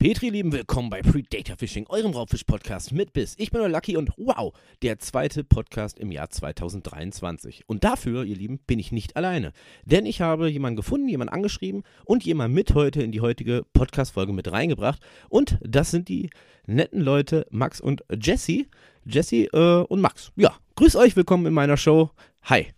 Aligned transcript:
Petri, 0.00 0.28
lieben 0.28 0.52
willkommen 0.52 0.90
bei 0.90 1.02
Predator 1.02 1.56
Fishing, 1.56 1.84
eurem 1.88 2.12
Raubfisch-Podcast 2.12 2.92
mit 2.92 3.12
Biss. 3.12 3.34
Ich 3.36 3.50
bin 3.50 3.60
der 3.60 3.68
Lucky 3.68 3.96
und 3.96 4.10
wow, 4.16 4.56
der 4.80 5.00
zweite 5.00 5.42
Podcast 5.42 5.98
im 5.98 6.12
Jahr 6.12 6.30
2023. 6.30 7.64
Und 7.66 7.82
dafür, 7.82 8.22
ihr 8.22 8.36
Lieben, 8.36 8.60
bin 8.64 8.78
ich 8.78 8.92
nicht 8.92 9.16
alleine. 9.16 9.52
Denn 9.84 10.06
ich 10.06 10.20
habe 10.20 10.50
jemanden 10.50 10.76
gefunden, 10.76 11.08
jemanden 11.08 11.34
angeschrieben 11.34 11.82
und 12.04 12.24
jemanden 12.24 12.54
mit 12.54 12.76
heute 12.76 13.02
in 13.02 13.10
die 13.10 13.20
heutige 13.20 13.64
Podcast-Folge 13.72 14.32
mit 14.32 14.52
reingebracht. 14.52 15.00
Und 15.30 15.58
das 15.62 15.90
sind 15.90 16.08
die 16.08 16.30
netten 16.64 17.00
Leute 17.00 17.44
Max 17.50 17.80
und 17.80 18.04
Jesse. 18.22 18.66
Jesse 19.04 19.46
äh, 19.52 19.84
und 19.88 20.00
Max. 20.00 20.32
Ja, 20.36 20.52
grüß 20.76 20.94
euch, 20.94 21.16
willkommen 21.16 21.44
in 21.46 21.54
meiner 21.54 21.76
Show. 21.76 22.10
Hi. 22.44 22.68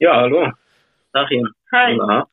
Ja, 0.00 0.16
hallo. 0.16 0.52
Sag 1.14 1.30
Ihnen. 1.30 1.48
Hi. 1.72 1.96
Na, 1.96 2.26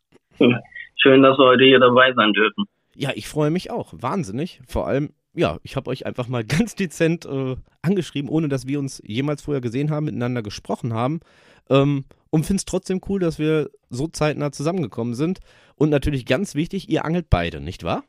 Schön, 0.97 1.21
dass 1.23 1.37
wir 1.37 1.45
heute 1.45 1.63
hier 1.63 1.79
dabei 1.79 2.11
sein 2.11 2.33
dürfen. 2.33 2.65
Ja, 2.99 3.11
ich 3.13 3.27
freue 3.27 3.51
mich 3.51 3.69
auch. 3.69 3.93
Wahnsinnig. 3.95 4.59
Vor 4.67 4.87
allem, 4.87 5.13
ja, 5.35 5.59
ich 5.61 5.75
habe 5.75 5.87
euch 5.91 6.07
einfach 6.07 6.27
mal 6.27 6.43
ganz 6.45 6.73
dezent 6.73 7.25
äh, 7.25 7.55
angeschrieben, 7.83 8.29
ohne 8.29 8.49
dass 8.49 8.65
wir 8.65 8.79
uns 8.79 9.01
jemals 9.05 9.43
vorher 9.43 9.61
gesehen 9.61 9.91
haben, 9.91 10.05
miteinander 10.05 10.41
gesprochen 10.41 10.93
haben. 10.93 11.19
Ähm, 11.69 12.05
und 12.31 12.45
finde 12.45 12.61
es 12.61 12.65
trotzdem 12.65 12.99
cool, 13.07 13.19
dass 13.19 13.37
wir 13.37 13.69
so 13.89 14.07
zeitnah 14.07 14.51
zusammengekommen 14.51 15.13
sind. 15.13 15.39
Und 15.75 15.91
natürlich 15.91 16.25
ganz 16.25 16.55
wichtig, 16.55 16.89
ihr 16.89 17.05
angelt 17.05 17.27
beide, 17.29 17.61
nicht 17.61 17.83
wahr? 17.83 18.03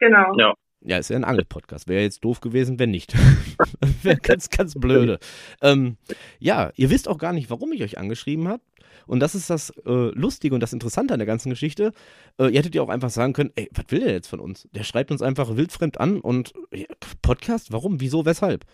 Genau. 0.00 0.36
Ja. 0.36 0.54
Ja, 0.80 0.98
ist 0.98 1.10
ja 1.10 1.16
ein 1.16 1.24
Angel-Podcast. 1.24 1.88
Wäre 1.88 2.02
jetzt 2.02 2.24
doof 2.24 2.40
gewesen, 2.40 2.78
wenn 2.78 2.90
nicht. 2.90 3.14
Wäre 4.02 4.16
ganz, 4.18 4.48
ganz 4.48 4.74
blöde. 4.74 5.18
Ähm, 5.60 5.96
ja, 6.38 6.70
ihr 6.76 6.90
wisst 6.90 7.08
auch 7.08 7.18
gar 7.18 7.32
nicht, 7.32 7.50
warum 7.50 7.72
ich 7.72 7.82
euch 7.82 7.98
angeschrieben 7.98 8.46
habe. 8.48 8.62
Und 9.06 9.20
das 9.20 9.34
ist 9.34 9.50
das 9.50 9.70
äh, 9.86 9.90
Lustige 9.90 10.54
und 10.54 10.60
das 10.60 10.72
Interessante 10.72 11.14
an 11.14 11.18
der 11.18 11.26
ganzen 11.26 11.50
Geschichte. 11.50 11.92
Äh, 12.38 12.48
ihr 12.48 12.58
hättet 12.58 12.74
ja 12.74 12.82
auch 12.82 12.90
einfach 12.90 13.10
sagen 13.10 13.32
können, 13.32 13.50
ey, 13.56 13.68
was 13.72 13.86
will 13.88 14.00
der 14.00 14.12
jetzt 14.12 14.28
von 14.28 14.38
uns? 14.38 14.68
Der 14.72 14.84
schreibt 14.84 15.10
uns 15.10 15.22
einfach 15.22 15.56
wildfremd 15.56 15.98
an 15.98 16.20
und 16.20 16.52
ja, 16.72 16.86
Podcast? 17.22 17.72
Warum? 17.72 18.00
Wieso? 18.00 18.24
Weshalb? 18.24 18.64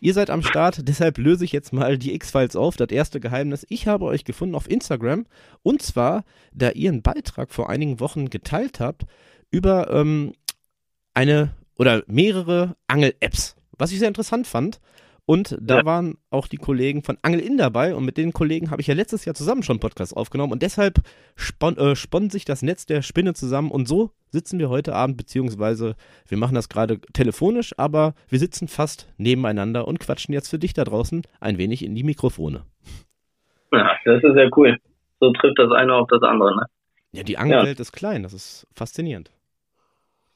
Ihr 0.00 0.12
seid 0.12 0.28
am 0.28 0.42
Start, 0.42 0.86
deshalb 0.86 1.16
löse 1.16 1.44
ich 1.44 1.52
jetzt 1.52 1.72
mal 1.72 1.96
die 1.96 2.14
X-Files 2.14 2.56
auf. 2.56 2.76
Das 2.76 2.90
erste 2.90 3.20
Geheimnis. 3.20 3.64
Ich 3.70 3.86
habe 3.86 4.04
euch 4.04 4.24
gefunden 4.24 4.54
auf 4.54 4.68
Instagram. 4.68 5.26
Und 5.62 5.80
zwar, 5.80 6.24
da 6.52 6.70
ihr 6.70 6.90
einen 6.90 7.02
Beitrag 7.02 7.52
vor 7.52 7.70
einigen 7.70 8.00
Wochen 8.00 8.28
geteilt 8.28 8.80
habt 8.80 9.06
über 9.50 9.90
ähm, 9.90 10.32
eine 11.14 11.50
oder 11.78 12.02
mehrere 12.06 12.76
Angel-Apps, 12.88 13.56
was 13.78 13.92
ich 13.92 13.98
sehr 13.98 14.08
interessant 14.08 14.46
fand. 14.46 14.80
Und 15.26 15.56
da 15.58 15.78
Ja. 15.78 15.84
waren 15.86 16.18
auch 16.28 16.46
die 16.48 16.58
Kollegen 16.58 17.02
von 17.02 17.16
Angel 17.22 17.40
In 17.40 17.56
dabei 17.56 17.94
und 17.94 18.04
mit 18.04 18.18
den 18.18 18.34
Kollegen 18.34 18.70
habe 18.70 18.82
ich 18.82 18.88
ja 18.88 18.94
letztes 18.94 19.24
Jahr 19.24 19.34
zusammen 19.34 19.62
schon 19.62 19.74
einen 19.76 19.80
Podcast 19.80 20.14
aufgenommen 20.14 20.52
und 20.52 20.62
deshalb 20.62 20.98
spon 21.34 21.78
äh, 21.78 21.96
spannt 21.96 22.30
sich 22.30 22.44
das 22.44 22.60
Netz 22.60 22.84
der 22.84 23.00
Spinne 23.00 23.32
zusammen 23.32 23.70
und 23.70 23.88
so 23.88 24.10
sitzen 24.28 24.58
wir 24.58 24.68
heute 24.68 24.94
Abend, 24.94 25.16
beziehungsweise 25.16 25.96
wir 26.28 26.36
machen 26.36 26.54
das 26.54 26.68
gerade 26.68 27.00
telefonisch, 27.14 27.72
aber 27.78 28.14
wir 28.28 28.38
sitzen 28.38 28.68
fast 28.68 29.08
nebeneinander 29.16 29.88
und 29.88 29.98
quatschen 29.98 30.34
jetzt 30.34 30.48
für 30.50 30.58
dich 30.58 30.74
da 30.74 30.84
draußen 30.84 31.22
ein 31.40 31.56
wenig 31.56 31.82
in 31.86 31.94
die 31.94 32.04
Mikrofone. 32.04 32.66
ja, 33.72 33.96
das 34.04 34.22
ist 34.22 34.36
ja 34.36 34.48
cool. 34.56 34.76
So 35.20 35.32
trifft 35.32 35.58
das 35.58 35.70
eine 35.72 35.94
auf 35.94 36.08
das 36.08 36.22
andere, 36.22 36.54
ne? 36.54 36.66
Ja, 37.12 37.22
die 37.22 37.38
Angelwelt 37.38 37.80
ist 37.80 37.92
klein, 37.92 38.24
das 38.24 38.34
ist 38.34 38.66
faszinierend. 38.74 39.30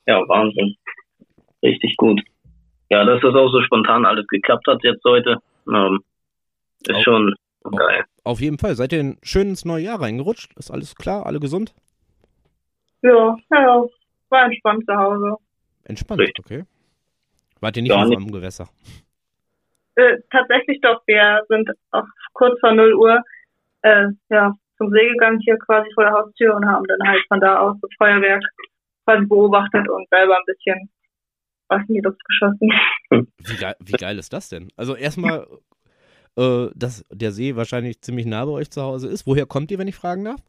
Ja, 0.09 0.27
Wahnsinn. 0.27 0.75
Richtig 1.62 1.95
gut. 1.98 2.20
Ja, 2.89 3.05
dass 3.05 3.20
das 3.20 3.34
auch 3.34 3.51
so 3.51 3.61
spontan 3.62 4.06
alles 4.06 4.27
geklappt 4.28 4.67
hat 4.67 4.83
jetzt 4.83 5.05
heute, 5.05 5.37
ähm, 5.69 6.03
ist 6.87 6.97
Au- 6.97 7.03
schon 7.03 7.34
geil. 7.77 8.05
Auf 8.25 8.41
jeden 8.41 8.56
Fall, 8.59 8.75
seid 8.75 8.92
ihr 8.95 9.00
ein 9.00 9.19
schön 9.23 9.50
ins 9.50 9.67
neue 9.67 9.84
Jahr 9.84 10.00
reingerutscht? 10.00 10.56
Ist 10.56 10.70
alles 10.70 10.95
klar, 10.97 11.27
alle 11.27 11.41
gesund? 11.41 11.75
Ja, 13.03 13.37
ja, 13.50 13.84
war 14.31 14.45
entspannt 14.47 14.84
zu 14.87 14.95
Hause. 14.97 15.37
Entspannt, 15.84 16.21
Richtig. 16.21 16.38
okay. 16.44 16.65
Wart 17.60 17.77
ihr 17.77 17.83
nicht 17.83 17.91
Ja, 17.91 18.00
am 18.03 18.33
Gewässer? 18.33 18.69
Äh, 19.97 20.19
tatsächlich 20.31 20.81
doch, 20.81 21.03
wir 21.06 21.43
sind 21.49 21.69
auf 21.91 22.06
kurz 22.33 22.59
vor 22.60 22.72
0 22.72 22.94
Uhr 22.94 23.21
äh, 23.83 24.06
ja, 24.31 24.54
zum 24.78 24.91
See 24.91 25.09
gegangen, 25.09 25.41
hier 25.41 25.59
quasi 25.59 25.91
vor 25.94 26.04
der 26.04 26.12
Haustür 26.15 26.54
und 26.54 26.65
haben 26.66 26.84
dann 26.87 27.06
halt 27.09 27.22
von 27.28 27.41
da 27.41 27.59
aus 27.60 27.77
das 27.83 27.91
Feuerwerk 27.99 28.43
quasi 29.09 29.27
beobachtet 29.27 29.89
und 29.89 30.09
selber 30.11 30.37
ein 30.37 30.45
bisschen 30.47 30.91
was 31.69 31.81
in 31.89 31.95
die 31.97 32.01
Luft 32.01 32.21
geschossen. 32.25 32.71
Wie 33.39 33.57
geil, 33.57 33.75
wie 33.81 33.93
geil 33.93 34.19
ist 34.19 34.33
das 34.33 34.49
denn? 34.49 34.69
Also 34.77 34.95
erstmal, 34.95 35.47
äh, 36.37 36.69
dass 36.75 37.05
der 37.11 37.31
See 37.33 37.57
wahrscheinlich 37.57 38.01
ziemlich 38.01 38.27
nah 38.27 38.45
bei 38.45 38.53
euch 38.53 38.71
zu 38.71 38.83
Hause 38.83 39.09
ist. 39.09 39.27
Woher 39.27 39.47
kommt 39.47 39.71
ihr, 39.71 39.79
wenn 39.79 39.89
ich 39.89 39.97
fragen 39.97 40.25
darf? 40.25 40.41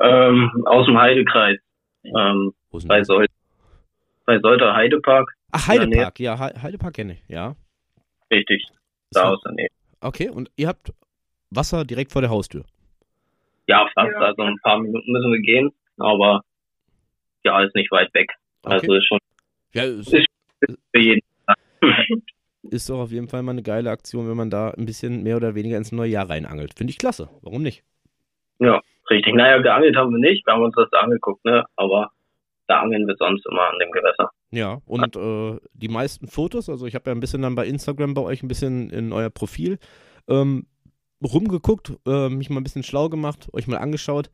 Ähm, 0.00 0.64
aus 0.66 0.86
dem 0.86 0.98
Heidekreis. 0.98 1.58
Ähm, 2.04 2.52
Wo 2.70 2.78
ist 2.78 2.84
denn 2.84 2.88
bei? 2.88 3.04
Sol 3.04 3.26
bei 4.24 4.38
Solter 4.38 4.74
Heidepark. 4.74 5.28
Ach. 5.50 5.66
Heidepark, 5.68 6.20
ja, 6.20 6.36
He- 6.38 6.60
Heidepark 6.60 6.94
kenne 6.94 7.14
ich, 7.14 7.22
ja. 7.28 7.56
Richtig. 8.30 8.64
Da 9.10 9.30
aus 9.30 9.40
der 9.42 9.52
Nähe. 9.52 9.68
Okay, 10.00 10.30
und 10.30 10.50
ihr 10.56 10.68
habt 10.68 10.92
Wasser 11.50 11.84
direkt 11.84 12.12
vor 12.12 12.22
der 12.22 12.30
Haustür. 12.30 12.64
Ja, 13.66 13.88
fast. 13.94 14.12
Ja. 14.12 14.20
Also 14.20 14.42
ein 14.42 14.56
paar 14.62 14.78
Minuten 14.78 15.10
müssen 15.12 15.32
wir 15.32 15.40
gehen, 15.40 15.70
aber 15.98 16.42
ja, 17.44 17.62
ist 17.62 17.74
nicht 17.74 17.90
weit 17.90 18.12
weg. 18.14 18.30
Also 18.62 18.86
Okay. 18.86 18.98
ist 18.98 19.06
schon 19.06 19.18
Ja, 19.74 19.84
ist, 19.84 20.12
Ist- 20.12 20.26
für 20.94 21.00
jeden. 21.00 21.20
ist 22.62 22.88
doch 22.88 23.00
auf 23.00 23.10
jeden 23.10 23.28
Fall 23.28 23.42
mal 23.42 23.52
eine 23.52 23.62
geile 23.62 23.90
Aktion, 23.90 24.28
wenn 24.28 24.36
man 24.36 24.50
da 24.50 24.70
ein 24.70 24.86
bisschen 24.86 25.22
mehr 25.22 25.36
oder 25.36 25.54
weniger 25.54 25.76
ins 25.76 25.92
neue 25.92 26.10
Jahr 26.10 26.28
reinangelt. 26.30 26.74
Finde 26.76 26.90
ich 26.92 26.98
klasse. 26.98 27.28
Warum 27.42 27.62
nicht? 27.62 27.82
Ja, 28.60 28.80
richtig. 29.10 29.34
Naja, 29.34 29.60
geangelt 29.60 29.96
haben 29.96 30.12
wir 30.12 30.18
nicht. 30.18 30.46
Wir 30.46 30.52
haben 30.54 30.62
uns 30.62 30.74
das 30.76 30.92
angeguckt, 30.92 31.44
ne? 31.44 31.64
Aber 31.76 32.12
da 32.68 32.80
angeln 32.80 33.06
wir 33.08 33.16
sonst 33.16 33.44
immer 33.46 33.68
an 33.68 33.78
dem 33.80 33.90
Gewässer. 33.90 34.30
Ja, 34.52 34.80
und 34.86 35.16
äh, 35.16 35.58
die 35.72 35.88
meisten 35.88 36.28
Fotos, 36.28 36.68
also 36.68 36.86
ich 36.86 36.94
habe 36.94 37.10
ja 37.10 37.14
ein 37.16 37.20
bisschen 37.20 37.42
dann 37.42 37.54
bei 37.56 37.66
Instagram 37.66 38.14
bei 38.14 38.22
euch 38.22 38.42
ein 38.42 38.48
bisschen 38.48 38.90
in 38.90 39.12
euer 39.12 39.30
Profil 39.30 39.78
ähm, 40.28 40.66
rumgeguckt, 41.22 41.94
äh, 42.06 42.28
mich 42.28 42.50
mal 42.50 42.60
ein 42.60 42.64
bisschen 42.64 42.82
schlau 42.84 43.08
gemacht, 43.08 43.48
euch 43.52 43.66
mal 43.66 43.78
angeschaut. 43.78 44.30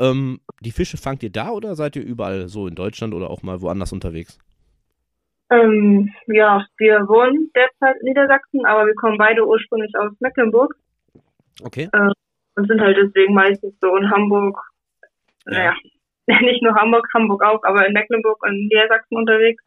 Ähm, 0.00 0.40
die 0.60 0.72
Fische 0.72 0.96
fangt 0.96 1.22
ihr 1.22 1.30
da 1.30 1.50
oder 1.50 1.76
seid 1.76 1.94
ihr 1.94 2.02
überall 2.04 2.48
so 2.48 2.66
in 2.66 2.74
Deutschland 2.74 3.14
oder 3.14 3.30
auch 3.30 3.42
mal 3.42 3.60
woanders 3.60 3.92
unterwegs? 3.92 4.38
Ähm, 5.50 6.10
ja, 6.26 6.64
wir 6.78 7.06
wohnen 7.08 7.50
derzeit 7.54 7.96
in 8.00 8.08
Niedersachsen, 8.08 8.64
aber 8.66 8.86
wir 8.86 8.94
kommen 8.94 9.18
beide 9.18 9.46
ursprünglich 9.46 9.92
aus 9.98 10.12
Mecklenburg 10.20 10.74
Okay. 11.62 11.88
und 11.92 12.66
sind 12.68 12.80
halt 12.80 12.96
deswegen 12.96 13.34
meistens 13.34 13.74
so 13.80 13.94
in 13.96 14.10
Hamburg, 14.10 14.56
Ja. 15.46 15.52
naja, 15.52 15.74
nicht 16.42 16.62
nur 16.62 16.74
Hamburg, 16.74 17.06
Hamburg 17.14 17.42
auch, 17.44 17.62
aber 17.64 17.86
in 17.86 17.92
Mecklenburg 17.92 18.42
und 18.44 18.54
Niedersachsen 18.68 19.16
unterwegs. 19.16 19.62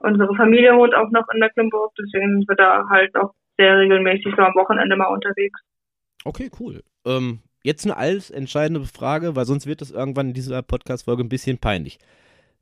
Unsere 0.00 0.34
Familie 0.36 0.76
wohnt 0.76 0.94
auch 0.94 1.10
noch 1.10 1.26
in 1.32 1.40
Mecklenburg, 1.40 1.92
deswegen 1.98 2.32
sind 2.38 2.48
wir 2.48 2.56
da 2.56 2.86
halt 2.88 3.14
auch 3.16 3.32
sehr 3.56 3.78
regelmäßig 3.78 4.34
so 4.36 4.42
am 4.42 4.54
Wochenende 4.54 4.96
mal 4.96 5.06
unterwegs. 5.06 5.58
Okay, 6.24 6.50
cool. 6.60 6.82
Ähm, 7.06 7.40
jetzt 7.62 7.84
eine 7.84 7.96
alles 7.96 8.30
entscheidende 8.30 8.84
Frage, 8.84 9.36
weil 9.36 9.44
sonst 9.44 9.66
wird 9.66 9.80
das 9.80 9.90
irgendwann 9.90 10.28
in 10.28 10.34
dieser 10.34 10.62
Podcast-Folge 10.62 11.24
ein 11.24 11.28
bisschen 11.28 11.58
peinlich. 11.58 11.98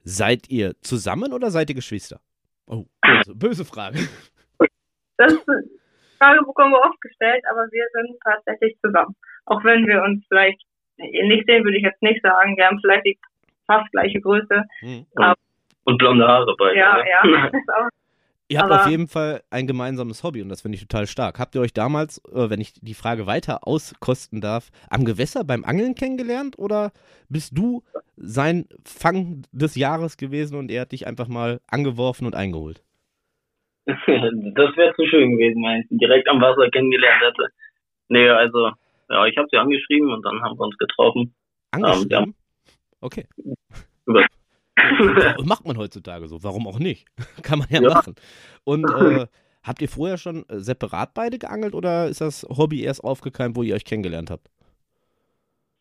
Seid 0.04 0.48
ihr 0.48 0.74
zusammen 0.82 1.32
oder 1.32 1.50
seid 1.50 1.68
ihr 1.68 1.74
Geschwister? 1.74 2.20
Oh, 2.66 2.84
böse, 3.02 3.34
böse 3.34 3.64
Frage. 3.64 3.98
Das 5.18 5.32
ist 5.32 5.48
eine 5.48 5.62
Frage 6.18 6.44
bekommen 6.44 6.72
wir 6.72 6.80
oft 6.80 7.00
gestellt, 7.00 7.42
aber 7.50 7.66
wir 7.70 7.84
sind 7.92 8.18
tatsächlich 8.22 8.76
zusammen. 8.84 9.14
Auch 9.46 9.62
wenn 9.64 9.86
wir 9.86 10.02
uns 10.02 10.24
vielleicht 10.28 10.60
nicht 10.98 11.46
sehen, 11.46 11.64
würde 11.64 11.76
ich 11.76 11.84
jetzt 11.84 12.02
nicht 12.02 12.22
sagen. 12.22 12.56
Wir 12.56 12.66
haben 12.66 12.80
vielleicht 12.80 13.06
die 13.06 13.18
fast 13.66 13.90
gleiche 13.92 14.20
Größe. 14.20 14.64
Hm. 14.80 15.06
Und 15.84 15.98
blonde 15.98 16.26
Haare 16.26 16.54
bei 16.58 16.74
Ja, 16.74 16.96
ne? 16.96 17.04
ja. 17.08 17.50
Ihr 18.48 18.60
habt 18.60 18.70
Aber- 18.70 18.84
auf 18.84 18.90
jeden 18.90 19.08
Fall 19.08 19.42
ein 19.50 19.66
gemeinsames 19.66 20.22
Hobby 20.22 20.40
und 20.40 20.48
das 20.48 20.62
finde 20.62 20.76
ich 20.76 20.82
total 20.86 21.06
stark. 21.08 21.38
Habt 21.40 21.54
ihr 21.56 21.60
euch 21.60 21.72
damals, 21.72 22.18
äh, 22.32 22.48
wenn 22.48 22.60
ich 22.60 22.74
die 22.74 22.94
Frage 22.94 23.26
weiter 23.26 23.66
auskosten 23.66 24.40
darf, 24.40 24.70
am 24.88 25.04
Gewässer 25.04 25.42
beim 25.42 25.64
Angeln 25.64 25.94
kennengelernt 25.96 26.56
oder 26.58 26.92
bist 27.28 27.58
du 27.58 27.82
sein 28.16 28.66
Fang 28.84 29.42
des 29.50 29.74
Jahres 29.74 30.16
gewesen 30.16 30.56
und 30.56 30.70
er 30.70 30.82
hat 30.82 30.92
dich 30.92 31.06
einfach 31.08 31.26
mal 31.26 31.60
angeworfen 31.66 32.24
und 32.26 32.36
eingeholt? 32.36 32.82
das 33.86 33.96
wäre 34.06 34.94
zu 34.96 35.06
schön 35.06 35.32
gewesen, 35.32 35.62
wenn 35.62 35.80
ich 35.82 35.90
ihn 35.90 35.98
direkt 35.98 36.28
am 36.28 36.40
Wasser 36.40 36.68
kennengelernt 36.70 37.22
hätte. 37.22 37.48
Nee, 38.08 38.28
also, 38.28 38.70
ja, 39.08 39.26
ich 39.26 39.36
habe 39.36 39.48
sie 39.50 39.56
angeschrieben 39.58 40.12
und 40.12 40.22
dann 40.24 40.40
haben 40.42 40.56
wir 40.56 40.64
uns 40.64 40.76
getroffen. 40.78 41.34
Angeschrieben? 41.72 42.34
Okay. 43.00 43.26
Über- 44.06 44.26
Macht 45.44 45.66
man 45.66 45.76
heutzutage 45.76 46.28
so, 46.28 46.42
warum 46.42 46.66
auch 46.66 46.78
nicht? 46.78 47.06
Kann 47.42 47.58
man 47.58 47.68
ja, 47.70 47.82
Ja. 47.82 47.94
machen. 47.94 48.14
Und 48.64 48.84
äh, 49.00 49.26
habt 49.62 49.82
ihr 49.82 49.88
vorher 49.88 50.18
schon 50.18 50.48
äh, 50.48 50.58
separat 50.58 51.14
beide 51.14 51.38
geangelt 51.38 51.74
oder 51.74 52.08
ist 52.08 52.20
das 52.20 52.46
Hobby 52.48 52.82
erst 52.82 53.04
aufgekeimt, 53.04 53.56
wo 53.56 53.62
ihr 53.62 53.74
euch 53.74 53.84
kennengelernt 53.84 54.30
habt? 54.30 54.48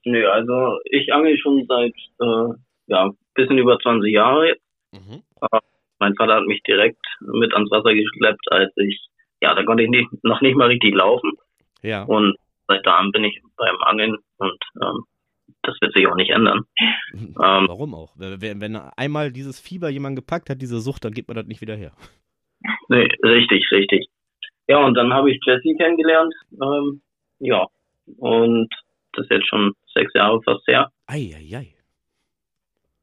Nö, 0.05 0.27
also 0.29 0.79
ich 0.85 1.11
angel 1.13 1.37
schon 1.37 1.65
seit, 1.67 1.93
äh, 2.21 2.53
ja, 2.87 3.11
bisschen 3.33 3.57
über 3.57 3.77
20 3.79 4.13
Jahre 4.13 4.47
jetzt. 4.49 4.61
Mhm. 4.91 5.23
Mein 5.99 6.15
Vater 6.15 6.35
hat 6.35 6.45
mich 6.45 6.61
direkt 6.63 7.03
mit 7.21 7.53
ans 7.53 7.71
Wasser 7.71 7.93
geschleppt, 7.93 8.51
als 8.51 8.71
ich, 8.77 8.99
ja, 9.41 9.55
da 9.55 9.63
konnte 9.63 9.83
ich 9.83 9.89
nicht, 9.89 10.07
noch 10.23 10.41
nicht 10.41 10.55
mal 10.55 10.67
richtig 10.67 10.93
laufen. 10.93 11.31
Ja. 11.81 12.03
Und 12.03 12.35
seit 12.67 12.85
da 12.85 12.97
an 12.97 13.11
bin 13.11 13.23
ich 13.23 13.41
beim 13.57 13.77
Angeln 13.81 14.17
und 14.37 14.57
ähm, 14.81 15.03
das 15.65 15.75
wird 15.81 15.93
sich 15.93 16.07
auch 16.07 16.15
nicht 16.15 16.31
ändern. 16.31 16.65
Ähm, 17.13 17.65
Warum 17.67 17.93
auch? 17.95 18.13
Wenn, 18.17 18.61
wenn 18.61 18.75
einmal 18.75 19.31
dieses 19.31 19.59
Fieber 19.59 19.89
jemand 19.89 20.15
gepackt 20.15 20.49
hat, 20.49 20.61
diese 20.61 20.79
Sucht, 20.79 21.05
dann 21.05 21.13
gibt 21.13 21.27
man 21.27 21.35
das 21.35 21.45
nicht 21.45 21.61
wieder 21.61 21.75
her. 21.75 21.91
Nee, 22.89 23.07
richtig, 23.23 23.69
richtig. 23.71 24.07
Ja, 24.67 24.77
und 24.83 24.95
dann 24.95 25.13
habe 25.13 25.29
ich 25.29 25.39
Jessie 25.45 25.75
kennengelernt. 25.75 26.33
Ähm, 26.53 27.01
ja, 27.39 27.67
und 28.17 28.69
das 29.13 29.25
ist 29.25 29.31
jetzt 29.31 29.47
schon 29.47 29.73
sechs 29.93 30.11
Jahre 30.13 30.41
fast 30.43 30.65
her. 30.67 30.89
Eieiei. 31.07 31.57
Ei, 31.57 31.57
ei. 31.57 31.75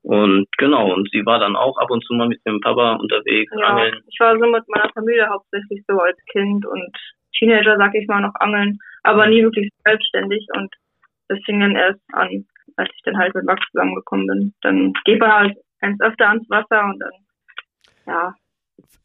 Und 0.03 0.47
genau, 0.59 0.93
und 0.93 1.09
sie 1.13 1.25
war 1.25 1.39
dann 1.39 1.55
auch 1.55 1.79
ab 1.79 1.91
und 1.91 2.05
zu 2.05 2.15
mal 2.15 2.29
mit 2.29 2.41
ihrem 2.45 2.61
Papa 2.61 2.97
unterwegs, 2.97 3.53
ja, 3.57 3.67
angeln. 3.67 4.03
Ich 4.09 4.19
war 4.19 4.37
so 4.37 4.47
mit 4.47 4.69
meiner 4.69 4.91
Familie 4.93 5.29
hauptsächlich 5.29 5.83
so 5.87 5.99
als 5.99 6.19
Kind 6.33 6.67
und 6.67 6.97
Teenager, 7.39 7.77
sag 7.77 7.95
ich 7.95 8.09
mal, 8.09 8.21
noch 8.21 8.35
angeln, 8.35 8.79
aber 9.05 9.29
nie 9.29 9.43
wirklich 9.43 9.71
selbstständig 9.85 10.45
und 10.55 10.75
das 11.29 11.39
fing 11.45 11.61
dann 11.61 11.77
erst 11.77 12.01
an, 12.13 12.45
als 12.77 12.91
ich 12.95 13.03
dann 13.05 13.19
halt 13.19 13.35
mit 13.35 13.45
Max 13.45 13.63
zusammengekommen 13.71 14.27
bin. 14.27 14.55
Dann 14.63 14.93
geht 15.05 15.21
man 15.21 15.33
halt 15.33 15.57
eins 15.81 16.01
öfter 16.01 16.29
ans 16.29 16.49
Wasser 16.49 16.85
und 16.85 16.99
dann, 16.99 17.13
ja, 18.07 18.35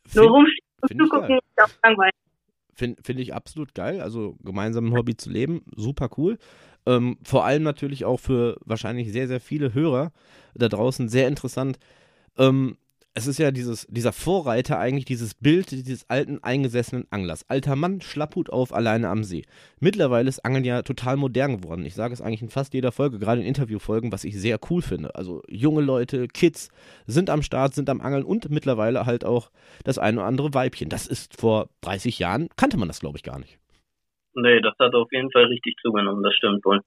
Find, 0.06 0.16
nur 0.16 0.30
rumstehen 0.32 0.68
und 0.82 1.02
zugucken 1.02 1.38
ist 1.38 1.64
auch 1.64 1.84
langweilig. 1.84 2.14
Finde 2.74 3.02
find 3.04 3.20
ich 3.20 3.34
absolut 3.34 3.74
geil. 3.74 4.02
Also 4.02 4.36
gemeinsam 4.44 4.88
ein 4.88 4.94
Hobby 4.94 5.18
zu 5.18 5.30
leben, 5.32 5.64
super 5.76 6.10
cool. 6.18 6.38
Ähm, 6.86 7.18
vor 7.24 7.46
allem 7.46 7.64
natürlich 7.64 8.06
auch 8.06 8.20
für 8.20 8.58
wahrscheinlich 8.64 9.12
sehr, 9.12 9.28
sehr 9.28 9.42
viele 9.42 9.74
Hörer 9.74 10.12
da 10.54 10.70
draußen 10.70 11.10
sehr 11.10 11.28
interessant. 11.28 11.80
Ähm, 12.38 12.78
es 13.18 13.26
ist 13.26 13.40
ja 13.40 13.50
dieses, 13.50 13.88
dieser 13.88 14.14
Vorreiter 14.14 14.78
eigentlich, 14.78 15.06
dieses 15.06 15.34
Bild 15.34 15.72
dieses 15.72 16.08
alten, 16.08 16.44
eingesessenen 16.44 17.08
Anglers. 17.10 17.50
Alter 17.50 17.76
Mann, 17.76 18.00
Schlapphut 18.00 18.52
auf, 18.52 18.72
alleine 18.72 19.10
am 19.10 19.24
See. 19.24 19.42
Mittlerweile 19.80 20.30
ist 20.30 20.46
Angeln 20.46 20.64
ja 20.64 20.84
total 20.84 21.18
modern 21.18 21.62
geworden. 21.62 21.84
Ich 21.84 21.96
sage 21.96 22.14
es 22.14 22.22
eigentlich 22.22 22.44
in 22.44 22.50
fast 22.50 22.76
jeder 22.76 22.92
Folge, 22.92 23.18
gerade 23.18 23.42
in 23.42 23.48
Interviewfolgen, 23.48 24.12
was 24.12 24.24
ich 24.24 24.40
sehr 24.40 24.60
cool 24.70 24.84
finde. 24.84 25.16
Also 25.16 25.42
junge 25.50 25.82
Leute, 25.82 26.28
Kids 26.28 26.70
sind 27.08 27.32
am 27.32 27.42
Start, 27.42 27.74
sind 27.74 27.90
am 27.90 28.02
Angeln 28.02 28.24
und 28.24 28.52
mittlerweile 28.52 29.08
halt 29.08 29.26
auch 29.26 29.50
das 29.84 29.98
eine 29.98 30.18
oder 30.18 30.28
andere 30.28 30.54
Weibchen. 30.54 30.90
Das 30.90 31.08
ist 31.08 31.42
vor 31.42 31.70
30 31.82 32.20
Jahren, 32.20 32.50
kannte 32.56 32.78
man 32.78 32.88
das 32.88 33.00
glaube 33.00 33.18
ich 33.18 33.24
gar 33.24 33.40
nicht. 33.40 33.58
Nee, 34.36 34.62
das 34.62 34.76
hat 34.78 34.94
auf 34.94 35.12
jeden 35.12 35.32
Fall 35.32 35.46
richtig 35.46 35.76
zugenommen, 35.82 36.22
das 36.22 36.36
stimmt 36.36 36.64
wohl. 36.66 36.82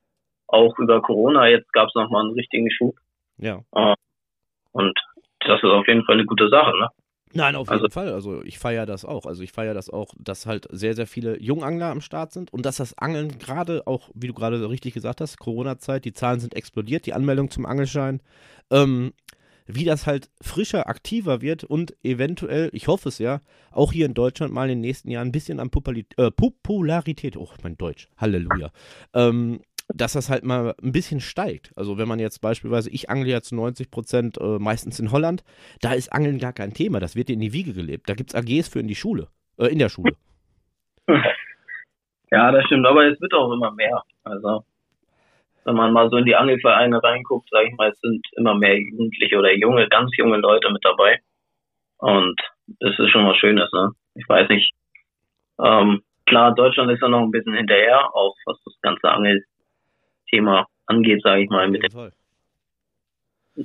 Auch 0.46 0.78
über 0.78 1.02
Corona, 1.02 1.48
jetzt 1.48 1.72
gab 1.72 1.88
es 1.88 1.94
nochmal 1.96 2.22
einen 2.22 2.34
richtigen 2.34 2.70
Schub. 2.70 2.96
Ja. 3.36 3.64
Uh, 3.74 3.94
und 4.70 4.96
das 5.50 5.62
ist 5.62 5.68
auf 5.68 5.86
jeden 5.86 6.04
Fall 6.04 6.14
eine 6.14 6.26
gute 6.26 6.48
Sache, 6.48 6.76
ne? 6.78 6.88
Nein, 7.32 7.54
auf 7.54 7.68
jeden 7.68 7.84
also, 7.84 7.88
Fall. 7.90 8.12
Also 8.12 8.42
ich 8.42 8.58
feiere 8.58 8.86
das 8.86 9.04
auch. 9.04 9.24
Also 9.24 9.42
ich 9.42 9.52
feiere 9.52 9.74
das 9.74 9.88
auch, 9.88 10.14
dass 10.18 10.46
halt 10.46 10.66
sehr, 10.70 10.94
sehr 10.94 11.06
viele 11.06 11.40
Jungangler 11.40 11.90
am 11.90 12.00
Start 12.00 12.32
sind 12.32 12.52
und 12.52 12.66
dass 12.66 12.78
das 12.78 12.98
Angeln 12.98 13.38
gerade 13.38 13.86
auch, 13.86 14.10
wie 14.14 14.26
du 14.26 14.34
gerade 14.34 14.68
richtig 14.68 14.94
gesagt 14.94 15.20
hast, 15.20 15.38
Corona-Zeit, 15.38 16.04
die 16.04 16.12
Zahlen 16.12 16.40
sind 16.40 16.56
explodiert, 16.56 17.06
die 17.06 17.12
Anmeldung 17.12 17.50
zum 17.50 17.66
Angelschein. 17.66 18.20
Ähm, 18.72 19.12
wie 19.74 19.84
das 19.84 20.06
halt 20.06 20.30
frischer, 20.40 20.88
aktiver 20.88 21.40
wird 21.40 21.64
und 21.64 21.94
eventuell, 22.02 22.70
ich 22.72 22.88
hoffe 22.88 23.08
es 23.08 23.18
ja, 23.18 23.40
auch 23.70 23.92
hier 23.92 24.06
in 24.06 24.14
Deutschland 24.14 24.52
mal 24.52 24.64
in 24.64 24.76
den 24.76 24.80
nächsten 24.80 25.10
Jahren 25.10 25.28
ein 25.28 25.32
bisschen 25.32 25.60
an 25.60 25.70
äh, 26.16 26.30
Popularität, 26.30 27.36
oh 27.36 27.48
mein 27.62 27.78
Deutsch, 27.78 28.08
Halleluja, 28.16 28.70
ähm, 29.14 29.60
dass 29.94 30.12
das 30.12 30.30
halt 30.30 30.44
mal 30.44 30.74
ein 30.82 30.92
bisschen 30.92 31.20
steigt. 31.20 31.72
Also 31.76 31.98
wenn 31.98 32.08
man 32.08 32.18
jetzt 32.18 32.40
beispielsweise, 32.40 32.90
ich 32.90 33.10
angle 33.10 33.30
ja 33.30 33.40
zu 33.40 33.54
90 33.54 33.90
Prozent 33.90 34.38
äh, 34.38 34.58
meistens 34.58 35.00
in 35.00 35.12
Holland, 35.12 35.44
da 35.80 35.92
ist 35.92 36.12
Angeln 36.12 36.38
gar 36.38 36.52
kein 36.52 36.72
Thema, 36.72 37.00
das 37.00 37.16
wird 37.16 37.28
dir 37.28 37.34
in 37.34 37.40
die 37.40 37.52
Wiege 37.52 37.72
gelebt. 37.72 38.08
Da 38.08 38.14
gibt 38.14 38.30
es 38.30 38.34
AGs 38.34 38.68
für 38.68 38.80
in 38.80 38.88
die 38.88 38.94
Schule, 38.94 39.28
äh, 39.58 39.66
in 39.66 39.78
der 39.78 39.88
Schule. 39.88 40.14
Ja, 42.32 42.52
das 42.52 42.64
stimmt, 42.66 42.86
aber 42.86 43.06
es 43.06 43.20
wird 43.20 43.34
auch 43.34 43.52
immer 43.52 43.72
mehr. 43.72 44.04
Also 44.22 44.64
wenn 45.64 45.74
man 45.74 45.92
mal 45.92 46.08
so 46.10 46.16
in 46.16 46.24
die 46.24 46.36
Angelvereine 46.36 47.02
reinguckt, 47.02 47.48
sage 47.50 47.68
ich 47.68 47.76
mal, 47.76 47.90
es 47.90 48.00
sind 48.00 48.24
immer 48.36 48.54
mehr 48.54 48.78
Jugendliche 48.78 49.38
oder 49.38 49.52
junge, 49.52 49.88
ganz 49.88 50.10
junge 50.16 50.38
Leute 50.38 50.70
mit 50.72 50.84
dabei. 50.84 51.20
Und 51.98 52.40
das 52.80 52.98
ist 52.98 53.10
schon 53.10 53.26
was 53.26 53.36
Schönes, 53.36 53.70
ne? 53.72 53.90
Ich 54.14 54.28
weiß 54.28 54.48
nicht. 54.48 54.72
Ähm, 55.62 56.02
klar, 56.26 56.54
Deutschland 56.54 56.90
ist 56.90 57.02
ja 57.02 57.08
noch 57.08 57.22
ein 57.22 57.30
bisschen 57.30 57.54
hinterher, 57.54 58.14
auch 58.14 58.34
was 58.46 58.58
das 58.64 58.74
ganze 58.80 59.10
Angel 59.10 59.44
Thema 60.30 60.66
angeht, 60.86 61.22
sage 61.22 61.42
ich 61.42 61.50
mal. 61.50 61.68
Mit. 61.68 61.84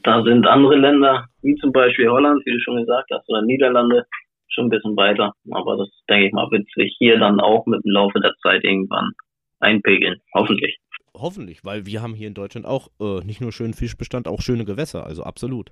Da 0.04 0.24
sind 0.24 0.46
andere 0.48 0.76
Länder, 0.76 1.28
wie 1.42 1.56
zum 1.56 1.72
Beispiel 1.72 2.10
Holland, 2.10 2.46
wie 2.46 2.52
du 2.52 2.60
schon 2.60 2.78
gesagt 2.78 3.10
hast, 3.12 3.30
oder 3.30 3.42
Niederlande, 3.42 4.06
schon 4.50 4.66
ein 4.66 4.70
bisschen 4.70 4.98
weiter. 4.98 5.34
Aber 5.52 5.78
das, 5.78 5.90
denke 6.10 6.28
ich 6.28 6.34
mal, 6.34 6.50
wird 6.52 6.68
sich 6.76 6.96
hier 6.98 7.18
dann 7.20 7.40
auch 7.40 7.66
mit 7.66 7.84
dem 7.84 7.92
Laufe 7.92 8.20
der 8.20 8.34
Zeit 8.42 8.64
irgendwann 8.64 9.12
einpegeln. 9.60 10.22
Hoffentlich. 10.34 10.78
Hoffentlich, 11.14 11.64
weil 11.64 11.86
wir 11.86 12.02
haben 12.02 12.14
hier 12.14 12.28
in 12.28 12.34
Deutschland 12.34 12.66
auch 12.66 12.90
äh, 13.00 13.24
nicht 13.24 13.40
nur 13.40 13.54
schönen 13.54 13.74
Fischbestand, 13.74 14.28
auch 14.28 14.42
schöne 14.42 14.66
Gewässer, 14.66 15.06
also 15.06 15.24
absolut. 15.24 15.72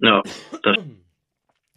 Ja, 0.00 0.22
das, 0.62 0.76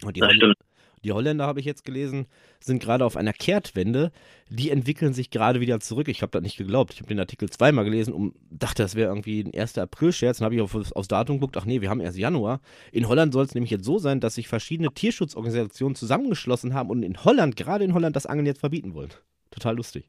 das 0.00 0.32
stimmt. 0.34 0.56
Die 1.04 1.12
Holländer, 1.12 1.46
habe 1.46 1.58
ich 1.58 1.66
jetzt 1.66 1.84
gelesen, 1.84 2.26
sind 2.60 2.80
gerade 2.80 3.04
auf 3.04 3.16
einer 3.16 3.32
Kehrtwende. 3.32 4.12
Die 4.48 4.70
entwickeln 4.70 5.12
sich 5.12 5.30
gerade 5.30 5.60
wieder 5.60 5.80
zurück. 5.80 6.06
Ich 6.08 6.22
habe 6.22 6.30
das 6.30 6.42
nicht 6.42 6.56
geglaubt. 6.56 6.94
Ich 6.94 7.00
habe 7.00 7.08
den 7.08 7.18
Artikel 7.18 7.50
zweimal 7.50 7.84
gelesen 7.84 8.14
und 8.14 8.34
dachte, 8.50 8.82
das 8.82 8.94
wäre 8.94 9.08
irgendwie 9.08 9.42
ein 9.42 9.52
1. 9.52 9.78
April-Scherz. 9.78 10.38
Dann 10.38 10.44
habe 10.44 10.54
ich 10.54 10.60
auf, 10.60 10.74
aufs 10.74 11.08
Datum 11.08 11.36
geguckt. 11.36 11.56
Ach 11.56 11.64
nee, 11.64 11.80
wir 11.80 11.90
haben 11.90 12.00
erst 12.00 12.18
Januar. 12.18 12.60
In 12.92 13.08
Holland 13.08 13.32
soll 13.32 13.44
es 13.44 13.54
nämlich 13.54 13.70
jetzt 13.70 13.84
so 13.84 13.98
sein, 13.98 14.20
dass 14.20 14.36
sich 14.36 14.46
verschiedene 14.46 14.92
Tierschutzorganisationen 14.92 15.96
zusammengeschlossen 15.96 16.74
haben 16.74 16.90
und 16.90 17.02
in 17.02 17.24
Holland, 17.24 17.56
gerade 17.56 17.84
in 17.84 17.94
Holland, 17.94 18.14
das 18.14 18.26
Angeln 18.26 18.46
jetzt 18.46 18.60
verbieten 18.60 18.94
wollen. 18.94 19.10
Total 19.50 19.74
lustig. 19.74 20.08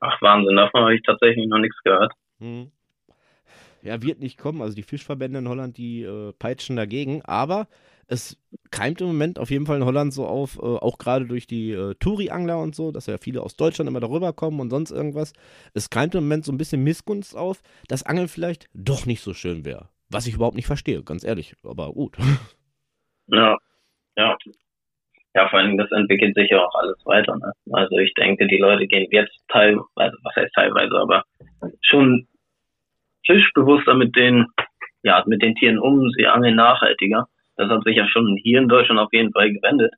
Ach, 0.00 0.20
Wahnsinn. 0.20 0.56
Davon 0.56 0.82
habe 0.82 0.94
ich 0.96 1.02
tatsächlich 1.02 1.46
noch 1.46 1.58
nichts 1.58 1.76
gehört. 1.84 2.12
Hm. 2.40 2.70
Ja, 3.82 4.02
wird 4.02 4.18
nicht 4.18 4.38
kommen. 4.38 4.62
Also 4.62 4.74
die 4.74 4.82
Fischverbände 4.82 5.38
in 5.38 5.48
Holland, 5.48 5.76
die 5.76 6.02
äh, 6.02 6.32
peitschen 6.32 6.74
dagegen. 6.74 7.22
Aber 7.22 7.68
es 8.08 8.38
keimt 8.70 9.00
im 9.00 9.08
Moment 9.08 9.38
auf 9.38 9.50
jeden 9.50 9.66
Fall 9.66 9.76
in 9.76 9.84
Holland 9.84 10.12
so 10.12 10.26
auf, 10.26 10.58
äh, 10.58 10.62
auch 10.62 10.98
gerade 10.98 11.26
durch 11.26 11.46
die 11.46 11.72
äh, 11.72 11.94
Touri-Angler 11.94 12.60
und 12.60 12.74
so, 12.74 12.92
dass 12.92 13.06
ja 13.06 13.18
viele 13.18 13.42
aus 13.42 13.56
Deutschland 13.56 13.88
immer 13.88 14.00
darüber 14.00 14.32
kommen 14.32 14.60
und 14.60 14.70
sonst 14.70 14.90
irgendwas. 14.90 15.32
Es 15.74 15.90
keimt 15.90 16.14
im 16.14 16.24
Moment 16.24 16.44
so 16.44 16.52
ein 16.52 16.58
bisschen 16.58 16.82
Missgunst 16.82 17.36
auf, 17.36 17.62
dass 17.88 18.04
Angeln 18.04 18.28
vielleicht 18.28 18.68
doch 18.74 19.06
nicht 19.06 19.20
so 19.20 19.34
schön 19.34 19.64
wäre. 19.64 19.88
Was 20.10 20.26
ich 20.26 20.34
überhaupt 20.34 20.56
nicht 20.56 20.66
verstehe, 20.66 21.02
ganz 21.02 21.24
ehrlich. 21.24 21.54
Aber 21.64 21.92
gut. 21.92 22.16
Ja, 23.26 23.56
ja. 24.16 24.36
Ja, 25.34 25.48
vor 25.48 25.58
allem, 25.58 25.78
das 25.78 25.90
entwickelt 25.90 26.36
sich 26.36 26.50
ja 26.50 26.62
auch 26.62 26.74
alles 26.74 26.98
weiter. 27.06 27.36
Ne? 27.36 27.52
Also 27.72 27.96
ich 27.96 28.12
denke, 28.14 28.46
die 28.46 28.58
Leute 28.58 28.86
gehen 28.86 29.08
jetzt 29.10 29.34
teilweise, 29.48 30.16
was 30.22 30.36
heißt 30.36 30.54
teilweise, 30.54 30.94
aber 30.94 31.24
schon 31.80 32.28
fischbewusster 33.26 33.94
mit 33.94 34.14
den, 34.14 34.46
ja, 35.02 35.24
mit 35.26 35.42
den 35.42 35.54
Tieren 35.54 35.78
um, 35.78 36.10
sie 36.10 36.26
angeln 36.26 36.54
nachhaltiger. 36.54 37.26
Das 37.56 37.68
hat 37.68 37.84
sich 37.84 37.96
ja 37.96 38.08
schon 38.08 38.36
hier 38.42 38.60
in 38.60 38.68
Deutschland 38.68 39.00
auf 39.00 39.12
jeden 39.12 39.32
Fall 39.32 39.52
gewendet. 39.52 39.92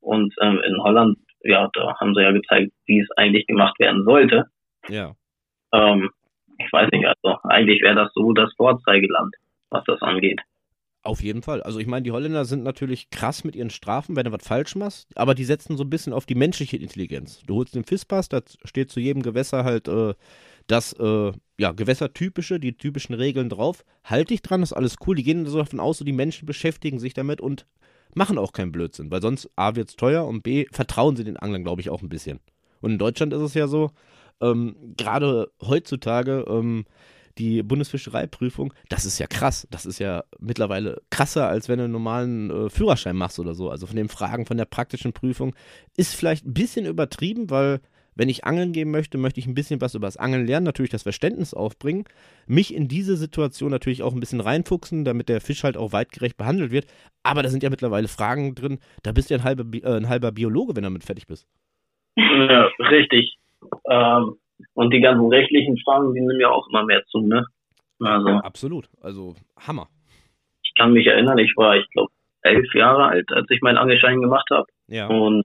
Und 0.00 0.34
ähm, 0.40 0.60
in 0.66 0.82
Holland, 0.82 1.18
ja, 1.42 1.68
da 1.72 1.98
haben 1.98 2.14
sie 2.14 2.22
ja 2.22 2.32
gezeigt, 2.32 2.72
wie 2.86 3.00
es 3.00 3.08
eigentlich 3.16 3.46
gemacht 3.46 3.78
werden 3.78 4.04
sollte. 4.04 4.46
Ja. 4.88 5.14
Ähm, 5.72 6.10
ich 6.58 6.72
weiß 6.72 6.90
nicht, 6.92 7.06
also 7.06 7.38
eigentlich 7.44 7.82
wäre 7.82 7.94
das 7.94 8.10
so 8.14 8.32
das 8.32 8.52
Vorzeigeland, 8.56 9.34
was 9.70 9.84
das 9.84 10.00
angeht. 10.02 10.40
Auf 11.02 11.22
jeden 11.22 11.42
Fall. 11.42 11.62
Also 11.62 11.78
ich 11.78 11.86
meine, 11.86 12.02
die 12.02 12.12
Holländer 12.12 12.44
sind 12.44 12.62
natürlich 12.62 13.08
krass 13.08 13.42
mit 13.42 13.56
ihren 13.56 13.70
Strafen, 13.70 14.16
wenn 14.16 14.26
du 14.26 14.32
was 14.32 14.46
falsch 14.46 14.76
machst, 14.76 15.08
aber 15.16 15.34
die 15.34 15.44
setzen 15.44 15.78
so 15.78 15.84
ein 15.84 15.90
bisschen 15.90 16.12
auf 16.12 16.26
die 16.26 16.34
menschliche 16.34 16.76
Intelligenz. 16.76 17.40
Du 17.46 17.56
holst 17.56 17.74
den 17.74 17.84
Fisspass, 17.84 18.28
da 18.28 18.40
steht 18.64 18.90
zu 18.90 19.00
jedem 19.00 19.22
Gewässer 19.22 19.64
halt 19.64 19.88
äh, 19.88 20.12
das 20.66 20.92
äh, 20.92 21.32
ja, 21.60 21.72
Gewässertypische, 21.72 22.58
die 22.58 22.72
typischen 22.72 23.14
Regeln 23.14 23.50
drauf. 23.50 23.84
Halt 24.02 24.30
dich 24.30 24.40
dran, 24.40 24.62
ist 24.62 24.72
alles 24.72 24.96
cool. 25.06 25.14
Die 25.14 25.22
gehen 25.22 25.44
so 25.44 25.58
davon 25.58 25.78
aus, 25.78 25.98
so 25.98 26.06
die 26.06 26.12
Menschen 26.12 26.46
beschäftigen 26.46 26.98
sich 26.98 27.12
damit 27.12 27.42
und 27.42 27.66
machen 28.14 28.38
auch 28.38 28.52
keinen 28.52 28.72
Blödsinn, 28.72 29.10
weil 29.10 29.20
sonst 29.20 29.50
A 29.56 29.76
wird 29.76 29.90
es 29.90 29.96
teuer 29.96 30.26
und 30.26 30.42
B 30.42 30.64
vertrauen 30.72 31.16
sie 31.16 31.24
den 31.24 31.36
Anglern, 31.36 31.62
glaube 31.62 31.82
ich, 31.82 31.90
auch 31.90 32.00
ein 32.00 32.08
bisschen. 32.08 32.40
Und 32.80 32.92
in 32.92 32.98
Deutschland 32.98 33.34
ist 33.34 33.42
es 33.42 33.52
ja 33.52 33.68
so, 33.68 33.90
ähm, 34.40 34.74
gerade 34.96 35.50
heutzutage, 35.60 36.46
ähm, 36.48 36.86
die 37.36 37.62
Bundesfischereiprüfung, 37.62 38.72
das 38.88 39.04
ist 39.04 39.18
ja 39.18 39.26
krass. 39.26 39.68
Das 39.70 39.84
ist 39.84 39.98
ja 39.98 40.24
mittlerweile 40.38 41.02
krasser, 41.10 41.46
als 41.46 41.68
wenn 41.68 41.76
du 41.76 41.84
einen 41.84 41.92
normalen 41.92 42.50
äh, 42.50 42.70
Führerschein 42.70 43.16
machst 43.16 43.38
oder 43.38 43.54
so. 43.54 43.68
Also 43.70 43.86
von 43.86 43.96
den 43.96 44.08
Fragen 44.08 44.46
von 44.46 44.56
der 44.56 44.64
praktischen 44.64 45.12
Prüfung 45.12 45.54
ist 45.94 46.14
vielleicht 46.14 46.46
ein 46.46 46.54
bisschen 46.54 46.86
übertrieben, 46.86 47.50
weil 47.50 47.80
wenn 48.14 48.28
ich 48.28 48.44
angeln 48.44 48.72
gehen 48.72 48.90
möchte, 48.90 49.18
möchte 49.18 49.40
ich 49.40 49.46
ein 49.46 49.54
bisschen 49.54 49.80
was 49.80 49.94
über 49.94 50.06
das 50.06 50.16
Angeln 50.16 50.46
lernen, 50.46 50.66
natürlich 50.66 50.90
das 50.90 51.02
Verständnis 51.02 51.54
aufbringen, 51.54 52.04
mich 52.46 52.74
in 52.74 52.88
diese 52.88 53.16
Situation 53.16 53.70
natürlich 53.70 54.02
auch 54.02 54.12
ein 54.12 54.20
bisschen 54.20 54.40
reinfuchsen, 54.40 55.04
damit 55.04 55.28
der 55.28 55.40
Fisch 55.40 55.64
halt 55.64 55.76
auch 55.76 55.92
weitgerecht 55.92 56.36
behandelt 56.36 56.70
wird. 56.70 56.86
Aber 57.22 57.42
da 57.42 57.48
sind 57.48 57.62
ja 57.62 57.70
mittlerweile 57.70 58.08
Fragen 58.08 58.54
drin, 58.54 58.78
da 59.02 59.12
bist 59.12 59.30
du 59.30 59.34
ja 59.34 59.40
ein 59.40 59.44
halber, 59.44 59.64
äh, 59.72 59.96
ein 59.96 60.08
halber 60.08 60.32
Biologe, 60.32 60.76
wenn 60.76 60.82
du 60.82 60.88
damit 60.88 61.04
fertig 61.04 61.26
bist. 61.26 61.46
Ja, 62.16 62.68
richtig. 62.90 63.36
Ähm, 63.88 64.36
und 64.74 64.92
die 64.92 65.00
ganzen 65.00 65.28
rechtlichen 65.28 65.78
Fragen, 65.78 66.12
die 66.14 66.20
nehmen 66.20 66.40
ja 66.40 66.50
auch 66.50 66.68
immer 66.68 66.84
mehr 66.84 67.04
zu, 67.06 67.20
ne? 67.20 67.44
Also, 68.00 68.28
ja, 68.28 68.40
absolut. 68.40 68.88
Also 69.00 69.34
Hammer. 69.56 69.88
Ich 70.62 70.72
kann 70.74 70.92
mich 70.92 71.06
erinnern, 71.06 71.38
ich 71.38 71.52
war, 71.56 71.76
ich 71.76 71.88
glaube, 71.90 72.10
elf 72.42 72.74
Jahre 72.74 73.04
alt, 73.06 73.30
als 73.32 73.46
ich 73.50 73.60
meinen 73.60 73.76
Angelschein 73.76 74.20
gemacht 74.20 74.48
habe. 74.50 74.66
Ja. 74.88 75.08
Und 75.08 75.44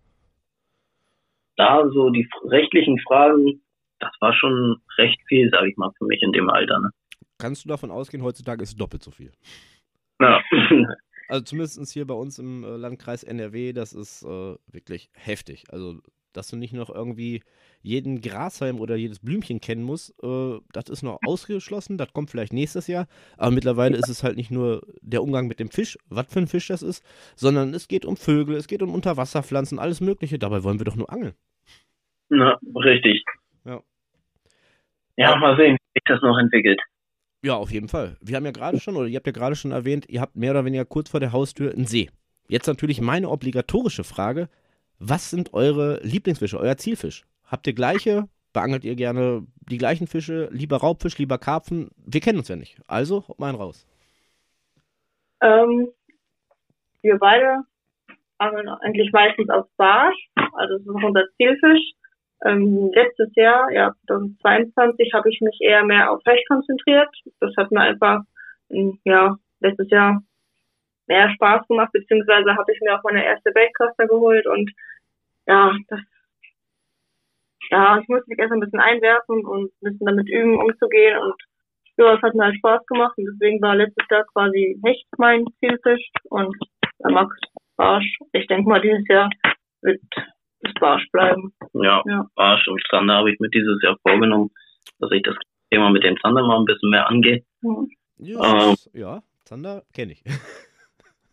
da 1.57 1.87
so 1.93 2.09
die 2.09 2.27
rechtlichen 2.45 2.99
Fragen, 3.07 3.61
das 3.99 4.11
war 4.19 4.33
schon 4.33 4.81
recht 4.97 5.19
viel, 5.27 5.49
sage 5.49 5.69
ich 5.69 5.77
mal, 5.77 5.91
für 5.97 6.05
mich 6.05 6.21
in 6.21 6.31
dem 6.31 6.49
Alter. 6.49 6.79
Ne? 6.79 6.89
kannst 7.37 7.65
du 7.65 7.69
davon 7.69 7.91
ausgehen, 7.91 8.23
heutzutage 8.23 8.63
ist 8.63 8.69
es 8.69 8.75
doppelt 8.75 9.03
so 9.03 9.11
viel. 9.11 9.31
Ja. 10.19 10.41
Also 11.27 11.43
zumindest 11.43 11.91
hier 11.91 12.05
bei 12.05 12.13
uns 12.13 12.37
im 12.37 12.63
äh, 12.63 12.77
Landkreis 12.77 13.23
NRW, 13.23 13.73
das 13.73 13.93
ist 13.93 14.21
äh, 14.21 14.55
wirklich 14.71 15.09
heftig. 15.13 15.63
Also, 15.69 15.99
dass 16.37 16.49
du 16.49 16.55
nicht 16.55 16.73
noch 16.73 16.89
irgendwie 16.89 17.41
jeden 17.81 18.21
Grashalm 18.21 18.79
oder 18.79 18.95
jedes 18.95 19.19
Blümchen 19.19 19.61
kennen 19.61 19.83
musst, 19.83 20.15
äh, 20.23 20.59
das 20.73 20.89
ist 20.89 21.03
noch 21.03 21.19
ausgeschlossen, 21.25 21.97
das 21.97 22.13
kommt 22.13 22.29
vielleicht 22.29 22.53
nächstes 22.53 22.87
Jahr. 22.87 23.07
Aber 23.37 23.51
mittlerweile 23.51 23.97
ist 23.97 24.09
es 24.09 24.23
halt 24.23 24.37
nicht 24.37 24.51
nur 24.51 24.81
der 25.01 25.21
Umgang 25.21 25.47
mit 25.47 25.59
dem 25.59 25.69
Fisch, 25.69 25.97
was 26.09 26.27
für 26.27 26.39
ein 26.39 26.47
Fisch 26.47 26.67
das 26.67 26.81
ist, 26.81 27.03
sondern 27.35 27.73
es 27.73 27.87
geht 27.87 28.05
um 28.05 28.17
Vögel, 28.17 28.55
es 28.55 28.67
geht 28.67 28.81
um 28.81 28.93
Unterwasserpflanzen, 28.93 29.79
alles 29.79 30.01
Mögliche. 30.01 30.39
Dabei 30.39 30.63
wollen 30.63 30.79
wir 30.79 30.85
doch 30.85 30.95
nur 30.95 31.11
angeln. 31.11 31.33
Na, 32.29 32.59
richtig. 32.75 33.23
Ja. 33.65 33.81
Ja, 35.17 35.35
mal 35.37 35.55
sehen, 35.57 35.77
wie 35.93 35.99
sich 35.99 36.03
das 36.05 36.21
noch 36.21 36.37
entwickelt. 36.37 36.81
Ja, 37.43 37.55
auf 37.55 37.71
jeden 37.71 37.89
Fall. 37.89 38.17
Wir 38.21 38.37
haben 38.37 38.45
ja 38.45 38.51
gerade 38.51 38.79
schon, 38.79 38.95
oder 38.95 39.07
ihr 39.07 39.17
habt 39.17 39.27
ja 39.27 39.31
gerade 39.31 39.55
schon 39.55 39.71
erwähnt, 39.71 40.07
ihr 40.09 40.19
habt 40.19 40.35
mehr 40.35 40.51
oder 40.51 40.65
weniger 40.65 40.85
kurz 40.85 41.11
vor 41.11 41.19
der 41.19 41.31
Haustür 41.31 41.71
einen 41.71 41.85
See. 41.85 42.09
Jetzt 42.47 42.67
natürlich 42.67 43.01
meine 43.01 43.29
obligatorische 43.29 44.03
Frage: 44.03 44.49
Was 44.99 45.29
sind 45.29 45.53
eure 45.53 45.99
Lieblingsfische, 46.03 46.59
euer 46.59 46.77
Zielfisch? 46.77 47.25
Habt 47.45 47.67
ihr 47.67 47.73
gleiche? 47.73 48.27
Beangelt 48.53 48.85
ihr 48.85 48.95
gerne 48.95 49.45
die 49.69 49.77
gleichen 49.77 50.07
Fische? 50.07 50.47
Lieber 50.51 50.77
Raubfisch, 50.77 51.17
lieber 51.17 51.37
Karpfen? 51.37 51.89
Wir 51.97 52.21
kennen 52.21 52.39
uns 52.39 52.47
ja 52.47 52.55
nicht. 52.55 52.79
Also, 52.87 53.25
mal 53.37 53.49
einen 53.49 53.57
raus. 53.57 53.85
Ähm, 55.41 55.89
wir 57.01 57.17
beide 57.19 57.63
angeln 58.37 58.67
eigentlich 58.69 59.11
meistens 59.11 59.49
auf 59.49 59.67
Barsch, 59.77 60.15
also 60.53 60.77
das 60.77 60.81
ist 60.81 61.03
unser 61.03 61.23
Zielfisch. 61.37 61.91
Ähm, 62.45 62.91
letztes 62.93 63.29
Jahr, 63.35 63.71
ja 63.71 63.93
2022, 64.07 65.13
habe 65.13 65.29
ich 65.29 65.39
mich 65.41 65.57
eher 65.61 65.83
mehr 65.83 66.11
auf 66.11 66.21
Hecht 66.25 66.47
konzentriert. 66.47 67.09
Das 67.39 67.53
hat 67.57 67.71
mir 67.71 67.81
einfach, 67.81 68.21
ja, 69.03 69.35
letztes 69.59 69.89
Jahr 69.89 70.21
mehr 71.07 71.29
Spaß 71.35 71.67
gemacht, 71.67 71.91
beziehungsweise 71.93 72.55
habe 72.55 72.71
ich 72.73 72.79
mir 72.81 72.97
auch 72.97 73.03
meine 73.03 73.23
erste 73.25 73.51
Baitcaster 73.51 74.07
geholt 74.07 74.45
und 74.47 74.71
ja, 75.47 75.71
das 75.89 75.99
ja, 77.71 77.97
ich 77.99 78.07
musste 78.07 78.29
mich 78.29 78.39
erst 78.39 78.51
ein 78.53 78.59
bisschen 78.59 78.79
einwerfen 78.79 79.45
und 79.45 79.65
ein 79.65 79.91
bisschen 79.91 80.05
damit 80.05 80.29
üben, 80.29 80.57
umzugehen 80.59 81.17
und 81.17 81.33
ja, 81.97 82.13
es 82.15 82.21
hat 82.21 82.35
mir 82.35 82.43
halt 82.45 82.57
Spaß 82.57 82.85
gemacht 82.87 83.17
und 83.17 83.25
deswegen 83.25 83.61
war 83.61 83.75
letztes 83.75 84.05
Jahr 84.09 84.25
quasi 84.33 84.77
Hecht 84.83 85.07
mein 85.17 85.45
Zielfisch 85.59 86.05
und 86.25 86.55
der 87.03 87.11
Max 87.11 87.35
Barsch. 87.77 88.17
Ich 88.33 88.47
denke 88.47 88.69
mal, 88.69 88.81
dieses 88.81 89.07
Jahr 89.07 89.29
wird 89.81 90.01
es 90.61 90.73
Barsch 90.75 91.07
bleiben. 91.11 91.53
Ja, 91.73 92.03
Ja. 92.05 92.27
Barsch 92.35 92.67
und 92.67 92.81
Zander 92.89 93.15
habe 93.15 93.31
ich 93.31 93.39
mir 93.39 93.49
dieses 93.49 93.81
Jahr 93.81 93.97
vorgenommen, 94.01 94.51
dass 94.99 95.11
ich 95.11 95.21
das 95.23 95.35
Thema 95.71 95.89
mit 95.89 96.03
dem 96.03 96.17
Zander 96.21 96.45
mal 96.45 96.59
ein 96.59 96.65
bisschen 96.65 96.89
mehr 96.89 97.07
angehe. 97.09 97.43
Mhm. 97.61 97.89
Ja, 98.17 98.39
Ähm. 98.43 98.59
das- 98.71 98.89
ja 98.93 99.23
Zander 99.45 99.83
kenne 99.93 100.13
ich. 100.13 100.23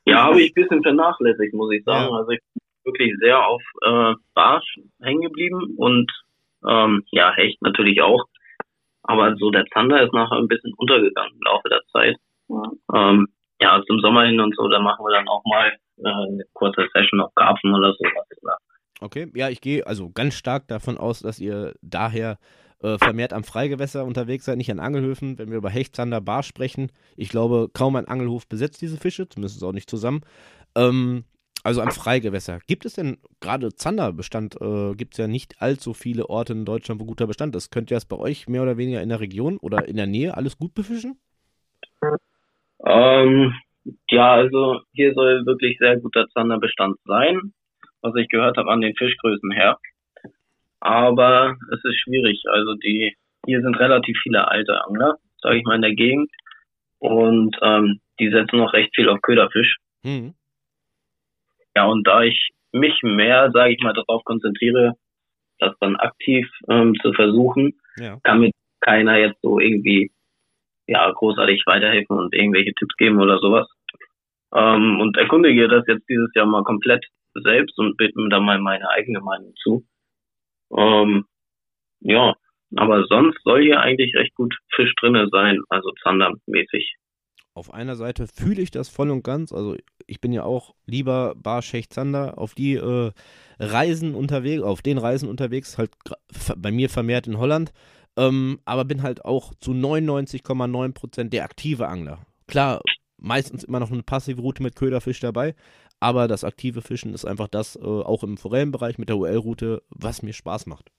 Ja, 0.04 0.24
habe 0.24 0.40
ich 0.40 0.50
ein 0.50 0.62
bisschen 0.62 0.82
vernachlässigt, 0.82 1.54
muss 1.54 1.72
ich 1.72 1.84
sagen. 1.84 2.10
Ja. 2.10 2.18
Also 2.18 2.30
ich 2.30 2.40
bin 2.54 2.92
wirklich 2.92 3.12
sehr 3.20 3.46
auf 3.46 3.62
äh, 3.82 4.14
Barsch 4.34 4.78
hängen 5.00 5.22
geblieben 5.22 5.74
und 5.76 6.10
ähm, 6.66 7.04
ja, 7.10 7.32
Hecht 7.34 7.60
natürlich 7.62 8.02
auch. 8.02 8.24
Aber 9.04 9.34
so 9.36 9.50
der 9.50 9.66
Zander 9.66 10.02
ist 10.02 10.12
nachher 10.12 10.38
ein 10.38 10.48
bisschen 10.48 10.72
untergegangen 10.76 11.32
im 11.34 11.40
Laufe 11.44 11.68
der 11.68 11.82
Zeit. 11.92 12.16
Ja. 12.48 12.62
Ähm, 12.94 13.28
ja, 13.60 13.80
zum 13.86 14.00
Sommer 14.00 14.24
hin 14.24 14.40
und 14.40 14.54
so, 14.56 14.68
da 14.68 14.80
machen 14.80 15.04
wir 15.04 15.14
dann 15.14 15.28
auch 15.28 15.42
mal 15.44 15.72
äh, 15.98 16.08
eine 16.08 16.44
kurze 16.52 16.86
Session 16.92 17.20
auf 17.20 17.34
Karpfen 17.34 17.74
oder 17.74 17.92
sowas. 17.92 18.26
Okay, 19.00 19.30
ja, 19.34 19.48
ich 19.48 19.60
gehe 19.60 19.84
also 19.86 20.10
ganz 20.10 20.34
stark 20.34 20.68
davon 20.68 20.96
aus, 20.96 21.20
dass 21.20 21.40
ihr 21.40 21.74
daher 21.82 22.38
äh, 22.82 22.98
vermehrt 22.98 23.32
am 23.32 23.44
Freigewässer 23.44 24.04
unterwegs 24.04 24.44
seid, 24.44 24.56
nicht 24.56 24.70
an 24.70 24.80
Angelhöfen. 24.80 25.38
Wenn 25.38 25.50
wir 25.50 25.58
über 25.58 25.70
Hecht, 25.70 25.96
Zander, 25.96 26.20
Bar 26.20 26.42
sprechen, 26.42 26.90
ich 27.16 27.28
glaube, 27.28 27.68
kaum 27.72 27.96
ein 27.96 28.08
Angelhof 28.08 28.48
besetzt 28.48 28.82
diese 28.82 28.96
Fische, 28.96 29.28
zumindest 29.28 29.62
auch 29.64 29.72
nicht 29.72 29.88
zusammen. 29.88 30.22
Ähm, 30.76 31.24
also 31.64 31.80
am 31.80 31.90
Freigewässer. 31.90 32.58
Gibt 32.66 32.84
es 32.84 32.94
denn 32.94 33.18
gerade 33.40 33.72
Zanderbestand? 33.72 34.60
Äh, 34.60 34.94
Gibt 34.94 35.14
es 35.14 35.18
ja 35.18 35.28
nicht 35.28 35.62
allzu 35.62 35.94
viele 35.94 36.28
Orte 36.28 36.54
in 36.54 36.64
Deutschland, 36.64 37.00
wo 37.00 37.04
guter 37.04 37.28
Bestand 37.28 37.54
ist. 37.54 37.70
Könnt 37.70 37.90
ihr 37.90 37.96
das 37.96 38.04
bei 38.04 38.16
euch 38.16 38.48
mehr 38.48 38.62
oder 38.62 38.76
weniger 38.76 39.00
in 39.00 39.08
der 39.08 39.20
Region 39.20 39.58
oder 39.58 39.86
in 39.86 39.96
der 39.96 40.06
Nähe 40.06 40.36
alles 40.36 40.58
gut 40.58 40.74
befischen? 40.74 41.20
Ähm, 42.84 43.54
ja, 44.08 44.32
also 44.32 44.80
hier 44.92 45.14
soll 45.14 45.46
wirklich 45.46 45.78
sehr 45.78 45.98
guter 46.00 46.26
Zanderbestand 46.30 46.96
sein, 47.04 47.52
was 48.00 48.14
ich 48.16 48.28
gehört 48.28 48.56
habe 48.56 48.70
an 48.70 48.80
den 48.80 48.96
Fischgrößen 48.96 49.52
her. 49.52 49.78
Aber 50.82 51.56
es 51.72 51.84
ist 51.84 52.00
schwierig. 52.00 52.42
Also 52.50 52.74
die 52.74 53.14
hier 53.46 53.60
sind 53.60 53.78
relativ 53.78 54.18
viele 54.22 54.48
alte 54.48 54.84
Angler, 54.84 55.16
sage 55.40 55.58
ich 55.58 55.64
mal 55.64 55.76
in 55.76 55.82
der 55.82 55.94
Gegend, 55.94 56.30
und 56.98 57.56
ähm, 57.62 58.00
die 58.20 58.30
setzen 58.30 58.58
noch 58.58 58.72
recht 58.72 58.94
viel 58.94 59.08
auf 59.08 59.20
Köderfisch. 59.22 59.76
Hm. 60.04 60.34
Ja, 61.76 61.86
und 61.86 62.06
da 62.06 62.22
ich 62.22 62.50
mich 62.72 63.02
mehr, 63.02 63.50
sage 63.52 63.74
ich 63.74 63.82
mal, 63.82 63.92
darauf 63.92 64.24
konzentriere, 64.24 64.94
das 65.58 65.74
dann 65.80 65.96
aktiv 65.96 66.48
ähm, 66.68 66.94
zu 67.00 67.12
versuchen, 67.12 67.74
Ja. 67.96 68.18
kann 68.22 68.40
mir 68.40 68.50
keiner 68.80 69.16
jetzt 69.18 69.40
so 69.42 69.58
irgendwie 69.58 70.10
ja 70.86 71.10
großartig 71.10 71.62
weiterhelfen 71.66 72.18
und 72.18 72.34
irgendwelche 72.34 72.74
Tipps 72.74 72.96
geben 72.96 73.20
oder 73.20 73.38
sowas. 73.38 73.68
Ähm, 74.54 75.00
und 75.00 75.16
erkundige 75.16 75.68
das 75.68 75.84
jetzt 75.86 76.08
dieses 76.08 76.30
Jahr 76.34 76.46
mal 76.46 76.64
komplett 76.64 77.04
selbst 77.34 77.78
und 77.78 77.96
bitte 77.96 78.20
mir 78.20 78.28
da 78.28 78.40
mal 78.40 78.58
meine 78.58 78.88
eigene 78.90 79.20
Meinung 79.20 79.54
zu. 79.62 79.84
Ähm, 80.76 81.24
ja, 82.00 82.34
aber 82.76 83.04
sonst 83.06 83.38
soll 83.44 83.62
hier 83.62 83.80
eigentlich 83.80 84.14
recht 84.14 84.34
gut 84.34 84.54
Fisch 84.74 84.92
drinne 85.00 85.28
sein, 85.30 85.60
also 85.68 85.90
Zandermäßig. 86.02 86.96
Auf 87.54 87.72
einer 87.72 87.96
Seite 87.96 88.26
fühle 88.26 88.62
ich 88.62 88.70
das 88.70 88.88
voll 88.88 89.10
und 89.10 89.22
ganz. 89.22 89.52
Also 89.52 89.76
ich 90.06 90.20
bin 90.22 90.32
ja 90.32 90.42
auch 90.44 90.74
lieber 90.86 91.34
Bar 91.36 91.60
Schecht 91.60 91.92
Zander 91.92 92.38
auf 92.38 92.54
die 92.54 92.74
äh, 92.74 93.12
Reisen 93.58 94.14
unterwegs, 94.14 94.62
auf 94.62 94.80
den 94.80 94.96
Reisen 94.96 95.28
unterwegs, 95.28 95.76
halt 95.76 95.90
bei 96.56 96.70
mir 96.70 96.88
vermehrt 96.88 97.26
in 97.26 97.38
Holland. 97.38 97.72
Ähm, 98.16 98.58
aber 98.64 98.84
bin 98.84 99.02
halt 99.02 99.24
auch 99.24 99.54
zu 99.54 99.72
99,9 99.72 100.94
Prozent 100.94 101.32
der 101.32 101.44
aktive 101.44 101.88
Angler. 101.88 102.24
Klar, 102.46 102.80
meistens 103.18 103.64
immer 103.64 103.80
noch 103.80 103.90
eine 103.90 104.02
passive 104.02 104.40
Route 104.40 104.62
mit 104.62 104.76
Köderfisch 104.76 105.20
dabei, 105.20 105.54
aber 106.02 106.26
das 106.26 106.42
aktive 106.42 106.82
Fischen 106.82 107.14
ist 107.14 107.24
einfach 107.24 107.46
das, 107.46 107.76
äh, 107.76 107.80
auch 107.80 108.24
im 108.24 108.36
Forellenbereich 108.36 108.98
mit 108.98 109.08
der 109.08 109.16
UL-Route, 109.16 109.82
was 109.88 110.22
mir 110.22 110.32
Spaß 110.32 110.66
macht. 110.66 110.90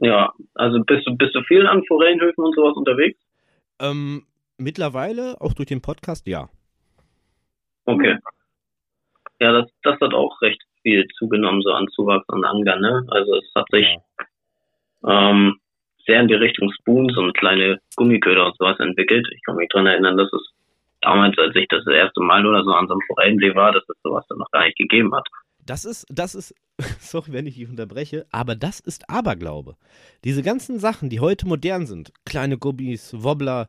Ja, 0.00 0.32
also 0.54 0.82
bist 0.82 1.06
du 1.06 1.16
bist 1.16 1.34
du 1.36 1.42
viel 1.42 1.66
an 1.66 1.84
Forellenhöfen 1.86 2.42
und 2.42 2.56
sowas 2.56 2.74
unterwegs? 2.74 3.20
Ähm, 3.80 4.26
mittlerweile, 4.58 5.40
auch 5.40 5.52
durch 5.52 5.68
den 5.68 5.80
Podcast, 5.80 6.26
ja. 6.26 6.48
Okay. 7.84 8.18
Ja, 9.40 9.52
das, 9.52 9.70
das 9.82 10.00
hat 10.00 10.12
auch 10.12 10.40
recht 10.42 10.60
viel 10.82 11.06
zugenommen, 11.16 11.62
so 11.62 11.70
an 11.70 11.86
Zuwachs 11.94 12.28
an 12.30 12.44
Anglern, 12.44 12.80
ne? 12.80 13.06
Also 13.10 13.36
es 13.36 13.50
hat 13.54 13.66
sich 13.70 13.86
ähm, 15.06 15.60
sehr 16.04 16.20
in 16.20 16.28
die 16.28 16.34
Richtung 16.34 16.72
Spoons 16.72 17.16
und 17.16 17.36
kleine 17.36 17.78
Gummiköder 17.94 18.46
und 18.46 18.56
sowas 18.56 18.80
entwickelt. 18.80 19.28
Ich 19.32 19.42
kann 19.44 19.56
mich 19.56 19.68
dran 19.68 19.86
erinnern, 19.86 20.16
dass 20.16 20.32
es 20.32 20.52
damals, 21.00 21.36
als 21.38 21.54
ich 21.56 21.66
das 21.68 21.86
erste 21.86 22.20
Mal 22.20 22.44
oder 22.46 22.62
so 22.64 22.70
an 22.72 22.86
so 22.86 22.94
einem 22.94 23.02
Forellensee 23.06 23.54
war, 23.54 23.72
dass 23.72 23.82
es 23.88 23.96
sowas 24.02 24.24
dann 24.28 24.38
noch 24.38 24.50
gar 24.50 24.64
nicht 24.64 24.78
gegeben 24.78 25.14
hat. 25.14 25.26
Das 25.64 25.84
ist, 25.84 26.06
das 26.10 26.34
ist, 26.34 26.54
sorry, 26.98 27.32
wenn 27.32 27.46
ich 27.46 27.54
dich 27.54 27.68
unterbreche, 27.68 28.26
aber 28.30 28.54
das 28.56 28.80
ist 28.80 29.08
Aberglaube. 29.08 29.76
Diese 30.24 30.42
ganzen 30.42 30.78
Sachen, 30.78 31.10
die 31.10 31.20
heute 31.20 31.46
modern 31.46 31.86
sind, 31.86 32.12
kleine 32.24 32.58
Gummis, 32.58 33.14
Wobbler, 33.22 33.68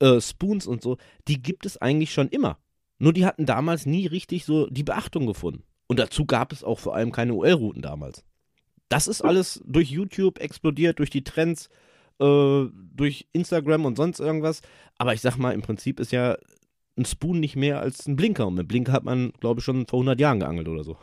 äh, 0.00 0.20
Spoons 0.20 0.66
und 0.66 0.82
so, 0.82 0.96
die 1.26 1.42
gibt 1.42 1.66
es 1.66 1.76
eigentlich 1.80 2.12
schon 2.12 2.28
immer. 2.28 2.58
Nur 2.98 3.12
die 3.12 3.26
hatten 3.26 3.46
damals 3.46 3.86
nie 3.86 4.06
richtig 4.06 4.44
so 4.44 4.66
die 4.68 4.82
Beachtung 4.82 5.26
gefunden. 5.26 5.62
Und 5.86 5.98
dazu 5.98 6.26
gab 6.26 6.52
es 6.52 6.64
auch 6.64 6.78
vor 6.78 6.94
allem 6.94 7.12
keine 7.12 7.34
UL-Routen 7.34 7.82
damals. 7.82 8.24
Das 8.88 9.06
ist 9.06 9.22
alles 9.22 9.62
durch 9.64 9.90
YouTube 9.90 10.38
explodiert, 10.38 10.98
durch 10.98 11.10
die 11.10 11.24
Trends, 11.24 11.68
äh, 12.20 12.64
durch 12.94 13.28
Instagram 13.32 13.84
und 13.84 13.96
sonst 13.96 14.18
irgendwas. 14.20 14.62
Aber 14.98 15.14
ich 15.14 15.20
sag 15.20 15.36
mal, 15.36 15.52
im 15.52 15.62
Prinzip 15.62 16.00
ist 16.00 16.12
ja 16.12 16.36
ein 16.98 17.04
Spoon 17.04 17.40
nicht 17.40 17.56
mehr 17.56 17.80
als 17.80 18.06
ein 18.06 18.16
Blinker. 18.16 18.46
Und 18.46 18.54
mit 18.54 18.68
Blinker 18.68 18.92
hat 18.92 19.04
man, 19.04 19.32
glaube 19.40 19.60
ich, 19.60 19.64
schon 19.64 19.86
vor 19.86 20.00
100 20.00 20.20
Jahren 20.20 20.40
geangelt 20.40 20.68
oder 20.68 20.82
so. 20.82 20.96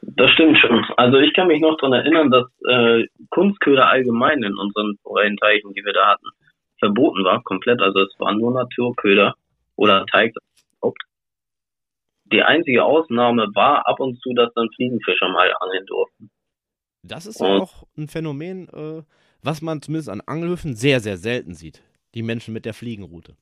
Das 0.00 0.30
stimmt 0.30 0.58
schon. 0.58 0.84
Also 0.96 1.18
ich 1.18 1.34
kann 1.34 1.48
mich 1.48 1.60
noch 1.60 1.76
dran 1.76 1.92
erinnern, 1.92 2.30
dass 2.30 2.46
äh, 2.66 3.06
Kunstköder 3.28 3.86
allgemein 3.86 4.42
in 4.42 4.56
unseren 4.56 4.96
Forellenteichen, 5.02 5.74
die 5.74 5.84
wir 5.84 5.92
da 5.92 6.12
hatten, 6.12 6.26
verboten 6.78 7.22
war, 7.24 7.42
komplett. 7.42 7.80
Also 7.80 8.00
es 8.00 8.18
waren 8.18 8.38
nur 8.38 8.52
Naturköder 8.52 9.34
oder 9.76 10.06
Teig. 10.06 10.34
Die 12.32 12.42
einzige 12.42 12.84
Ausnahme 12.84 13.48
war 13.54 13.86
ab 13.88 13.98
und 13.98 14.20
zu, 14.22 14.32
dass 14.34 14.52
dann 14.54 14.68
Fliegenfischer 14.76 15.28
mal 15.28 15.52
angeln 15.60 15.84
durften. 15.86 16.30
Das 17.02 17.26
ist 17.26 17.40
ja 17.40 17.46
auch 17.46 17.84
ein 17.96 18.08
Phänomen, 18.08 18.68
äh, 18.68 19.02
was 19.42 19.62
man 19.62 19.82
zumindest 19.82 20.10
an 20.10 20.20
Angelhöfen 20.20 20.76
sehr, 20.76 21.00
sehr 21.00 21.16
selten 21.16 21.54
sieht. 21.54 21.82
Die 22.14 22.22
Menschen 22.22 22.54
mit 22.54 22.64
der 22.64 22.74
Fliegenroute. 22.74 23.36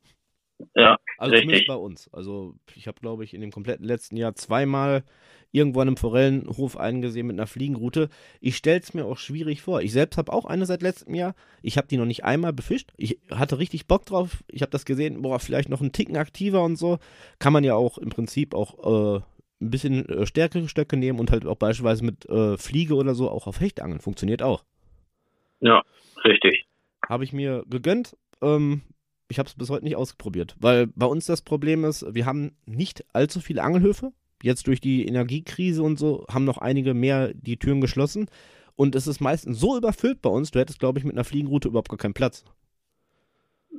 Ja, 0.74 0.98
Also 1.18 1.32
richtig. 1.32 1.48
zumindest 1.48 1.68
bei 1.68 1.74
uns. 1.74 2.12
Also 2.12 2.54
ich 2.74 2.86
habe, 2.86 3.00
glaube 3.00 3.24
ich, 3.24 3.34
in 3.34 3.40
dem 3.40 3.50
kompletten 3.50 3.84
letzten 3.86 4.16
Jahr 4.16 4.34
zweimal 4.34 5.04
irgendwo 5.50 5.80
an 5.80 5.88
einem 5.88 5.96
Forellenhof 5.96 6.76
einen 6.76 7.00
gesehen 7.00 7.26
mit 7.26 7.34
einer 7.34 7.46
Fliegenroute. 7.46 8.08
Ich 8.40 8.56
stelle 8.56 8.80
es 8.80 8.92
mir 8.92 9.06
auch 9.06 9.18
schwierig 9.18 9.62
vor. 9.62 9.80
Ich 9.80 9.92
selbst 9.92 10.18
habe 10.18 10.32
auch 10.32 10.44
eine 10.44 10.66
seit 10.66 10.82
letztem 10.82 11.14
Jahr. 11.14 11.34
Ich 11.62 11.78
habe 11.78 11.88
die 11.88 11.96
noch 11.96 12.04
nicht 12.04 12.24
einmal 12.24 12.52
befischt. 12.52 12.92
Ich 12.96 13.18
hatte 13.30 13.58
richtig 13.58 13.86
Bock 13.86 14.04
drauf. 14.06 14.44
Ich 14.48 14.62
habe 14.62 14.70
das 14.70 14.84
gesehen, 14.84 15.22
boah, 15.22 15.38
vielleicht 15.38 15.68
noch 15.68 15.80
einen 15.80 15.92
Ticken 15.92 16.16
aktiver 16.16 16.62
und 16.62 16.76
so. 16.76 16.98
Kann 17.38 17.52
man 17.52 17.64
ja 17.64 17.74
auch 17.74 17.98
im 17.98 18.10
Prinzip 18.10 18.54
auch 18.54 19.18
äh, 19.18 19.22
ein 19.60 19.70
bisschen 19.70 20.08
äh, 20.08 20.26
stärkere 20.26 20.68
Stöcke 20.68 20.96
nehmen 20.96 21.18
und 21.18 21.30
halt 21.30 21.46
auch 21.46 21.56
beispielsweise 21.56 22.04
mit 22.04 22.28
äh, 22.28 22.56
Fliege 22.58 22.94
oder 22.94 23.14
so 23.14 23.30
auch 23.30 23.46
auf 23.46 23.60
Hecht 23.60 23.80
angeln. 23.80 24.00
Funktioniert 24.00 24.42
auch. 24.42 24.64
Ja, 25.60 25.82
richtig. 26.24 26.66
Habe 27.08 27.24
ich 27.24 27.32
mir 27.32 27.64
gegönnt. 27.68 28.16
Ähm, 28.42 28.82
ich 29.28 29.38
habe 29.38 29.46
es 29.46 29.54
bis 29.54 29.70
heute 29.70 29.84
nicht 29.84 29.96
ausprobiert, 29.96 30.56
weil 30.58 30.86
bei 30.88 31.06
uns 31.06 31.26
das 31.26 31.42
Problem 31.42 31.84
ist, 31.84 32.14
wir 32.14 32.26
haben 32.26 32.52
nicht 32.66 33.04
allzu 33.12 33.40
viele 33.40 33.62
Angelhöfe. 33.62 34.12
Jetzt 34.42 34.66
durch 34.68 34.80
die 34.80 35.06
Energiekrise 35.06 35.82
und 35.82 35.98
so 35.98 36.24
haben 36.32 36.44
noch 36.44 36.58
einige 36.58 36.94
mehr 36.94 37.32
die 37.34 37.58
Türen 37.58 37.80
geschlossen. 37.80 38.30
Und 38.76 38.94
es 38.94 39.08
ist 39.08 39.20
meistens 39.20 39.58
so 39.58 39.76
überfüllt 39.76 40.22
bei 40.22 40.30
uns, 40.30 40.52
du 40.52 40.60
hättest, 40.60 40.78
glaube 40.78 40.98
ich, 40.98 41.04
mit 41.04 41.14
einer 41.14 41.24
Fliegenroute 41.24 41.68
überhaupt 41.68 41.88
gar 41.88 41.98
keinen 41.98 42.14
Platz. 42.14 42.44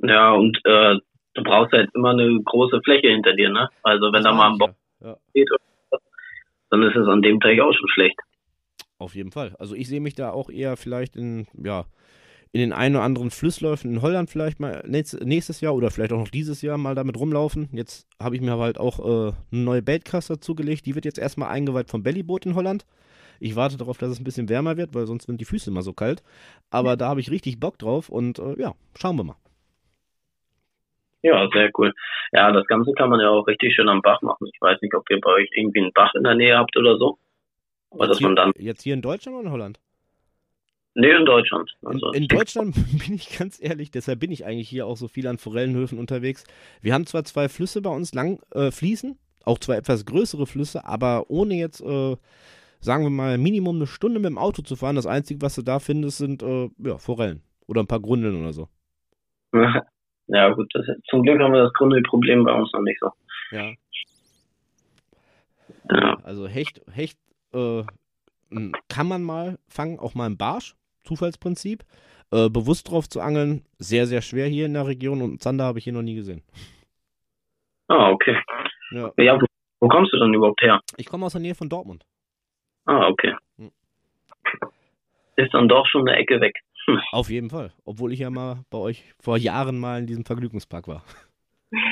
Ja, 0.02 0.32
und 0.32 0.58
äh, 0.64 0.96
du 1.34 1.42
brauchst 1.42 1.72
halt 1.72 1.90
immer 1.94 2.10
eine 2.10 2.40
große 2.44 2.80
Fläche 2.84 3.08
hinter 3.08 3.32
dir, 3.32 3.48
ne? 3.48 3.68
Also 3.82 4.12
wenn 4.12 4.22
da 4.22 4.32
mal 4.32 4.52
ein 4.52 4.58
Bock 4.58 4.74
ja. 5.00 5.16
steht, 5.30 5.48
dann 6.68 6.82
ist 6.82 6.96
es 6.96 7.08
an 7.08 7.22
dem 7.22 7.40
Tag 7.40 7.58
auch 7.60 7.72
schon 7.72 7.88
schlecht. 7.88 8.20
auf 8.98 9.14
jeden 9.14 9.32
Fall. 9.32 9.56
Also 9.58 9.74
ich 9.74 9.88
sehe 9.88 10.00
mich 10.00 10.14
da 10.14 10.30
auch 10.30 10.50
eher 10.50 10.76
vielleicht 10.76 11.16
in, 11.16 11.46
ja, 11.54 11.86
in 12.52 12.60
den 12.60 12.72
einen 12.72 12.96
oder 12.96 13.04
anderen 13.04 13.30
Flussläufen 13.30 13.92
in 13.92 14.02
Holland 14.02 14.30
vielleicht 14.30 14.60
mal 14.60 14.82
nächst- 14.86 15.22
nächstes 15.24 15.60
Jahr 15.60 15.74
oder 15.74 15.90
vielleicht 15.90 16.12
auch 16.12 16.18
noch 16.18 16.30
dieses 16.30 16.62
Jahr 16.62 16.78
mal 16.78 16.94
damit 16.96 17.18
rumlaufen. 17.18 17.68
Jetzt 17.72 18.08
habe 18.20 18.34
ich 18.36 18.40
mir 18.42 18.52
aber 18.52 18.64
halt 18.64 18.78
auch 18.78 18.98
äh, 19.00 19.32
eine 19.52 19.62
neue 19.62 19.82
Baitcast 19.82 20.30
dazugelegt. 20.30 20.86
Die 20.86 20.94
wird 20.96 21.04
jetzt 21.04 21.18
erstmal 21.18 21.50
eingeweiht 21.50 21.90
vom 21.90 22.02
Bellyboot 22.02 22.46
in 22.46 22.56
Holland. 22.56 22.86
Ich 23.40 23.56
warte 23.56 23.76
darauf, 23.76 23.98
dass 23.98 24.10
es 24.10 24.20
ein 24.20 24.24
bisschen 24.24 24.48
wärmer 24.48 24.76
wird, 24.76 24.94
weil 24.94 25.06
sonst 25.06 25.26
sind 25.26 25.40
die 25.40 25.44
Füße 25.46 25.70
immer 25.70 25.82
so 25.82 25.92
kalt. 25.92 26.22
Aber 26.70 26.96
da 26.96 27.08
habe 27.08 27.20
ich 27.20 27.30
richtig 27.30 27.60
Bock 27.60 27.78
drauf 27.78 28.08
und 28.08 28.38
äh, 28.38 28.60
ja, 28.60 28.74
schauen 28.98 29.16
wir 29.16 29.24
mal. 29.24 29.36
Ja, 31.22 31.48
sehr 31.52 31.70
cool. 31.78 31.92
Ja, 32.32 32.52
das 32.52 32.66
Ganze 32.66 32.92
kann 32.94 33.10
man 33.10 33.20
ja 33.20 33.28
auch 33.30 33.46
richtig 33.46 33.74
schön 33.74 33.88
am 33.88 34.02
Bach 34.02 34.22
machen. 34.22 34.48
Ich 34.52 34.60
weiß 34.60 34.80
nicht, 34.82 34.94
ob 34.94 35.08
ihr 35.10 35.20
bei 35.20 35.30
euch 35.32 35.50
irgendwie 35.54 35.80
einen 35.80 35.92
Bach 35.92 36.14
in 36.14 36.24
der 36.24 36.34
Nähe 36.34 36.56
habt 36.56 36.76
oder 36.78 36.96
so. 36.98 37.18
Aber 37.90 38.06
dass 38.08 38.20
Jetzt 38.20 38.20
man 38.20 38.36
dann, 38.36 38.52
jetzt 38.56 38.82
hier 38.82 38.94
in 38.94 39.02
Deutschland 39.02 39.36
oder 39.36 39.46
in 39.46 39.52
Holland? 39.52 39.80
Nee, 40.94 41.10
in 41.10 41.24
Deutschland. 41.24 41.70
In, 41.82 41.88
Also, 41.88 42.12
in 42.12 42.28
Deutschland 42.28 42.74
bin 43.06 43.14
ich 43.14 43.38
ganz 43.38 43.62
ehrlich, 43.62 43.90
deshalb 43.90 44.20
bin 44.20 44.30
ich 44.30 44.44
eigentlich 44.44 44.68
hier 44.68 44.86
auch 44.86 44.96
so 44.96 45.08
viel 45.08 45.26
an 45.26 45.38
Forellenhöfen 45.38 45.98
unterwegs. 45.98 46.44
Wir 46.80 46.94
haben 46.94 47.06
zwar 47.06 47.24
zwei 47.24 47.48
Flüsse 47.48 47.82
bei 47.82 47.90
uns 47.90 48.14
lang 48.14 48.40
äh, 48.52 48.70
fließen, 48.70 49.18
auch 49.44 49.58
zwei 49.58 49.76
etwas 49.76 50.04
größere 50.04 50.46
Flüsse, 50.46 50.84
aber 50.84 51.30
ohne 51.30 51.54
jetzt, 51.54 51.80
äh, 51.80 52.16
sagen 52.80 53.04
wir 53.04 53.10
mal, 53.10 53.38
Minimum 53.38 53.76
eine 53.76 53.86
Stunde 53.86 54.20
mit 54.20 54.28
dem 54.28 54.38
Auto 54.38 54.62
zu 54.62 54.76
fahren. 54.76 54.96
Das 54.96 55.06
Einzige, 55.06 55.42
was 55.42 55.54
du 55.54 55.62
da 55.62 55.78
findest, 55.78 56.18
sind 56.18 56.42
äh, 56.42 56.68
ja, 56.78 56.98
Forellen 56.98 57.42
oder 57.66 57.82
ein 57.82 57.86
paar 57.86 58.00
Grundeln 58.00 58.40
oder 58.40 58.52
so. 58.52 58.68
ja 60.26 60.48
gut, 60.50 60.70
das, 60.74 60.86
zum 61.08 61.22
Glück 61.22 61.40
haben 61.40 61.52
wir 61.52 61.62
das 61.62 61.72
Grundproblem 61.74 62.44
bei 62.44 62.52
uns 62.52 62.72
noch 62.72 62.82
nicht 62.82 63.00
so. 63.00 63.10
Ja, 63.52 63.72
Ja, 65.90 66.18
also 66.22 66.46
Hecht, 66.46 66.82
Hecht 66.92 67.18
äh, 67.52 67.82
kann 68.88 69.08
man 69.08 69.22
mal 69.22 69.58
fangen, 69.68 69.98
auch 69.98 70.14
mal 70.14 70.26
im 70.26 70.36
Barsch, 70.36 70.76
Zufallsprinzip. 71.04 71.84
Äh, 72.32 72.48
bewusst 72.48 72.88
drauf 72.90 73.08
zu 73.08 73.20
angeln, 73.20 73.64
sehr, 73.78 74.06
sehr 74.06 74.22
schwer 74.22 74.46
hier 74.46 74.66
in 74.66 74.74
der 74.74 74.86
Region 74.86 75.20
und 75.20 75.42
Zander 75.42 75.64
habe 75.64 75.78
ich 75.78 75.84
hier 75.84 75.92
noch 75.92 76.02
nie 76.02 76.14
gesehen. 76.14 76.42
ah, 77.88 78.10
okay. 78.10 78.36
Ja. 78.92 79.12
Ja, 79.18 79.40
wo, 79.40 79.46
wo 79.80 79.88
kommst 79.88 80.12
du 80.12 80.18
denn 80.18 80.32
überhaupt 80.34 80.62
her? 80.62 80.80
Ich 80.96 81.06
komme 81.06 81.26
aus 81.26 81.32
der 81.32 81.40
Nähe 81.40 81.54
von 81.56 81.68
Dortmund. 81.68 82.04
Ah, 82.86 83.08
okay. 83.08 83.34
Hm. 83.58 83.70
Ist 85.36 85.52
dann 85.54 85.68
doch 85.68 85.86
schon 85.86 86.08
eine 86.08 86.18
Ecke 86.18 86.40
weg. 86.40 86.54
Auf 87.12 87.30
jeden 87.30 87.50
Fall. 87.50 87.72
Obwohl 87.84 88.12
ich 88.12 88.20
ja 88.20 88.30
mal 88.30 88.64
bei 88.70 88.78
euch 88.78 89.04
vor 89.20 89.36
Jahren 89.36 89.78
mal 89.80 90.00
in 90.00 90.06
diesem 90.06 90.24
Vergnügungspark 90.24 90.86
war. 90.88 91.02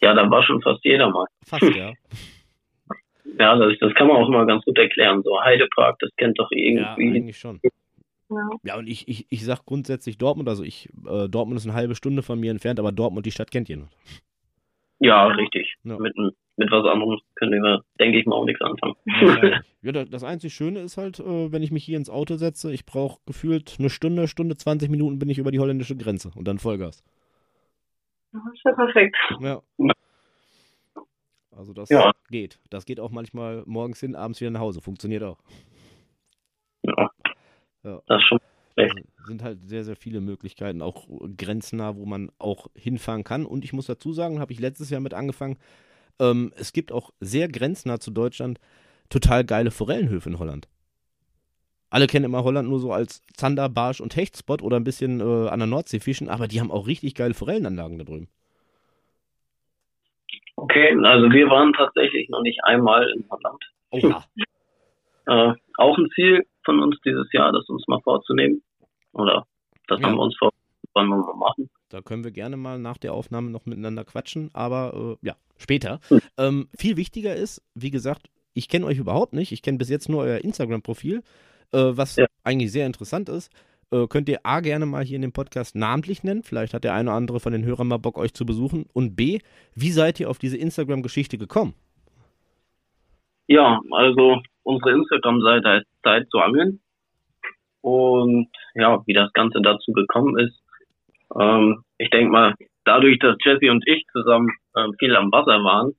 Ja, 0.00 0.12
da 0.12 0.28
war 0.30 0.42
schon 0.42 0.60
fast 0.60 0.84
jeder 0.84 1.08
mal. 1.08 1.26
Fast, 1.46 1.62
ja. 1.74 1.92
Ja, 3.38 3.56
das, 3.56 3.72
das 3.80 3.94
kann 3.94 4.06
man 4.06 4.18
auch 4.18 4.28
immer 4.28 4.44
ganz 4.44 4.62
gut 4.66 4.76
erklären. 4.78 5.22
So 5.24 5.40
Heidepark, 5.40 5.98
das 6.00 6.10
kennt 6.18 6.38
doch 6.38 6.50
Ja, 6.50 6.58
irgendwie. 6.94 7.16
eigentlich 7.16 7.38
schon. 7.38 7.58
Ja. 8.34 8.48
Ja, 8.64 8.78
und 8.78 8.86
ich, 8.88 9.06
ich, 9.08 9.26
ich 9.30 9.44
sag 9.44 9.64
grundsätzlich 9.64 10.18
Dortmund, 10.18 10.48
also 10.48 10.62
ich, 10.64 10.88
äh, 11.06 11.28
Dortmund 11.28 11.58
ist 11.60 11.66
eine 11.66 11.74
halbe 11.74 11.94
Stunde 11.94 12.22
von 12.22 12.38
mir 12.40 12.50
entfernt, 12.50 12.78
aber 12.80 12.92
Dortmund, 12.92 13.24
die 13.26 13.30
Stadt 13.30 13.50
kennt 13.50 13.68
noch. 13.70 13.88
Ja, 15.00 15.26
richtig. 15.26 15.74
Ja. 15.84 15.98
Mit, 15.98 16.16
mit 16.16 16.70
was 16.70 16.86
anderem 16.86 17.18
können 17.34 17.62
wir, 17.62 17.82
denke 17.98 18.18
ich 18.18 18.26
mal, 18.26 18.36
auch 18.36 18.44
nichts 18.44 18.60
anfangen. 18.62 18.94
Ja, 19.82 19.92
da- 19.92 20.04
das 20.04 20.22
einzig 20.24 20.54
Schöne 20.54 20.80
ist 20.80 20.96
halt, 20.96 21.18
äh, 21.20 21.52
wenn 21.52 21.62
ich 21.62 21.70
mich 21.72 21.84
hier 21.84 21.96
ins 21.98 22.08
Auto 22.10 22.36
setze, 22.36 22.72
ich 22.72 22.86
brauche 22.86 23.18
gefühlt 23.26 23.76
eine 23.78 23.90
Stunde, 23.90 24.28
Stunde, 24.28 24.56
20 24.56 24.88
Minuten 24.88 25.18
bin 25.18 25.28
ich 25.30 25.38
über 25.38 25.50
die 25.50 25.58
holländische 25.58 25.96
Grenze 25.96 26.30
und 26.34 26.46
dann 26.48 26.58
Vollgas. 26.58 27.02
Das 28.32 28.42
ist 28.52 28.62
ja 28.64 28.72
perfekt. 28.72 29.16
Ja. 29.40 29.60
Also 31.56 31.72
das 31.72 31.88
Ja. 31.88 32.12
geht. 32.30 32.58
Das 32.70 32.84
geht 32.84 32.98
auch 32.98 33.10
manchmal 33.10 33.62
morgens 33.66 34.00
hin, 34.00 34.16
abends 34.16 34.40
wieder 34.40 34.50
nach 34.50 34.60
Hause. 34.60 34.80
Funktioniert 34.80 35.22
auch. 35.22 35.38
Ja. 37.84 37.90
Ja. 37.90 38.00
Das 38.06 38.20
ist 38.20 38.28
schon 38.28 38.40
Also 38.76 38.94
sind 39.26 39.42
halt 39.42 39.58
sehr, 39.62 39.84
sehr 39.84 39.96
viele 39.96 40.20
Möglichkeiten, 40.20 40.82
auch 40.82 41.06
grenznah, 41.36 41.96
wo 41.96 42.04
man 42.04 42.30
auch 42.38 42.68
hinfahren 42.74 43.24
kann. 43.24 43.46
Und 43.46 43.64
ich 43.64 43.72
muss 43.72 43.86
dazu 43.86 44.12
sagen, 44.12 44.40
habe 44.40 44.52
ich 44.52 44.60
letztes 44.60 44.90
Jahr 44.90 45.00
mit 45.00 45.14
angefangen, 45.14 45.58
ähm, 46.20 46.52
es 46.56 46.72
gibt 46.72 46.92
auch 46.92 47.12
sehr 47.20 47.48
grenznah 47.48 47.98
zu 47.98 48.10
Deutschland 48.10 48.60
total 49.10 49.44
geile 49.44 49.70
Forellenhöfe 49.70 50.28
in 50.28 50.38
Holland. 50.38 50.68
Alle 51.90 52.06
kennen 52.06 52.24
immer 52.24 52.42
Holland 52.42 52.68
nur 52.68 52.80
so 52.80 52.92
als 52.92 53.22
Zander, 53.34 53.68
Barsch 53.68 54.00
und 54.00 54.16
Hechtspot 54.16 54.62
oder 54.62 54.76
ein 54.76 54.84
bisschen 54.84 55.20
äh, 55.20 55.48
an 55.48 55.60
der 55.60 55.68
Nordsee 55.68 56.00
fischen, 56.00 56.28
aber 56.28 56.48
die 56.48 56.60
haben 56.60 56.72
auch 56.72 56.86
richtig 56.86 57.14
geile 57.14 57.34
Forellenanlagen 57.34 57.98
da 57.98 58.04
drüben. 58.04 58.28
okay. 60.56 60.96
Also 61.04 61.30
wir 61.30 61.48
waren 61.48 61.72
tatsächlich 61.72 62.28
noch 62.30 62.42
nicht 62.42 62.58
einmal 62.64 63.08
in 63.10 63.24
Holland. 63.30 63.64
Oha. 63.90 64.24
Äh, 65.26 65.54
auch 65.78 65.96
ein 65.96 66.10
Ziel 66.14 66.44
von 66.64 66.80
uns 66.80 66.96
dieses 67.04 67.30
Jahr, 67.32 67.52
das 67.52 67.68
uns 67.68 67.86
mal 67.88 68.00
vorzunehmen. 68.02 68.62
Oder 69.12 69.46
das 69.88 70.00
Ja. 70.00 70.06
haben 70.06 70.16
wir 70.16 70.22
uns 70.22 70.36
vor, 70.36 70.50
wollen 70.94 71.08
wir 71.08 71.16
mal 71.18 71.34
machen. 71.36 71.68
Da 71.90 72.00
können 72.02 72.24
wir 72.24 72.30
gerne 72.32 72.56
mal 72.56 72.78
nach 72.78 72.98
der 72.98 73.12
Aufnahme 73.12 73.50
noch 73.50 73.66
miteinander 73.66 74.04
quatschen, 74.04 74.50
aber 74.52 75.16
äh, 75.22 75.26
ja, 75.26 75.36
später. 75.58 76.00
Hm. 76.08 76.20
Ähm, 76.38 76.68
viel 76.76 76.96
wichtiger 76.96 77.34
ist, 77.36 77.62
wie 77.74 77.90
gesagt, 77.90 78.28
ich 78.54 78.68
kenne 78.68 78.86
euch 78.86 78.98
überhaupt 78.98 79.32
nicht. 79.32 79.52
Ich 79.52 79.62
kenne 79.62 79.78
bis 79.78 79.88
jetzt 79.88 80.08
nur 80.08 80.22
euer 80.22 80.38
Instagram-Profil, 80.38 81.22
äh, 81.72 81.78
was 81.90 82.16
Ja. 82.16 82.26
eigentlich 82.44 82.72
sehr 82.72 82.86
interessant 82.86 83.28
ist. 83.28 83.52
Äh, 83.90 84.06
könnt 84.08 84.28
ihr 84.28 84.40
A 84.44 84.60
gerne 84.60 84.86
mal 84.86 85.04
hier 85.04 85.16
in 85.16 85.22
dem 85.22 85.32
Podcast 85.32 85.74
namentlich 85.76 86.24
nennen. 86.24 86.42
Vielleicht 86.42 86.72
hat 86.74 86.84
der 86.84 86.94
eine 86.94 87.10
oder 87.10 87.16
andere 87.16 87.38
von 87.40 87.52
den 87.52 87.64
Hörern 87.64 87.86
mal 87.88 87.98
Bock, 87.98 88.18
euch 88.18 88.32
zu 88.34 88.46
besuchen. 88.46 88.86
Und 88.92 89.14
B, 89.14 89.40
wie 89.74 89.90
seid 89.90 90.18
ihr 90.20 90.30
auf 90.30 90.38
diese 90.38 90.56
Instagram-Geschichte 90.56 91.36
gekommen? 91.38 91.74
Ja, 93.46 93.78
also 93.90 94.40
unsere 94.64 94.92
Instagram-Seite 94.92 95.68
heißt 95.68 95.86
Zeit 96.02 96.28
zu 96.30 96.38
angeln. 96.38 96.80
Und 97.80 98.48
ja, 98.74 99.02
wie 99.06 99.12
das 99.12 99.32
Ganze 99.32 99.60
dazu 99.60 99.92
gekommen 99.92 100.38
ist, 100.38 100.58
ähm, 101.38 101.84
ich 101.98 102.10
denke 102.10 102.32
mal, 102.32 102.54
dadurch, 102.84 103.18
dass 103.18 103.36
Jesse 103.44 103.70
und 103.70 103.86
ich 103.86 104.04
zusammen 104.12 104.50
ähm, 104.76 104.94
viel 104.98 105.14
am 105.16 105.30
Wasser 105.30 105.62
waren 105.62 105.94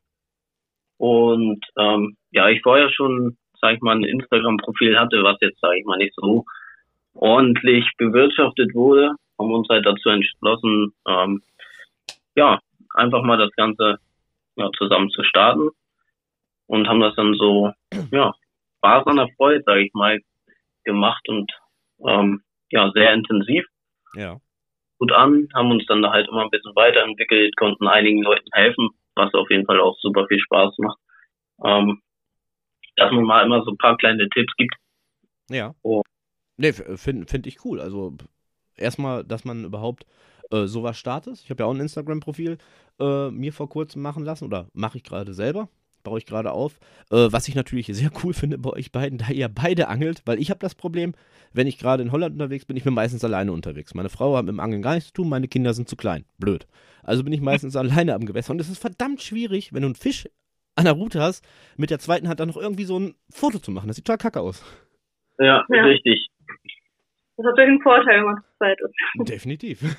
und 0.98 1.64
ähm, 1.78 2.16
ja, 2.32 2.50
ich 2.50 2.62
vorher 2.62 2.90
schon, 2.90 3.38
sag 3.62 3.76
ich 3.76 3.82
mal, 3.82 3.96
ein 3.96 4.04
Instagram-Profil 4.04 4.98
hatte, 4.98 5.24
was 5.24 5.38
jetzt, 5.42 5.60
sag 5.62 5.76
ich 5.78 5.86
mal, 5.86 5.98
nicht 5.98 6.14
so 6.16 6.46
ordentlich 7.14 7.86
bewirtschaftet 7.98 8.74
wurde, 8.74 9.12
haben 9.40 9.54
uns 9.54 9.68
halt 9.70 9.86
dazu 9.86 10.10
entschlossen, 10.10 10.94
ähm, 11.08 11.42
ja, 12.36 12.60
einfach 12.94 13.24
mal 13.24 13.38
das 13.38 13.52
Ganze 13.52 14.00
ja, 14.56 14.70
zusammen 14.78 15.10
zu 15.10 15.24
starten 15.24 15.70
und 16.68 16.88
haben 16.88 17.00
das 17.00 17.16
dann 17.16 17.34
so, 17.36 17.72
ja, 18.12 18.34
Spaß 18.86 19.08
an 19.08 19.16
der 19.18 19.30
Freude, 19.36 19.64
sage 19.66 19.86
ich 19.86 19.94
mal, 19.94 20.20
gemacht 20.84 21.28
und 21.28 21.52
ähm, 22.08 22.44
ja, 22.72 22.92
sehr 22.94 23.14
intensiv 23.14 23.66
Ja. 24.16 24.40
gut 25.00 25.12
an, 25.12 25.48
haben 25.54 25.72
uns 25.72 25.86
dann 25.88 26.02
da 26.02 26.12
halt 26.12 26.28
immer 26.28 26.44
ein 26.44 26.50
bisschen 26.52 26.76
weiterentwickelt, 26.76 27.56
konnten 27.58 27.88
einigen 27.88 28.22
Leuten 28.22 28.50
helfen, 28.54 28.90
was 29.16 29.34
auf 29.34 29.50
jeden 29.50 29.66
Fall 29.66 29.80
auch 29.80 29.98
super 30.02 30.28
viel 30.28 30.40
Spaß 30.40 30.78
macht. 30.78 31.00
Ähm, 31.64 32.02
dass 32.98 33.12
man 33.12 33.24
mal 33.24 33.46
immer 33.46 33.64
so 33.64 33.72
ein 33.72 33.78
paar 33.78 33.98
kleine 33.98 34.30
Tipps 34.30 34.54
gibt. 34.58 34.76
Ja. 35.50 35.74
Oh. 35.82 36.04
Nee, 36.58 36.74
finde 36.74 37.28
find 37.28 37.48
ich 37.48 37.66
cool. 37.66 37.82
Also 37.82 38.14
erstmal, 38.78 39.24
dass 39.24 39.46
man 39.46 39.66
überhaupt 39.66 40.06
äh, 40.52 40.66
sowas 40.66 40.98
startet. 40.98 41.42
Ich 41.44 41.50
habe 41.50 41.64
ja 41.64 41.68
auch 41.68 41.74
ein 41.74 41.82
Instagram-Profil 41.82 42.58
äh, 43.00 43.30
mir 43.32 43.52
vor 43.52 43.68
kurzem 43.68 44.02
machen 44.02 44.24
lassen 44.24 44.46
oder 44.46 44.68
mache 44.74 44.98
ich 44.98 45.04
gerade 45.04 45.34
selber. 45.34 45.70
Baue 46.06 46.20
ich 46.20 46.26
gerade 46.26 46.54
auf. 46.54 46.80
Äh, 47.12 47.28
was 47.32 47.50
ich 47.50 47.56
natürlich 47.56 47.88
sehr 47.88 48.10
cool 48.24 48.34
finde 48.34 48.58
bei 48.58 48.70
euch 48.70 48.94
beiden, 48.94 49.18
da 49.18 49.28
ihr 49.28 49.50
beide 49.50 49.90
angelt, 49.90 50.22
weil 50.26 50.40
ich 50.40 50.50
habe 50.50 50.60
das 50.62 50.74
Problem, 50.76 51.14
wenn 51.52 51.68
ich 51.68 51.78
gerade 51.78 52.02
in 52.04 52.14
Holland 52.14 52.34
unterwegs 52.34 52.64
bin, 52.66 52.78
ich 52.78 52.86
bin 52.86 52.94
meistens 52.94 53.24
alleine 53.26 53.52
unterwegs. 53.52 53.94
Meine 53.94 54.08
Frau 54.10 54.38
hat 54.38 54.46
mit 54.46 54.54
dem 54.54 54.60
Angeln 54.62 54.82
gar 54.82 54.96
nichts 54.96 55.08
zu 55.08 55.14
tun, 55.16 55.28
meine 55.30 55.50
Kinder 55.50 55.74
sind 55.74 55.90
zu 55.90 55.98
klein. 55.98 56.24
Blöd. 56.38 56.66
Also 57.04 57.24
bin 57.26 57.34
ich 57.34 57.42
meistens 57.42 57.76
alleine 57.76 58.14
am 58.16 58.26
Gewässer. 58.26 58.52
Und 58.52 58.62
es 58.62 58.70
ist 58.70 58.80
verdammt 58.80 59.22
schwierig, 59.22 59.74
wenn 59.74 59.82
du 59.82 59.88
einen 59.88 59.96
Fisch 59.96 60.30
an 60.76 60.86
der 60.86 60.94
Route 60.94 61.20
hast, 61.22 61.46
mit 61.78 61.90
der 61.90 62.00
zweiten 62.00 62.28
Hand 62.30 62.40
dann 62.40 62.48
noch 62.50 62.58
irgendwie 62.58 62.86
so 62.86 62.98
ein 63.00 63.16
Foto 63.30 63.60
zu 63.60 63.72
machen. 63.72 63.88
Das 63.88 63.98
sieht 63.98 64.06
total 64.06 64.18
kacke 64.18 64.40
aus. 64.42 64.64
Ja, 65.40 65.64
Ja. 65.70 65.84
richtig. 65.84 66.30
Das 67.38 67.46
ist 67.46 67.50
natürlich 67.50 67.80
ein 67.80 67.82
Vorteil, 67.82 68.18
wenn 68.20 68.26
man 68.26 68.38
zu 68.38 68.44
zweit 68.58 68.78
ist. 68.82 68.94
Definitiv. 69.30 69.98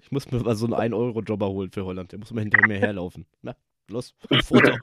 Ich 0.00 0.12
muss 0.12 0.30
mir 0.30 0.38
mal 0.40 0.54
so 0.54 0.66
einen 0.66 0.92
1-Euro-Jobber 0.92 1.48
holen 1.48 1.70
für 1.72 1.84
Holland. 1.84 2.12
Der 2.12 2.20
muss 2.20 2.32
mal 2.32 2.42
hinter 2.42 2.64
mir 2.66 2.78
herlaufen. 2.78 3.26
Na, 3.42 3.56
los, 3.88 4.14
Foto. 4.44 4.76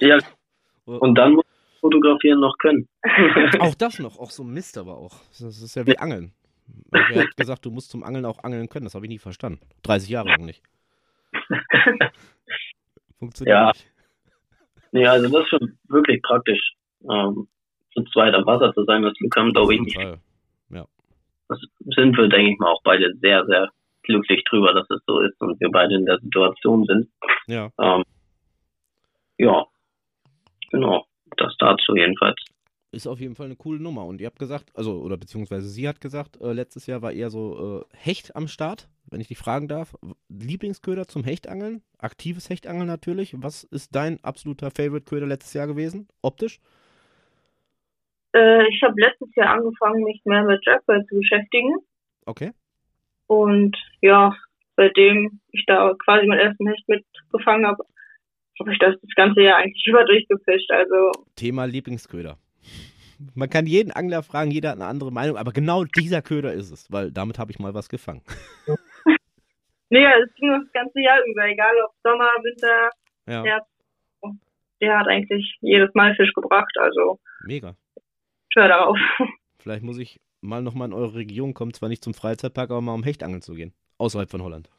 Ja, 0.00 0.18
und 0.84 1.14
dann 1.14 1.34
muss 1.34 1.44
man 1.44 1.80
fotografieren 1.80 2.40
noch 2.40 2.56
können. 2.58 2.88
Auch 3.60 3.74
das 3.74 3.98
noch, 4.00 4.18
auch 4.18 4.30
so 4.30 4.42
ein 4.42 4.52
Mist 4.52 4.76
aber 4.78 4.98
auch. 4.98 5.20
Das 5.38 5.62
ist 5.62 5.74
ja 5.76 5.86
wie 5.86 5.98
Angeln. 5.98 6.32
Wer 6.90 7.24
hat 7.24 7.36
gesagt, 7.36 7.64
du 7.64 7.70
musst 7.70 7.90
zum 7.90 8.02
Angeln 8.04 8.24
auch 8.24 8.42
angeln 8.44 8.68
können? 8.68 8.84
Das 8.84 8.94
habe 8.94 9.04
ich 9.06 9.10
nie 9.10 9.18
verstanden. 9.18 9.60
30 9.82 10.08
Jahre 10.08 10.28
lang 10.28 10.44
nicht. 10.44 10.62
Funktioniert 13.18 13.54
Ja. 13.56 13.66
nicht. 13.68 13.90
nee, 14.92 15.06
also 15.06 15.28
das 15.28 15.42
ist 15.42 15.48
schon 15.50 15.78
wirklich 15.88 16.22
praktisch, 16.22 16.60
ähm, 17.10 17.48
zu 17.92 18.04
zweit 18.12 18.34
am 18.34 18.46
Wasser 18.46 18.72
zu 18.72 18.84
sein. 18.84 19.02
Das 19.02 19.12
haben, 19.36 19.52
glaube 19.52 19.74
ich, 19.74 19.80
nicht. 19.80 19.96
Fall. 19.96 20.18
Das 21.48 21.58
sind 21.96 22.16
wir, 22.16 22.28
denke 22.28 22.52
ich 22.52 22.58
mal, 22.60 22.70
auch 22.70 22.80
beide 22.84 23.12
sehr, 23.20 23.44
sehr 23.46 23.68
glücklich 24.02 24.44
drüber, 24.44 24.72
dass 24.72 24.88
es 24.90 25.00
so 25.06 25.20
ist 25.20 25.40
und 25.40 25.60
wir 25.60 25.70
beide 25.70 25.94
in 25.94 26.06
der 26.06 26.18
Situation 26.18 26.84
sind. 26.84 27.08
Ja. 27.46 27.70
Ähm, 27.80 28.04
ja, 29.38 29.66
genau. 30.70 31.06
Das 31.36 31.54
dazu 31.58 31.94
jedenfalls. 31.94 32.36
Ist 32.92 33.06
auf 33.06 33.20
jeden 33.20 33.36
Fall 33.36 33.46
eine 33.46 33.56
coole 33.56 33.80
Nummer. 33.80 34.04
Und 34.04 34.20
ihr 34.20 34.26
habt 34.26 34.38
gesagt, 34.38 34.70
also, 34.74 35.00
oder 35.00 35.16
beziehungsweise 35.16 35.68
sie 35.68 35.88
hat 35.88 36.00
gesagt, 36.00 36.40
äh, 36.40 36.52
letztes 36.52 36.86
Jahr 36.86 37.02
war 37.02 37.12
eher 37.12 37.30
so 37.30 37.84
äh, 37.92 37.96
Hecht 37.96 38.34
am 38.34 38.48
Start, 38.48 38.88
wenn 39.10 39.20
ich 39.20 39.28
dich 39.28 39.38
fragen 39.38 39.68
darf. 39.68 39.94
Lieblingsköder 40.28 41.06
zum 41.06 41.22
Hechtangeln? 41.22 41.82
Aktives 41.98 42.50
Hechtangeln 42.50 42.88
natürlich. 42.88 43.34
Was 43.36 43.62
ist 43.62 43.94
dein 43.94 44.22
absoluter 44.24 44.70
Favorite-Köder 44.70 45.26
letztes 45.26 45.54
Jahr 45.54 45.68
gewesen? 45.68 46.08
Optisch? 46.20 46.58
Äh, 48.34 48.68
ich 48.68 48.82
habe 48.82 49.00
letztes 49.00 49.28
Jahr 49.36 49.54
angefangen, 49.54 50.02
mich 50.02 50.20
mehr 50.24 50.42
mit 50.42 50.64
Jackpot 50.64 51.06
zu 51.08 51.16
beschäftigen. 51.16 51.76
Okay. 52.26 52.50
Und 53.30 53.76
ja, 54.00 54.34
seitdem 54.76 55.40
ich 55.52 55.64
da 55.68 55.94
quasi 56.04 56.26
meinen 56.26 56.40
ersten 56.40 56.66
Hecht 56.66 56.82
mitgefangen 56.88 57.64
habe, 57.64 57.84
habe 58.58 58.72
ich 58.72 58.78
das 58.80 58.96
das 59.00 59.10
ganze 59.14 59.40
Jahr 59.42 59.58
eigentlich 59.58 59.86
über 59.86 60.04
durchgefischt. 60.04 60.68
Also 60.72 61.12
Thema 61.36 61.64
Lieblingsköder. 61.64 62.36
Man 63.36 63.48
kann 63.48 63.66
jeden 63.66 63.92
Angler 63.92 64.24
fragen, 64.24 64.50
jeder 64.50 64.70
hat 64.70 64.76
eine 64.78 64.86
andere 64.86 65.12
Meinung, 65.12 65.36
aber 65.36 65.52
genau 65.52 65.84
dieser 65.84 66.22
Köder 66.22 66.52
ist 66.52 66.72
es, 66.72 66.90
weil 66.90 67.12
damit 67.12 67.38
habe 67.38 67.52
ich 67.52 67.60
mal 67.60 67.72
was 67.72 67.88
gefangen. 67.88 68.22
nee, 69.90 70.04
es 70.06 70.34
ging 70.34 70.50
das 70.50 70.72
ganze 70.72 71.00
Jahr 71.00 71.18
über, 71.24 71.44
egal 71.46 71.74
ob 71.86 71.94
Sommer, 72.02 72.30
Winter, 72.42 72.90
Ja, 73.28 73.44
Ja. 73.44 73.60
der 74.80 74.98
hat 74.98 75.06
eigentlich 75.06 75.56
jedes 75.60 75.94
Mal 75.94 76.16
Fisch 76.16 76.32
gebracht. 76.32 76.74
Also 76.78 77.20
mega. 77.44 77.76
schwör 78.52 78.66
darauf. 78.66 78.98
Vielleicht 79.60 79.84
muss 79.84 79.98
ich 79.98 80.18
mal 80.40 80.62
nochmal 80.62 80.88
in 80.88 80.94
eure 80.94 81.14
Region 81.14 81.54
kommen, 81.54 81.72
zwar 81.74 81.88
nicht 81.88 82.02
zum 82.04 82.14
Freizeitpark, 82.14 82.70
aber 82.70 82.80
mal 82.80 82.94
um 82.94 83.02
Hechtangeln 83.02 83.42
zu 83.42 83.54
gehen. 83.54 83.72
Außerhalb 83.98 84.30
von 84.30 84.42
Holland. 84.42 84.70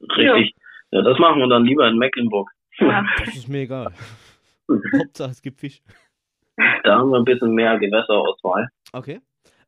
Richtig. 0.00 0.54
Ja. 0.90 1.02
das 1.02 1.18
machen 1.18 1.40
wir 1.40 1.48
dann 1.48 1.64
lieber 1.64 1.88
in 1.88 1.98
Mecklenburg. 1.98 2.50
Ja. 2.78 3.04
Das 3.24 3.36
ist 3.36 3.48
mir 3.48 3.60
egal. 3.62 3.92
Hauptsache 4.98 5.30
es 5.30 5.42
gibt 5.42 5.60
Fisch. 5.60 5.82
Da 6.84 6.98
haben 6.98 7.10
wir 7.10 7.18
ein 7.18 7.24
bisschen 7.24 7.52
mehr 7.54 7.78
Gewässerauswahl. 7.78 8.68
Okay. 8.92 9.20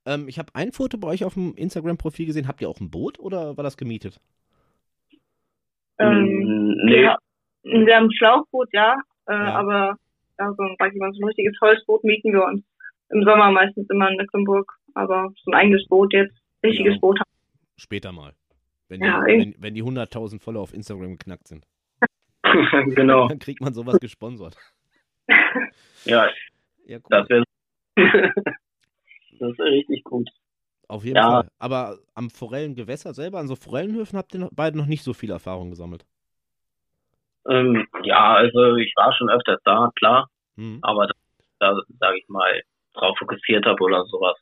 Ähm, 0.06 0.28
ich 0.28 0.38
habe 0.38 0.54
ein 0.54 0.70
Foto 0.72 0.98
bei 0.98 1.08
euch 1.08 1.24
auf 1.24 1.34
dem 1.34 1.54
Instagram-Profil 1.56 2.26
gesehen. 2.26 2.46
Habt 2.46 2.60
ihr 2.62 2.68
auch 2.68 2.78
ein 2.80 2.90
Boot 2.90 3.18
oder 3.18 3.56
war 3.56 3.64
das 3.64 3.76
gemietet? 3.76 4.20
Ähm, 5.98 6.26
Mm, 6.26 6.86
nee, 6.86 7.02
ja, 7.02 7.16
wir 7.62 7.96
haben 7.96 8.04
ein 8.06 8.12
Schlauchboot, 8.12 8.68
ja, 8.72 8.94
äh, 9.28 9.32
Ja. 9.32 9.54
aber 9.56 9.96
ja, 10.38 10.52
so, 10.56 10.62
ein, 10.62 10.76
sag 10.78 10.92
ich 10.92 11.00
mal, 11.00 11.12
so 11.12 11.20
ein 11.20 11.26
richtiges 11.28 11.56
Holzboot 11.60 12.04
mieten 12.04 12.32
wir 12.32 12.44
uns 12.44 12.62
im 13.08 13.22
Sommer 13.24 13.50
meistens 13.50 13.88
immer 13.90 14.10
in 14.10 14.16
Mecklenburg. 14.16 14.70
Aber 14.96 15.30
so 15.44 15.50
ein 15.50 15.54
eigenes 15.54 15.86
Boot 15.88 16.12
jetzt, 16.14 16.34
richtiges 16.64 16.94
Ja. 16.94 17.00
Boot 17.00 17.18
haben 17.20 17.30
Später 17.76 18.12
mal. 18.12 18.32
Wenn, 18.88 19.02
Ja, 19.02 19.22
die, 19.24 19.32
ich- 19.32 19.40
wenn, 19.56 19.62
wenn 19.62 19.74
die 19.74 19.82
100.000 19.82 20.40
Follower 20.40 20.62
auf 20.62 20.72
Instagram 20.72 21.12
geknackt 21.18 21.48
sind. 21.48 21.66
genau. 22.94 23.28
Dann 23.28 23.38
kriegt 23.38 23.60
man 23.60 23.74
sowas 23.74 23.98
gesponsert. 24.00 24.56
Ja, 26.04 26.28
Ja, 26.86 26.98
cool. 26.98 27.02
das 27.10 27.28
wäre 27.28 27.44
das 27.96 29.58
wäre 29.58 29.70
richtig 29.70 30.04
gut. 30.04 30.28
Auf 30.88 31.04
jeden 31.04 31.16
Ja. 31.16 31.30
Fall. 31.30 31.48
Aber 31.58 31.98
am 32.14 32.30
Forellengewässer 32.30 33.12
selber, 33.12 33.38
an 33.40 33.48
so 33.48 33.56
Forellenhöfen, 33.56 34.16
habt 34.18 34.32
ihr 34.34 34.40
noch, 34.40 34.50
beide 34.52 34.78
noch 34.78 34.86
nicht 34.86 35.02
so 35.02 35.12
viel 35.12 35.30
Erfahrung 35.30 35.70
gesammelt. 35.70 36.06
Ähm, 37.48 37.86
ja, 38.04 38.34
also 38.34 38.76
ich 38.76 38.92
war 38.96 39.12
schon 39.14 39.28
öfters 39.30 39.60
da, 39.64 39.90
klar, 39.96 40.28
Hm. 40.56 40.78
aber 40.82 41.08
da, 41.58 41.76
sage 42.00 42.18
ich 42.18 42.28
mal, 42.28 42.62
drauf 42.96 43.16
fokussiert 43.18 43.64
habe 43.66 43.82
oder 43.82 44.04
sowas 44.06 44.36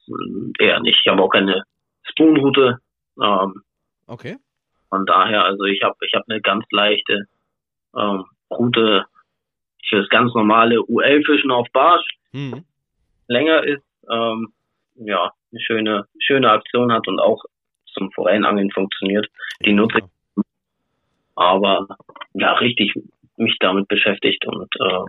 eher 0.58 0.80
nicht. 0.80 0.98
Ich 1.00 1.08
habe 1.10 1.22
auch 1.22 1.30
keine 1.30 1.64
Spoonroute. 2.10 2.78
Ähm, 3.22 3.62
Okay. 4.06 4.36
von 4.90 5.06
daher, 5.06 5.44
also 5.44 5.64
ich 5.64 5.82
habe 5.82 5.96
ich 6.06 6.12
habe 6.14 6.24
eine 6.28 6.40
ganz 6.42 6.64
leichte 6.70 7.24
ähm, 7.96 8.24
Route 8.50 9.06
für 9.88 10.00
das 10.00 10.08
ganz 10.10 10.34
normale 10.34 10.82
UL-Fischen 10.82 11.50
auf 11.50 11.66
Barsch. 11.72 12.04
Hm. 12.32 12.64
länger 13.28 13.62
ist, 13.64 13.84
ähm, 14.10 14.52
ja, 14.96 15.30
eine 15.52 15.60
schöne, 15.60 16.04
schöne 16.20 16.50
Aktion 16.50 16.92
hat 16.92 17.06
und 17.08 17.18
auch 17.20 17.42
zum 17.94 18.10
Forellenangeln 18.12 18.70
funktioniert. 18.72 19.26
Die 19.64 19.72
nutze 19.72 19.98
ich, 19.98 20.44
aber 21.36 21.86
ja, 22.34 22.52
richtig 22.54 22.92
mich 23.36 23.56
damit 23.60 23.88
beschäftigt 23.88 24.44
und 24.46 24.68
äh, 24.80 25.04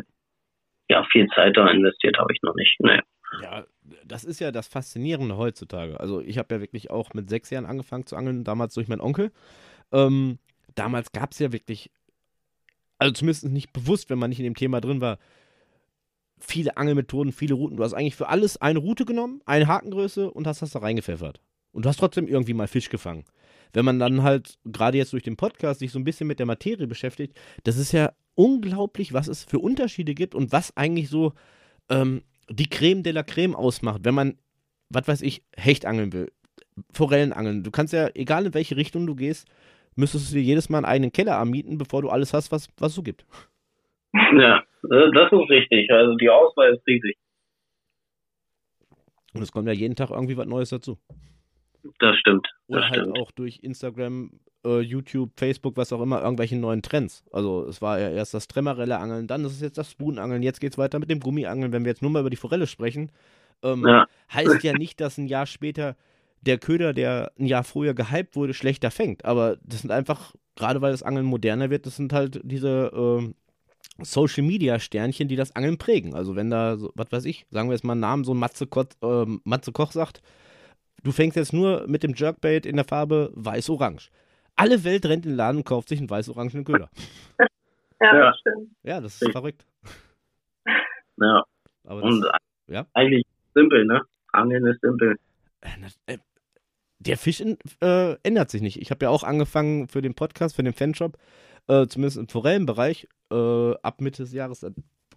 ja, 0.89 1.03
viel 1.11 1.27
Zeit 1.29 1.57
da 1.57 1.67
investiert 1.67 2.17
habe 2.17 2.31
ich 2.33 2.41
noch 2.43 2.55
nicht. 2.55 2.79
Nee. 2.79 3.01
Ja, 3.41 3.65
das 4.05 4.23
ist 4.23 4.39
ja 4.39 4.51
das 4.51 4.67
Faszinierende 4.67 5.37
heutzutage. 5.37 5.99
Also 5.99 6.21
ich 6.21 6.37
habe 6.37 6.55
ja 6.55 6.61
wirklich 6.61 6.89
auch 6.89 7.13
mit 7.13 7.29
sechs 7.29 7.49
Jahren 7.49 7.65
angefangen 7.65 8.05
zu 8.05 8.15
angeln, 8.15 8.43
damals 8.43 8.73
durch 8.73 8.87
meinen 8.87 9.01
Onkel. 9.01 9.31
Ähm, 9.91 10.39
damals 10.75 11.11
gab 11.11 11.31
es 11.31 11.39
ja 11.39 11.51
wirklich, 11.51 11.91
also 12.97 13.13
zumindest 13.13 13.45
nicht 13.45 13.73
bewusst, 13.73 14.09
wenn 14.09 14.19
man 14.19 14.29
nicht 14.29 14.39
in 14.39 14.45
dem 14.45 14.55
Thema 14.55 14.81
drin 14.81 15.01
war, 15.01 15.19
viele 16.39 16.77
Angelmethoden, 16.77 17.31
viele 17.31 17.55
Routen. 17.55 17.77
Du 17.77 17.83
hast 17.83 17.93
eigentlich 17.93 18.15
für 18.15 18.29
alles 18.29 18.57
eine 18.57 18.79
Route 18.79 19.05
genommen, 19.05 19.41
eine 19.45 19.67
Hakengröße 19.67 20.29
und 20.29 20.47
hast 20.47 20.61
das 20.61 20.71
da 20.71 20.79
reingepfeffert. 20.79 21.39
Und 21.71 21.85
du 21.85 21.89
hast 21.89 21.97
trotzdem 21.97 22.27
irgendwie 22.27 22.53
mal 22.53 22.67
Fisch 22.67 22.89
gefangen. 22.89 23.25
Wenn 23.73 23.85
man 23.85 23.99
dann 23.99 24.23
halt 24.23 24.57
gerade 24.63 24.97
jetzt 24.97 25.11
durch 25.11 25.23
den 25.23 25.35
Podcast 25.35 25.79
sich 25.79 25.91
so 25.91 25.99
ein 25.99 26.05
bisschen 26.05 26.27
mit 26.27 26.39
der 26.39 26.45
Materie 26.45 26.87
beschäftigt, 26.87 27.37
das 27.63 27.77
ist 27.77 27.91
ja 27.91 28.13
unglaublich, 28.35 29.13
was 29.13 29.27
es 29.27 29.43
für 29.43 29.59
Unterschiede 29.59 30.13
gibt 30.13 30.35
und 30.35 30.51
was 30.51 30.75
eigentlich 30.77 31.09
so 31.09 31.33
ähm, 31.89 32.21
die 32.49 32.69
Creme 32.69 33.03
de 33.03 33.13
la 33.13 33.23
Creme 33.23 33.55
ausmacht, 33.55 34.01
wenn 34.03 34.15
man, 34.15 34.37
was 34.89 35.07
weiß 35.07 35.21
ich, 35.21 35.43
Hecht 35.55 35.85
angeln 35.85 36.13
will, 36.13 36.31
Forellen 36.91 37.33
angeln. 37.33 37.63
Du 37.63 37.71
kannst 37.71 37.93
ja, 37.93 38.09
egal 38.13 38.45
in 38.45 38.53
welche 38.53 38.75
Richtung 38.75 39.07
du 39.07 39.15
gehst, 39.15 39.47
müsstest 39.95 40.31
du 40.31 40.35
dir 40.35 40.43
jedes 40.43 40.69
Mal 40.69 40.79
einen 40.79 40.85
eigenen 40.85 41.11
Keller 41.11 41.37
anmieten, 41.37 41.77
bevor 41.77 42.01
du 42.01 42.09
alles 42.09 42.33
hast, 42.33 42.51
was, 42.51 42.69
was 42.77 42.89
es 42.89 42.95
so 42.95 43.03
gibt. 43.03 43.25
Ja, 44.37 44.63
das 44.81 45.31
ist 45.31 45.49
richtig. 45.49 45.89
Also 45.91 46.15
die 46.15 46.29
Auswahl 46.29 46.73
ist 46.73 46.85
riesig. 46.87 47.17
Und 49.33 49.41
es 49.41 49.51
kommt 49.51 49.67
ja 49.67 49.73
jeden 49.73 49.95
Tag 49.95 50.09
irgendwie 50.09 50.37
was 50.37 50.45
Neues 50.45 50.69
dazu. 50.69 50.97
Das 51.99 52.17
stimmt. 52.17 52.47
Das 52.67 52.77
Oder 52.77 52.89
halt 52.89 52.95
stimmt. 53.01 53.19
auch 53.19 53.31
durch 53.31 53.59
Instagram, 53.61 54.31
äh, 54.65 54.79
YouTube, 54.81 55.31
Facebook, 55.37 55.77
was 55.77 55.93
auch 55.93 56.01
immer, 56.01 56.21
irgendwelche 56.21 56.55
neuen 56.55 56.81
Trends. 56.81 57.23
Also 57.31 57.65
es 57.67 57.81
war 57.81 57.99
ja 57.99 58.09
erst 58.09 58.33
das 58.33 58.47
Tremmerelle 58.47 58.97
Angeln, 58.97 59.27
dann 59.27 59.45
ist 59.45 59.53
es 59.53 59.61
jetzt 59.61 59.77
das 59.77 59.91
Spoonangeln, 59.91 60.43
jetzt 60.43 60.59
geht 60.59 60.73
es 60.73 60.77
weiter 60.77 60.99
mit 60.99 61.09
dem 61.09 61.19
Gummiangeln. 61.19 61.71
Wenn 61.71 61.85
wir 61.85 61.91
jetzt 61.91 62.01
nur 62.01 62.11
mal 62.11 62.19
über 62.19 62.29
die 62.29 62.35
Forelle 62.35 62.67
sprechen, 62.67 63.11
ähm, 63.63 63.85
Ja. 63.85 64.05
heißt 64.33 64.63
ja 64.63 64.73
nicht, 64.73 64.99
dass 64.99 65.17
ein 65.17 65.27
Jahr 65.27 65.45
später 65.45 65.95
der 66.41 66.57
Köder, 66.57 66.93
der 66.93 67.31
ein 67.39 67.45
Jahr 67.47 67.63
früher 67.63 67.93
gehypt 67.93 68.35
wurde, 68.35 68.53
schlechter 68.53 68.91
fängt. 68.91 69.25
Aber 69.25 69.57
das 69.63 69.81
sind 69.81 69.91
einfach, 69.91 70.35
gerade 70.55 70.81
weil 70.81 70.91
das 70.91 71.03
Angeln 71.03 71.25
moderner 71.25 71.69
wird, 71.69 71.85
das 71.85 71.95
sind 71.95 72.13
halt 72.13 72.41
diese 72.43 72.91
ähm, 72.93 73.35
Social 74.01 74.43
Media 74.43 74.79
Sternchen, 74.79 75.27
die 75.27 75.35
das 75.37 75.55
Angeln 75.55 75.77
prägen. 75.77 76.13
Also 76.13 76.35
wenn 76.35 76.49
da, 76.49 76.77
so, 76.77 76.91
was 76.95 77.11
weiß 77.11 77.25
ich, 77.25 77.45
sagen 77.49 77.69
wir 77.69 77.73
jetzt 77.73 77.83
mal 77.83 77.93
einen 77.93 78.01
Namen, 78.01 78.23
so 78.23 78.33
Matze, 78.33 78.67
Koch, 78.67 78.85
ähm, 79.01 79.41
Matze 79.43 79.71
Koch 79.71 79.91
sagt, 79.91 80.21
du 81.03 81.11
fängst 81.11 81.37
jetzt 81.37 81.53
nur 81.53 81.85
mit 81.87 82.03
dem 82.03 82.13
Jerkbait 82.13 82.65
in 82.65 82.75
der 82.75 82.85
Farbe 82.85 83.31
weiß-orange. 83.35 84.09
Alle 84.55 84.83
Welt 84.83 85.05
rennt 85.05 85.25
in 85.25 85.31
den 85.31 85.37
Laden 85.37 85.57
und 85.57 85.65
kauft 85.65 85.89
sich 85.89 85.99
einen 85.99 86.09
weiß-orangenen 86.09 86.63
Köder. 86.65 86.89
Ja, 88.01 88.13
Ja. 88.13 88.25
das 88.31 88.39
stimmt. 88.39 88.69
Ja, 88.83 89.01
das 89.01 89.21
ist 89.21 89.31
verrückt. 89.31 89.65
Ja. 91.17 91.43
Aber 91.85 92.03
Und 92.03 92.21
das, 92.21 92.31
ja? 92.67 92.85
eigentlich 92.93 93.25
simpel, 93.53 93.85
ne? 93.85 94.01
Angeln 94.33 94.65
ist 94.67 94.81
simpel. 94.81 95.17
Äh, 95.61 96.13
äh, 96.13 96.17
der 96.99 97.17
Fisch 97.17 97.39
in, 97.39 97.57
äh, 97.81 98.15
ändert 98.23 98.49
sich 98.51 98.61
nicht. 98.61 98.81
Ich 98.81 98.91
habe 98.91 99.05
ja 99.05 99.09
auch 99.09 99.23
angefangen 99.23 99.87
für 99.87 100.01
den 100.01 100.13
Podcast, 100.13 100.57
für 100.57 100.63
den 100.63 100.73
Fanshop, 100.73 101.17
äh, 101.67 101.87
zumindest 101.87 102.17
im 102.17 102.27
Forellenbereich, 102.27 103.07
äh, 103.31 103.73
ab 103.81 104.01
Mitte 104.01 104.23
des 104.23 104.33
Jahres, 104.33 104.59
dann, 104.59 104.75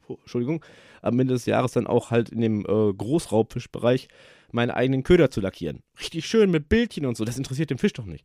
Entschuldigung, 0.08 0.64
ab 1.02 1.14
Mitte 1.14 1.32
des 1.32 1.46
Jahres 1.46 1.72
dann 1.72 1.88
auch 1.88 2.12
halt 2.12 2.28
in 2.30 2.40
dem 2.40 2.60
äh, 2.60 2.92
Großraubfischbereich 2.94 4.08
meine 4.52 4.74
eigenen 4.74 5.02
Köder 5.02 5.30
zu 5.30 5.40
lackieren. 5.40 5.82
Richtig 5.98 6.26
schön 6.26 6.50
mit 6.52 6.68
Bildchen 6.68 7.06
und 7.06 7.16
so. 7.16 7.24
Das 7.24 7.36
interessiert 7.38 7.70
den 7.70 7.78
Fisch 7.78 7.92
doch 7.92 8.06
nicht. 8.06 8.24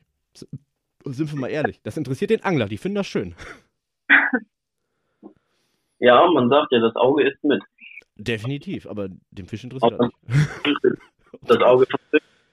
Sind 1.05 1.31
wir 1.31 1.39
mal 1.39 1.49
ehrlich. 1.49 1.81
Das 1.83 1.97
interessiert 1.97 2.31
den 2.31 2.43
Angler. 2.43 2.67
Die 2.67 2.77
finden 2.77 2.95
das 2.95 3.07
schön. 3.07 3.35
Ja, 5.99 6.29
man 6.29 6.49
sagt 6.49 6.73
ja, 6.73 6.79
das 6.81 6.97
Auge 6.97 7.25
ist 7.25 7.41
mit. 7.45 7.63
Definitiv, 8.17 8.85
aber 8.87 9.07
den 9.31 9.45
Fisch 9.45 9.63
interessiert 9.63 9.93
das 9.97 10.09
nicht. 10.27 10.97
Das 11.43 11.61
Auge 11.61 11.85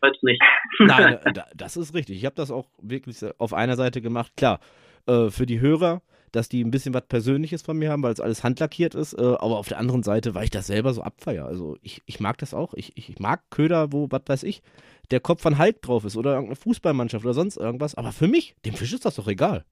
weiß 0.00 0.22
nicht. 0.22 0.40
Nein, 0.78 1.18
äh, 1.24 1.32
das 1.56 1.76
ist 1.76 1.92
richtig. 1.92 2.18
Ich 2.18 2.24
habe 2.24 2.36
das 2.36 2.52
auch 2.52 2.68
wirklich 2.80 3.18
auf 3.38 3.52
einer 3.52 3.74
Seite 3.74 4.00
gemacht. 4.00 4.32
Klar, 4.36 4.60
äh, 5.06 5.30
für 5.30 5.46
die 5.46 5.60
Hörer, 5.60 6.00
dass 6.32 6.48
die 6.48 6.64
ein 6.64 6.70
bisschen 6.70 6.94
was 6.94 7.06
Persönliches 7.06 7.62
von 7.62 7.78
mir 7.78 7.90
haben, 7.90 8.02
weil 8.02 8.12
es 8.12 8.20
alles 8.20 8.44
handlackiert 8.44 8.94
ist. 8.94 9.14
Äh, 9.14 9.22
aber 9.22 9.58
auf 9.58 9.68
der 9.68 9.78
anderen 9.78 10.02
Seite, 10.02 10.34
weil 10.34 10.44
ich 10.44 10.50
das 10.50 10.66
selber 10.66 10.92
so 10.92 11.02
abfeier. 11.02 11.46
Also 11.46 11.76
ich, 11.82 12.02
ich 12.06 12.20
mag 12.20 12.38
das 12.38 12.54
auch. 12.54 12.74
Ich, 12.74 12.96
ich 12.96 13.18
mag 13.18 13.42
Köder, 13.50 13.92
wo, 13.92 14.08
was 14.10 14.22
weiß 14.26 14.42
ich, 14.44 14.62
der 15.10 15.20
Kopf 15.20 15.42
von 15.42 15.58
Hulk 15.58 15.82
drauf 15.82 16.04
ist 16.04 16.16
oder 16.16 16.30
irgendeine 16.30 16.56
Fußballmannschaft 16.56 17.24
oder 17.24 17.34
sonst 17.34 17.56
irgendwas. 17.56 17.94
Aber 17.94 18.12
für 18.12 18.28
mich, 18.28 18.54
dem 18.64 18.74
Fisch 18.74 18.92
ist 18.92 19.04
das 19.04 19.16
doch 19.16 19.28
egal. 19.28 19.64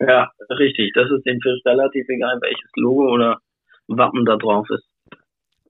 Ja, 0.00 0.30
richtig. 0.48 0.92
Das 0.94 1.10
ist 1.10 1.26
dem 1.26 1.40
Fisch 1.40 1.60
relativ 1.66 2.08
egal, 2.08 2.38
welches 2.40 2.70
Logo 2.76 3.12
oder 3.12 3.38
Wappen 3.86 4.24
da 4.24 4.36
drauf 4.36 4.66
ist. 4.70 4.88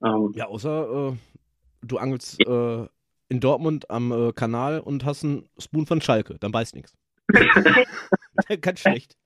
Ähm, 0.03 0.31
ja, 0.35 0.45
außer 0.47 1.11
äh, 1.11 1.17
du 1.81 1.97
angelst 1.97 2.39
äh, 2.47 2.87
in 3.29 3.39
Dortmund 3.39 3.89
am 3.89 4.11
äh, 4.11 4.31
Kanal 4.31 4.79
und 4.79 5.05
hast 5.05 5.23
einen 5.23 5.49
Spoon 5.57 5.85
von 5.85 6.01
Schalke, 6.01 6.37
dann 6.39 6.51
beißt 6.51 6.75
nichts. 6.75 6.95
Ganz 8.61 8.79
schlecht. 8.79 9.17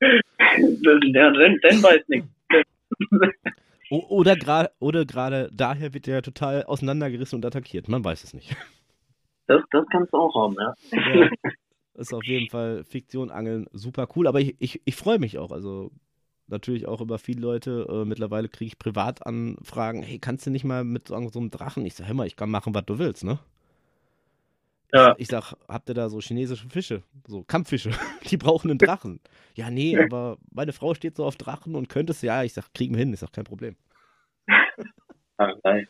Ja, 0.00 1.30
dann, 1.30 1.58
dann 1.62 1.82
weiß 1.82 2.02
nichts. 2.08 2.28
Oder 3.90 4.36
gerade 4.36 4.70
oder 4.80 5.04
gerade 5.04 5.48
daher 5.52 5.94
wird 5.94 6.08
er 6.08 6.22
total 6.22 6.64
auseinandergerissen 6.64 7.36
und 7.36 7.44
attackiert. 7.44 7.88
Man 7.88 8.04
weiß 8.04 8.24
es 8.24 8.34
nicht. 8.34 8.56
Das, 9.46 9.62
das 9.70 9.86
kannst 9.92 10.12
du 10.12 10.16
auch 10.16 10.34
haben, 10.34 10.56
ja. 10.58 10.74
ja 10.90 11.30
ist 11.96 12.12
auf 12.12 12.24
jeden 12.24 12.48
Fall 12.48 12.84
Fiktion 12.84 13.30
angeln 13.30 13.66
super 13.72 14.08
cool, 14.16 14.26
aber 14.26 14.40
ich, 14.40 14.56
ich, 14.58 14.82
ich 14.84 14.96
freue 14.96 15.18
mich 15.18 15.38
auch. 15.38 15.50
Also 15.50 15.90
natürlich 16.46 16.86
auch 16.86 17.00
über 17.00 17.18
viele 17.18 17.40
Leute. 17.40 17.86
Äh, 17.88 18.04
mittlerweile 18.04 18.48
kriege 18.48 18.68
ich 18.68 18.78
Privatanfragen, 18.78 20.02
hey, 20.02 20.18
kannst 20.18 20.46
du 20.46 20.50
nicht 20.50 20.64
mal 20.64 20.84
mit 20.84 21.08
so, 21.08 21.28
so 21.28 21.38
einem 21.38 21.50
Drachen? 21.50 21.84
Ich 21.86 21.94
sage, 21.94 22.08
hör 22.08 22.14
mal, 22.14 22.26
ich 22.26 22.36
kann 22.36 22.50
machen, 22.50 22.74
was 22.74 22.84
du 22.86 22.98
willst, 22.98 23.24
ne? 23.24 23.38
Ja. 24.96 25.14
Ich, 25.18 25.28
sag, 25.28 25.54
habt 25.68 25.88
ihr 25.88 25.94
da 25.94 26.08
so 26.08 26.20
chinesische 26.20 26.68
Fische, 26.68 27.02
so 27.26 27.42
Kampffische, 27.44 27.90
die 28.30 28.36
brauchen 28.36 28.70
einen 28.70 28.78
Drachen. 28.78 29.20
ja, 29.54 29.70
nee, 29.70 29.98
aber 29.98 30.38
meine 30.50 30.72
Frau 30.72 30.94
steht 30.94 31.16
so 31.16 31.24
auf 31.24 31.36
Drachen 31.36 31.74
und 31.74 31.88
könnte 31.88 32.12
es, 32.12 32.22
ja, 32.22 32.42
ich 32.42 32.54
sag, 32.54 32.72
kriegen 32.72 32.94
wir 32.94 33.00
hin, 33.00 33.12
ist 33.12 33.22
doch 33.22 33.32
kein 33.32 33.44
Problem. 33.44 33.76
Ah, 35.38 35.52
nein. 35.64 35.86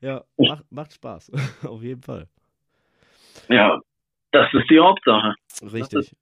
Ja, 0.00 0.24
macht, 0.36 0.64
macht 0.72 0.92
Spaß, 0.94 1.30
auf 1.64 1.80
jeden 1.80 2.02
Fall. 2.02 2.26
Ja, 3.48 3.80
das 4.32 4.52
ist 4.52 4.68
die 4.68 4.80
Hauptsache. 4.80 5.36
Richtig. 5.62 6.12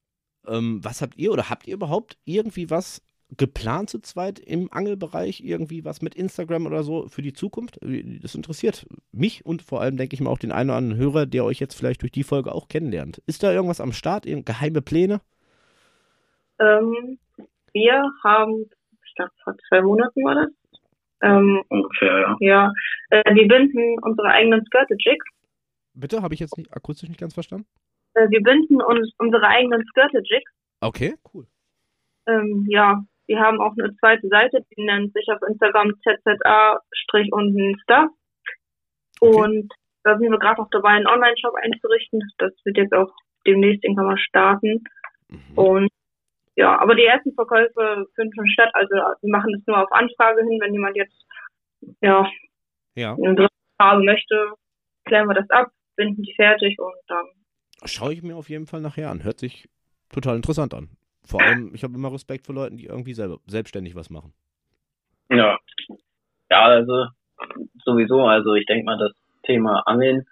Ähm, 0.47 0.85
was 0.85 1.01
habt 1.01 1.17
ihr 1.17 1.33
oder 1.33 1.49
habt 1.49 1.67
ihr 1.67 1.73
überhaupt 1.73 2.19
irgendwie 2.27 2.69
was 2.69 3.03
geplant 3.37 3.91
zu 3.91 4.01
zweit 4.01 4.39
im 4.39 4.73
Angelbereich? 4.73 5.43
Irgendwie 5.45 5.85
was 5.85 6.03
mit 6.03 6.15
Instagram 6.15 6.67
oder 6.67 6.83
so 6.83 7.09
für 7.09 7.23
die 7.23 7.33
Zukunft? 7.33 7.79
Das 8.23 8.35
interessiert 8.35 8.87
mich 9.13 9.45
und 9.45 9.63
vor 9.63 9.81
allem, 9.81 9.97
denke 9.97 10.15
ich 10.15 10.21
mal, 10.21 10.31
auch 10.31 10.39
den 10.39 10.53
einen 10.53 10.71
oder 10.71 10.79
anderen 10.79 10.99
Hörer, 10.99 11.27
der 11.27 11.45
euch 11.45 11.61
jetzt 11.61 11.75
vielleicht 11.75 12.03
durch 12.03 12.13
die 12.13 12.25
Folge 12.25 12.53
auch 12.53 12.69
kennenlernt. 12.69 13.19
Ist 13.27 13.43
da 13.43 13.53
irgendwas 13.53 13.81
am 13.81 13.93
Start? 13.93 14.25
Geheime 14.25 14.83
Pläne? 14.83 15.21
Ähm, 16.59 17.19
wir 17.73 18.03
haben, 18.25 18.65
ich 19.05 19.15
glaube, 19.15 19.33
vor 19.45 19.55
zwei 19.69 19.83
Monaten 19.83 20.25
war 20.25 20.35
das. 20.35 20.53
Ähm, 21.21 21.63
Ungefähr, 21.69 22.21
ja. 22.21 22.37
Ja, 22.41 22.73
äh, 23.11 23.35
wir 23.35 23.49
binden 23.49 23.97
unsere 24.03 24.29
eigenen 24.29 24.65
Skirte-Jigs. 24.67 25.27
Bitte, 25.95 26.23
habe 26.23 26.35
ich 26.35 26.41
jetzt 26.41 26.57
nicht 26.57 26.73
akustisch 26.73 27.09
nicht 27.09 27.21
ganz 27.21 27.35
verstanden? 27.35 27.67
Äh, 28.15 28.31
wir 28.31 28.41
binden 28.41 28.81
uns 28.81 29.13
unsere 29.19 29.47
eigenen 29.47 29.85
Skirte-Jigs. 29.91 30.51
Okay, 30.81 31.17
cool. 31.35 31.47
Ähm, 32.27 32.67
ja, 32.69 33.03
wir 33.29 33.39
haben 33.39 33.61
auch 33.61 33.73
eine 33.79 33.95
zweite 33.97 34.27
Seite, 34.29 34.65
die 34.77 34.85
nennt 34.85 35.13
sich 35.13 35.27
auf 35.29 35.39
Instagram 35.49 35.93
ZZA-Stuff. 36.03 38.11
Okay. 39.21 39.37
Und 39.37 39.73
da 40.03 40.19
sind 40.19 40.31
wir 40.31 40.39
gerade 40.39 40.63
auch 40.63 40.69
dabei, 40.71 40.91
einen 40.91 41.07
Online-Shop 41.07 41.55
einzurichten. 41.55 42.21
Das 42.39 42.53
wird 42.65 42.79
jetzt 42.79 42.95
auch 42.95 43.13
demnächst 43.47 43.85
irgendwann 43.85 44.07
mal 44.07 44.19
starten. 44.19 44.83
Mhm. 45.29 45.59
Und 45.59 45.91
ja, 46.57 46.79
aber 46.81 46.95
die 46.95 47.05
ersten 47.05 47.35
Verkäufe 47.35 48.07
finden 48.15 48.33
schon 48.35 48.49
statt. 48.49 48.71
Also 48.73 48.95
wir 48.95 49.31
machen 49.31 49.53
das 49.53 49.67
nur 49.67 49.83
auf 49.83 49.93
Anfrage 49.93 50.41
hin, 50.41 50.59
wenn 50.61 50.73
jemand 50.73 50.97
jetzt 50.97 51.27
ja, 52.01 52.27
ja. 52.97 53.15
eine 53.15 53.49
Farbe 53.81 54.03
möchte, 54.03 54.55
klären 55.05 55.29
wir 55.29 55.35
das 55.35 55.49
ab, 55.51 55.71
binden 55.95 56.23
die 56.23 56.35
fertig 56.35 56.77
und 56.79 56.97
dann 57.07 57.27
Schaue 57.85 58.13
ich 58.13 58.23
mir 58.23 58.37
auf 58.37 58.49
jeden 58.49 58.67
Fall 58.67 58.81
nachher 58.81 59.11
an. 59.11 59.23
Hört 59.23 59.39
sich 59.39 59.69
total 60.11 60.37
interessant 60.37 60.75
an. 60.75 60.89
Vor 61.29 61.43
allem, 61.43 61.75
ich 61.75 61.85
habe 61.85 61.95
immer 61.95 62.13
Respekt 62.13 62.47
vor 62.47 62.55
Leuten, 62.55 62.79
die 62.79 62.87
irgendwie 62.87 63.13
selber, 63.13 63.39
selbstständig 63.47 63.95
was 63.95 64.09
machen. 64.09 64.33
Ja. 65.31 65.59
Ja, 66.51 66.65
also 66.65 67.07
sowieso, 67.85 68.23
also 68.25 68.55
ich 68.55 68.65
denke 68.65 68.87
mal, 68.87 68.99
das 68.99 69.13
Thema 69.43 69.81
Angeln 69.87 70.27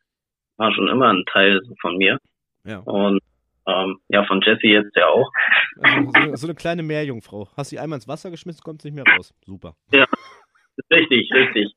war 0.57 0.73
schon 0.73 0.89
immer 0.89 1.13
ein 1.13 1.25
Teil 1.31 1.61
von 1.83 1.99
mir. 1.99 2.19
Ja. 2.65 2.79
Und 2.79 3.21
ähm, 3.67 3.99
ja, 4.09 4.25
von 4.25 4.41
Jesse 4.41 4.69
jetzt 4.69 4.97
ja 4.97 5.07
auch. 5.09 5.31
Also, 5.83 6.11
so, 6.31 6.37
so, 6.37 6.47
eine 6.47 6.55
kleine 6.55 6.83
Meerjungfrau. 6.83 7.49
Hast 7.57 7.71
du 7.71 7.77
sie 7.77 7.79
einmal 7.79 7.99
ins 7.99 8.09
Wasser 8.09 8.31
geschmissen, 8.31 8.63
kommt 8.63 8.81
sie 8.81 8.91
nicht 8.91 9.05
mehr 9.05 9.15
raus. 9.17 9.35
Super. 9.45 9.77
Ja, 9.93 10.07
richtig, 10.91 11.31
richtig. 11.35 11.75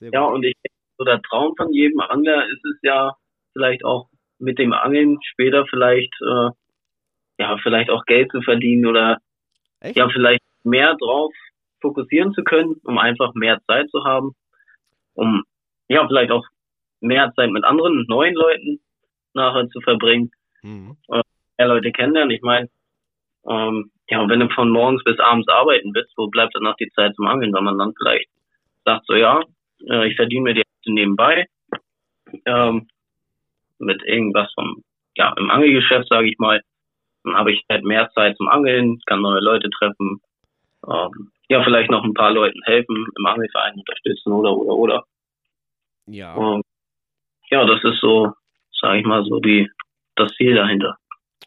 Ja, 0.00 0.24
und 0.24 0.42
ich 0.42 0.56
denke, 0.56 0.76
so 0.98 1.04
der 1.04 1.22
Traum 1.22 1.54
von 1.56 1.72
jedem 1.72 2.00
Angler 2.00 2.44
ist 2.48 2.64
es 2.64 2.78
ja 2.82 3.14
vielleicht 3.52 3.84
auch 3.84 4.08
mit 4.38 4.58
dem 4.58 4.72
Angeln 4.72 5.18
später 5.22 5.64
vielleicht, 5.70 6.12
äh, 6.22 6.50
ja, 7.42 7.56
vielleicht 7.58 7.90
auch 7.90 8.04
Geld 8.04 8.30
zu 8.30 8.40
verdienen 8.42 8.86
oder 8.86 9.18
Echt? 9.80 9.96
ja, 9.96 10.08
vielleicht 10.08 10.42
mehr 10.62 10.94
drauf 10.94 11.32
fokussieren 11.80 12.32
zu 12.34 12.44
können, 12.44 12.76
um 12.84 12.98
einfach 12.98 13.34
mehr 13.34 13.58
Zeit 13.66 13.90
zu 13.90 14.04
haben, 14.04 14.32
um 15.14 15.42
ja, 15.88 16.06
vielleicht 16.06 16.30
auch 16.30 16.46
mehr 17.00 17.32
Zeit 17.34 17.50
mit 17.50 17.64
anderen, 17.64 18.04
neuen 18.08 18.34
Leuten 18.34 18.80
nachher 19.34 19.68
zu 19.70 19.80
verbringen, 19.80 20.30
mhm. 20.62 20.96
äh, 21.08 21.22
mehr 21.58 21.68
Leute 21.68 21.90
kennenlernen. 21.90 22.30
Ich 22.30 22.42
meine, 22.42 22.68
ähm, 23.48 23.90
ja, 24.08 24.28
wenn 24.28 24.38
du 24.38 24.48
von 24.50 24.70
morgens 24.70 25.02
bis 25.02 25.18
abends 25.18 25.48
arbeiten 25.48 25.92
willst, 25.94 26.12
wo 26.16 26.28
bleibt 26.28 26.54
dann 26.54 26.62
noch 26.62 26.76
die 26.76 26.90
Zeit 26.90 27.16
zum 27.16 27.26
Angeln, 27.26 27.52
wenn 27.52 27.64
man 27.64 27.78
dann 27.78 27.92
vielleicht 27.98 28.28
sagt, 28.84 29.06
so 29.06 29.14
ja, 29.14 29.42
äh, 29.88 30.08
ich 30.08 30.14
verdiene 30.14 30.42
mir 30.42 30.54
die 30.54 30.62
Hälfte 30.62 30.92
nebenbei, 30.92 31.46
ähm, 32.46 32.86
mit 33.80 34.00
irgendwas 34.04 34.52
vom, 34.54 34.84
ja, 35.16 35.34
im 35.36 35.50
Angelgeschäft, 35.50 36.08
sage 36.08 36.28
ich 36.28 36.38
mal. 36.38 36.62
Dann 37.24 37.34
habe 37.34 37.52
ich 37.52 37.64
halt 37.70 37.84
mehr 37.84 38.10
Zeit 38.14 38.36
zum 38.36 38.48
Angeln, 38.48 39.00
kann 39.06 39.20
neue 39.20 39.40
Leute 39.40 39.70
treffen, 39.70 40.20
ähm, 40.88 41.30
ja, 41.48 41.62
vielleicht 41.62 41.90
noch 41.90 42.04
ein 42.04 42.14
paar 42.14 42.32
Leuten 42.32 42.60
helfen, 42.64 43.06
im 43.16 43.26
Angelverein 43.26 43.74
unterstützen 43.74 44.32
oder, 44.32 44.56
oder, 44.56 44.74
oder. 44.74 45.04
Ja. 46.06 46.34
Und, 46.34 46.64
ja, 47.50 47.64
das 47.64 47.82
ist 47.84 48.00
so, 48.00 48.32
sage 48.80 49.00
ich 49.00 49.06
mal, 49.06 49.24
so 49.24 49.38
die, 49.38 49.70
das 50.16 50.32
Ziel 50.32 50.54
dahinter. 50.54 50.96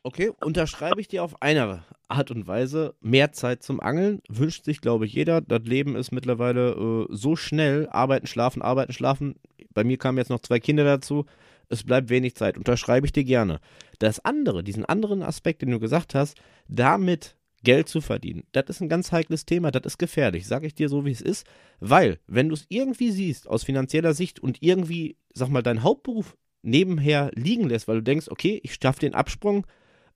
Okay, 0.03 0.31
unterschreibe 0.43 1.01
ich 1.01 1.07
dir 1.07 1.23
auf 1.23 1.41
eine 1.41 1.83
Art 2.07 2.29
und 2.29 2.47
Weise. 2.47 2.93
Mehr 3.01 3.31
Zeit 3.31 3.63
zum 3.63 3.79
Angeln 3.79 4.21
wünscht 4.29 4.63
sich, 4.63 4.79
glaube 4.79 5.05
ich, 5.05 5.13
jeder. 5.13 5.41
Das 5.41 5.63
Leben 5.63 5.95
ist 5.95 6.11
mittlerweile 6.11 6.73
äh, 6.73 7.07
so 7.09 7.35
schnell. 7.35 7.89
Arbeiten, 7.89 8.27
schlafen, 8.27 8.61
arbeiten, 8.61 8.93
schlafen. 8.93 9.35
Bei 9.73 9.83
mir 9.83 9.97
kamen 9.97 10.19
jetzt 10.19 10.29
noch 10.29 10.39
zwei 10.39 10.59
Kinder 10.59 10.83
dazu 10.83 11.25
es 11.69 11.83
bleibt 11.83 12.09
wenig 12.09 12.35
Zeit. 12.35 12.57
Unterschreibe 12.57 13.05
ich 13.05 13.13
dir 13.13 13.23
gerne. 13.23 13.59
Das 13.99 14.23
andere, 14.23 14.63
diesen 14.63 14.85
anderen 14.85 15.23
Aspekt, 15.23 15.61
den 15.61 15.71
du 15.71 15.79
gesagt 15.79 16.15
hast, 16.15 16.37
damit 16.67 17.35
Geld 17.63 17.89
zu 17.89 18.01
verdienen, 18.01 18.43
das 18.51 18.65
ist 18.69 18.81
ein 18.81 18.89
ganz 18.89 19.11
heikles 19.11 19.45
Thema, 19.45 19.71
das 19.71 19.85
ist 19.85 19.97
gefährlich, 19.97 20.45
sage 20.45 20.67
ich 20.67 20.75
dir 20.75 20.87
so, 20.87 21.05
wie 21.05 21.11
es 21.11 21.21
ist, 21.21 21.47
weil, 21.79 22.19
wenn 22.27 22.49
du 22.49 22.53
es 22.53 22.65
irgendwie 22.69 23.11
siehst, 23.11 23.47
aus 23.47 23.63
finanzieller 23.63 24.13
Sicht 24.13 24.39
und 24.39 24.61
irgendwie, 24.61 25.17
sag 25.33 25.49
mal, 25.49 25.63
deinen 25.63 25.81
Hauptberuf 25.81 26.37
nebenher 26.61 27.31
liegen 27.35 27.67
lässt, 27.67 27.87
weil 27.87 27.97
du 27.97 28.03
denkst, 28.03 28.27
okay, 28.29 28.59
ich 28.63 28.75
schaffe 28.75 28.99
den 28.99 29.15
Absprung 29.15 29.65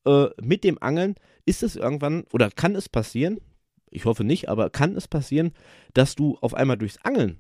äh, 0.06 0.28
mit 0.42 0.64
dem 0.64 0.82
Angeln, 0.82 1.16
ist 1.46 1.64
es 1.64 1.76
irgendwann 1.76 2.24
oder 2.32 2.52
kann 2.52 2.76
es 2.76 2.88
passieren, 2.88 3.40
ich 3.90 4.06
hoffe 4.06 4.24
nicht, 4.24 4.50
aber 4.50 4.70
kann 4.70 4.96
es 4.96 5.08
passieren, 5.08 5.52
dass 5.94 6.16
du 6.16 6.38
auf 6.42 6.54
einmal 6.54 6.78
durchs 6.78 7.04
Angeln 7.04 7.40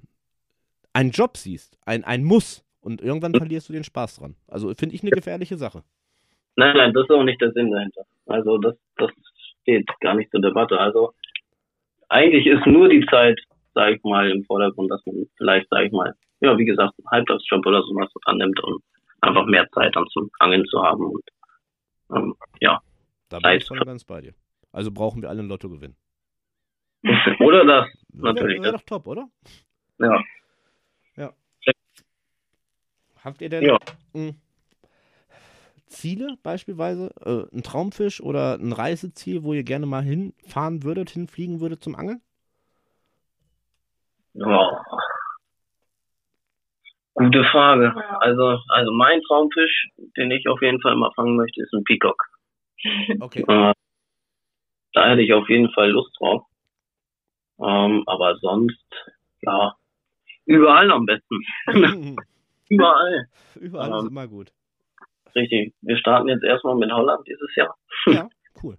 einen 0.93 1.11
Job 1.11 1.37
siehst, 1.37 1.77
ein, 1.85 2.03
ein 2.03 2.23
Muss, 2.23 2.63
und 2.81 3.01
irgendwann 3.01 3.33
verlierst 3.33 3.69
du 3.69 3.73
den 3.73 3.83
Spaß 3.83 4.17
dran. 4.17 4.35
Also 4.47 4.73
finde 4.73 4.95
ich 4.95 5.01
eine 5.01 5.11
gefährliche 5.11 5.57
Sache. 5.57 5.83
Nein, 6.55 6.75
nein, 6.75 6.93
das 6.93 7.03
ist 7.03 7.11
auch 7.11 7.23
nicht 7.23 7.41
der 7.41 7.51
Sinn 7.51 7.71
dahinter. 7.71 8.03
Also 8.25 8.57
das, 8.57 8.75
das 8.97 9.11
steht 9.61 9.87
gar 10.01 10.15
nicht 10.15 10.31
zur 10.31 10.41
Debatte. 10.41 10.79
Also 10.79 11.13
eigentlich 12.09 12.45
ist 12.47 12.65
nur 12.65 12.89
die 12.89 13.05
Zeit, 13.05 13.39
sage 13.73 13.95
ich 13.95 14.03
mal, 14.03 14.29
im 14.29 14.43
Vordergrund, 14.43 14.91
dass 14.91 15.05
man 15.05 15.25
vielleicht, 15.37 15.69
sage 15.69 15.87
ich 15.87 15.91
mal, 15.91 16.13
ja, 16.41 16.57
wie 16.57 16.65
gesagt, 16.65 16.93
einen 16.97 17.11
Halbtagsjob 17.11 17.65
oder 17.65 17.81
sowas 17.83 18.09
annimmt 18.25 18.61
und 18.63 18.81
einfach 19.21 19.45
mehr 19.45 19.67
Zeit 19.73 19.95
dann 19.95 20.07
zum 20.07 20.29
Angeln 20.39 20.65
zu 20.65 20.81
haben 20.81 21.05
und 21.05 21.23
ähm, 22.15 22.35
ja, 22.59 22.81
Da 23.29 23.39
bin 23.39 23.57
ich 23.57 23.65
voll 23.65 23.79
und 23.79 23.85
ganz 23.85 24.03
bei 24.03 24.21
dir. 24.21 24.33
Also 24.71 24.91
brauchen 24.91 25.21
wir 25.21 25.29
alle 25.29 25.41
ein 25.41 25.47
Lottogewinn. 25.47 25.95
oder 27.39 27.65
das, 27.65 27.87
Wäre 28.09 28.33
natürlich. 28.33 28.61
wär 28.61 28.71
doch 28.71 28.83
top, 28.83 29.07
oder? 29.07 29.27
Ja. 29.99 30.21
Habt 33.23 33.41
ihr 33.41 33.49
denn 33.49 33.63
Ja. 33.63 33.77
Ziele 35.87 36.37
beispielsweise? 36.43 37.11
Äh, 37.25 37.55
ein 37.55 37.63
Traumfisch 37.63 38.21
oder 38.21 38.55
ein 38.55 38.71
Reiseziel, 38.71 39.43
wo 39.43 39.53
ihr 39.53 39.63
gerne 39.63 39.85
mal 39.85 40.03
hinfahren 40.03 40.83
würdet, 40.83 41.09
hinfliegen 41.09 41.59
würdet 41.59 41.83
zum 41.83 41.95
Angeln? 41.95 42.21
Ja. 44.33 44.83
Gute 47.15 47.43
Frage. 47.51 47.93
Also, 48.21 48.59
also 48.69 48.91
mein 48.93 49.21
Traumfisch, 49.23 49.89
den 50.15 50.31
ich 50.31 50.47
auf 50.47 50.61
jeden 50.61 50.79
Fall 50.79 50.95
mal 50.95 51.11
fangen 51.15 51.35
möchte, 51.35 51.61
ist 51.61 51.73
ein 51.73 51.83
Peacock. 51.83 52.23
Okay. 53.19 53.41
Äh, 53.41 53.73
da 54.93 55.09
hätte 55.09 55.21
ich 55.21 55.33
auf 55.33 55.49
jeden 55.49 55.69
Fall 55.71 55.89
Lust 55.89 56.15
drauf. 56.19 56.43
Ähm, 57.59 58.03
aber 58.05 58.37
sonst, 58.37 58.85
ja, 59.41 59.75
überall 60.45 60.91
am 60.91 61.05
besten. 61.05 61.43
überall. 62.69 63.27
Überall 63.59 63.89
ist 63.97 64.01
Ähm, 64.03 64.07
immer 64.09 64.27
gut. 64.27 64.51
Richtig. 65.35 65.73
Wir 65.81 65.97
starten 65.97 66.27
jetzt 66.29 66.43
erstmal 66.43 66.75
mit 66.75 66.91
Holland 66.91 67.27
dieses 67.27 67.53
Jahr. 67.55 67.75
Ja, 68.07 68.29
cool. 68.63 68.77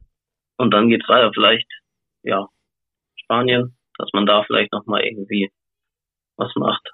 Und 0.56 0.72
dann 0.72 0.88
geht's 0.88 1.08
weiter. 1.08 1.30
Vielleicht, 1.34 1.68
ja, 2.22 2.48
Spanien, 3.16 3.76
dass 3.98 4.10
man 4.12 4.26
da 4.26 4.42
vielleicht 4.44 4.72
nochmal 4.72 5.02
irgendwie 5.04 5.50
was 6.36 6.54
macht. 6.56 6.90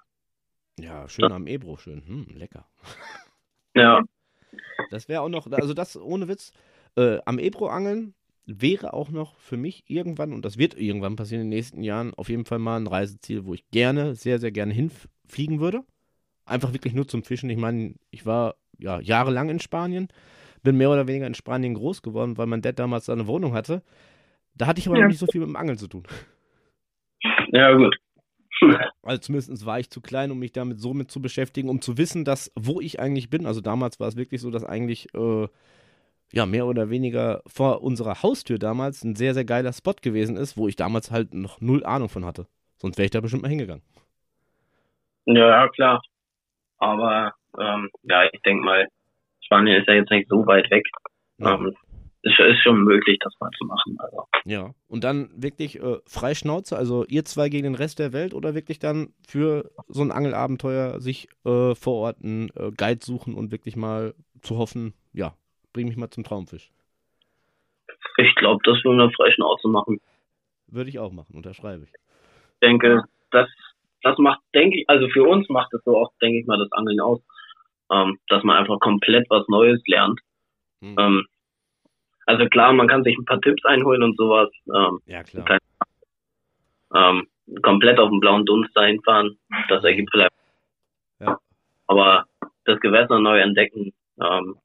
Ja, 0.78 1.08
schön 1.08 1.32
am 1.32 1.46
Ebro, 1.46 1.76
schön. 1.76 2.02
Hm, 2.06 2.26
lecker. 2.36 2.68
Ja, 3.74 4.02
Das 4.90 5.06
wäre 5.06 5.20
auch 5.20 5.28
noch, 5.28 5.46
also 5.52 5.74
das 5.74 5.98
ohne 5.98 6.28
Witz, 6.28 6.50
äh, 6.96 7.18
am 7.26 7.38
Ebro 7.38 7.68
angeln 7.68 8.14
wäre 8.46 8.94
auch 8.94 9.10
noch 9.10 9.36
für 9.36 9.58
mich 9.58 9.84
irgendwann, 9.88 10.32
und 10.32 10.46
das 10.46 10.56
wird 10.56 10.78
irgendwann 10.78 11.16
passieren 11.16 11.42
in 11.42 11.50
den 11.50 11.56
nächsten 11.58 11.82
Jahren, 11.82 12.14
auf 12.14 12.30
jeden 12.30 12.46
Fall 12.46 12.58
mal 12.58 12.78
ein 12.80 12.86
Reiseziel, 12.86 13.44
wo 13.44 13.52
ich 13.52 13.68
gerne, 13.70 14.14
sehr, 14.14 14.38
sehr 14.38 14.50
gerne 14.50 14.72
hinfliegen 14.72 15.60
würde. 15.60 15.82
Einfach 16.46 16.72
wirklich 16.72 16.94
nur 16.94 17.08
zum 17.08 17.24
Fischen. 17.24 17.50
Ich 17.50 17.58
meine, 17.58 17.94
ich 18.10 18.24
war 18.26 18.56
ja 18.78 19.00
jahrelang 19.00 19.50
in 19.50 19.60
Spanien, 19.60 20.08
bin 20.62 20.76
mehr 20.76 20.90
oder 20.90 21.06
weniger 21.08 21.26
in 21.26 21.34
Spanien 21.34 21.74
groß 21.74 22.02
geworden, 22.02 22.38
weil 22.38 22.46
mein 22.46 22.62
Dad 22.62 22.78
damals 22.78 23.06
seine 23.06 23.26
Wohnung 23.26 23.52
hatte. 23.54 23.82
Da 24.54 24.66
hatte 24.66 24.80
ich 24.80 24.86
aber 24.88 24.96
Ja. 24.96 25.02
noch 25.02 25.08
nicht 25.08 25.18
so 25.18 25.26
viel 25.26 25.40
mit 25.40 25.48
dem 25.50 25.56
Angeln 25.56 25.78
zu 25.78 25.88
tun. 25.88 26.04
ja 27.52 27.72
gut. 27.74 27.96
Also 29.02 29.20
zumindest 29.20 29.66
war 29.66 29.78
ich 29.78 29.90
zu 29.90 30.00
klein, 30.00 30.30
um 30.30 30.38
mich 30.38 30.52
damit 30.52 30.80
so 30.80 30.94
mit 30.94 31.10
zu 31.10 31.20
beschäftigen, 31.22 31.68
um 31.68 31.80
zu 31.80 31.98
wissen, 31.98 32.24
dass 32.24 32.50
wo 32.56 32.80
ich 32.80 33.00
eigentlich 33.00 33.30
bin. 33.30 33.46
Also 33.46 33.60
damals 33.60 34.00
war 34.00 34.08
es 34.08 34.16
wirklich 34.16 34.40
so, 34.40 34.50
dass 34.50 34.64
eigentlich 34.64 35.14
äh, 35.14 35.48
ja 36.32 36.46
mehr 36.46 36.66
oder 36.66 36.90
weniger 36.90 37.42
vor 37.46 37.82
unserer 37.82 38.22
Haustür 38.22 38.58
damals 38.58 39.04
ein 39.04 39.16
sehr, 39.16 39.34
sehr 39.34 39.44
geiler 39.44 39.72
Spot 39.72 39.94
gewesen 40.00 40.36
ist, 40.36 40.56
wo 40.56 40.68
ich 40.68 40.76
damals 40.76 41.10
halt 41.10 41.34
noch 41.34 41.60
null 41.60 41.84
Ahnung 41.84 42.08
von 42.08 42.24
hatte. 42.24 42.46
Sonst 42.78 42.98
wäre 42.98 43.06
ich 43.06 43.10
da 43.12 43.20
bestimmt 43.20 43.42
mal 43.42 43.48
hingegangen. 43.48 43.82
Ja, 45.26 45.68
klar. 45.68 46.00
Aber 46.78 47.32
ähm, 47.58 47.90
ja, 48.02 48.24
ich 48.32 48.40
denke 48.42 48.64
mal, 48.64 48.86
Spanien 49.40 49.80
ist 49.80 49.88
ja 49.88 49.94
jetzt 49.94 50.10
nicht 50.10 50.28
so 50.28 50.46
weit 50.46 50.70
weg. 50.70 50.86
Ja. 51.38 51.54
Ähm, 51.54 51.76
ist, 52.22 52.38
ist 52.40 52.62
schon 52.62 52.82
möglich, 52.82 53.18
das 53.20 53.32
mal 53.40 53.50
zu 53.56 53.64
machen. 53.64 53.96
Also 54.00 54.26
Ja. 54.44 54.70
Und 54.88 55.04
dann 55.04 55.30
wirklich 55.36 55.80
äh, 55.80 55.98
frei 56.06 56.34
Schnauze, 56.34 56.76
also 56.76 57.04
ihr 57.06 57.24
zwei 57.24 57.48
gegen 57.48 57.64
den 57.64 57.74
Rest 57.74 57.98
der 57.98 58.12
Welt 58.12 58.34
oder 58.34 58.54
wirklich 58.54 58.78
dann 58.78 59.12
für 59.26 59.70
so 59.88 60.02
ein 60.02 60.10
Angelabenteuer 60.10 61.00
sich 61.00 61.28
äh, 61.44 61.74
vor 61.74 61.94
Ort 61.94 62.16
einen 62.22 62.48
äh, 62.56 62.72
Guide 62.76 63.04
suchen 63.04 63.34
und 63.34 63.52
wirklich 63.52 63.76
mal 63.76 64.14
zu 64.42 64.58
hoffen, 64.58 64.94
ja, 65.12 65.34
bring 65.72 65.86
mich 65.86 65.96
mal 65.96 66.10
zum 66.10 66.24
Traumfisch. 66.24 66.70
ich 68.18 68.34
glaube, 68.34 68.60
das 68.64 68.82
würden 68.84 68.98
wir 68.98 69.10
frei 69.12 69.30
Schnauze 69.30 69.68
machen. 69.68 70.00
Würde 70.66 70.90
ich 70.90 70.98
auch 70.98 71.12
machen, 71.12 71.34
unterschreibe 71.34 71.84
ich. 71.84 71.90
Ich 71.90 72.60
denke, 72.60 73.04
das, 73.30 73.48
das 74.06 74.18
macht, 74.18 74.40
denke 74.54 74.78
ich, 74.80 74.88
also 74.88 75.08
für 75.08 75.24
uns 75.24 75.48
macht 75.48 75.72
es 75.74 75.82
so 75.84 75.96
auch, 75.96 76.12
denke 76.22 76.38
ich 76.40 76.46
mal, 76.46 76.58
das 76.58 76.70
Angeln 76.72 77.00
aus, 77.00 77.20
ähm, 77.90 78.18
dass 78.28 78.42
man 78.44 78.56
einfach 78.56 78.78
komplett 78.80 79.26
was 79.30 79.46
Neues 79.48 79.80
lernt. 79.86 80.20
Hm. 80.80 80.96
Ähm, 80.98 81.26
also 82.26 82.46
klar, 82.46 82.72
man 82.72 82.88
kann 82.88 83.02
sich 83.04 83.16
ein 83.16 83.24
paar 83.24 83.40
Tipps 83.40 83.64
einholen 83.64 84.02
und 84.02 84.16
sowas. 84.16 84.48
Ähm, 84.74 85.00
Ja, 85.06 85.22
klar. 85.24 85.44
kein- 85.44 85.58
ähm, 86.94 87.26
komplett 87.62 87.98
auf 87.98 88.10
den 88.10 88.20
blauen 88.20 88.44
Dunst 88.46 88.76
dahin 88.76 89.00
fahren, 89.02 89.38
das 89.68 89.82
ergibt 89.84 90.10
vielleicht. 90.12 90.32
Ja. 91.20 91.38
Aber 91.88 92.26
das 92.64 92.80
Gewässer 92.80 93.18
neu 93.20 93.38
entdecken, 93.40 93.92
ähm, 94.20 94.56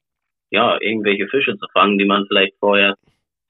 ja, 0.50 0.80
irgendwelche 0.80 1.28
Fische 1.28 1.56
zu 1.56 1.66
fangen, 1.72 1.98
die 1.98 2.04
man 2.04 2.26
vielleicht 2.26 2.56
vorher 2.58 2.96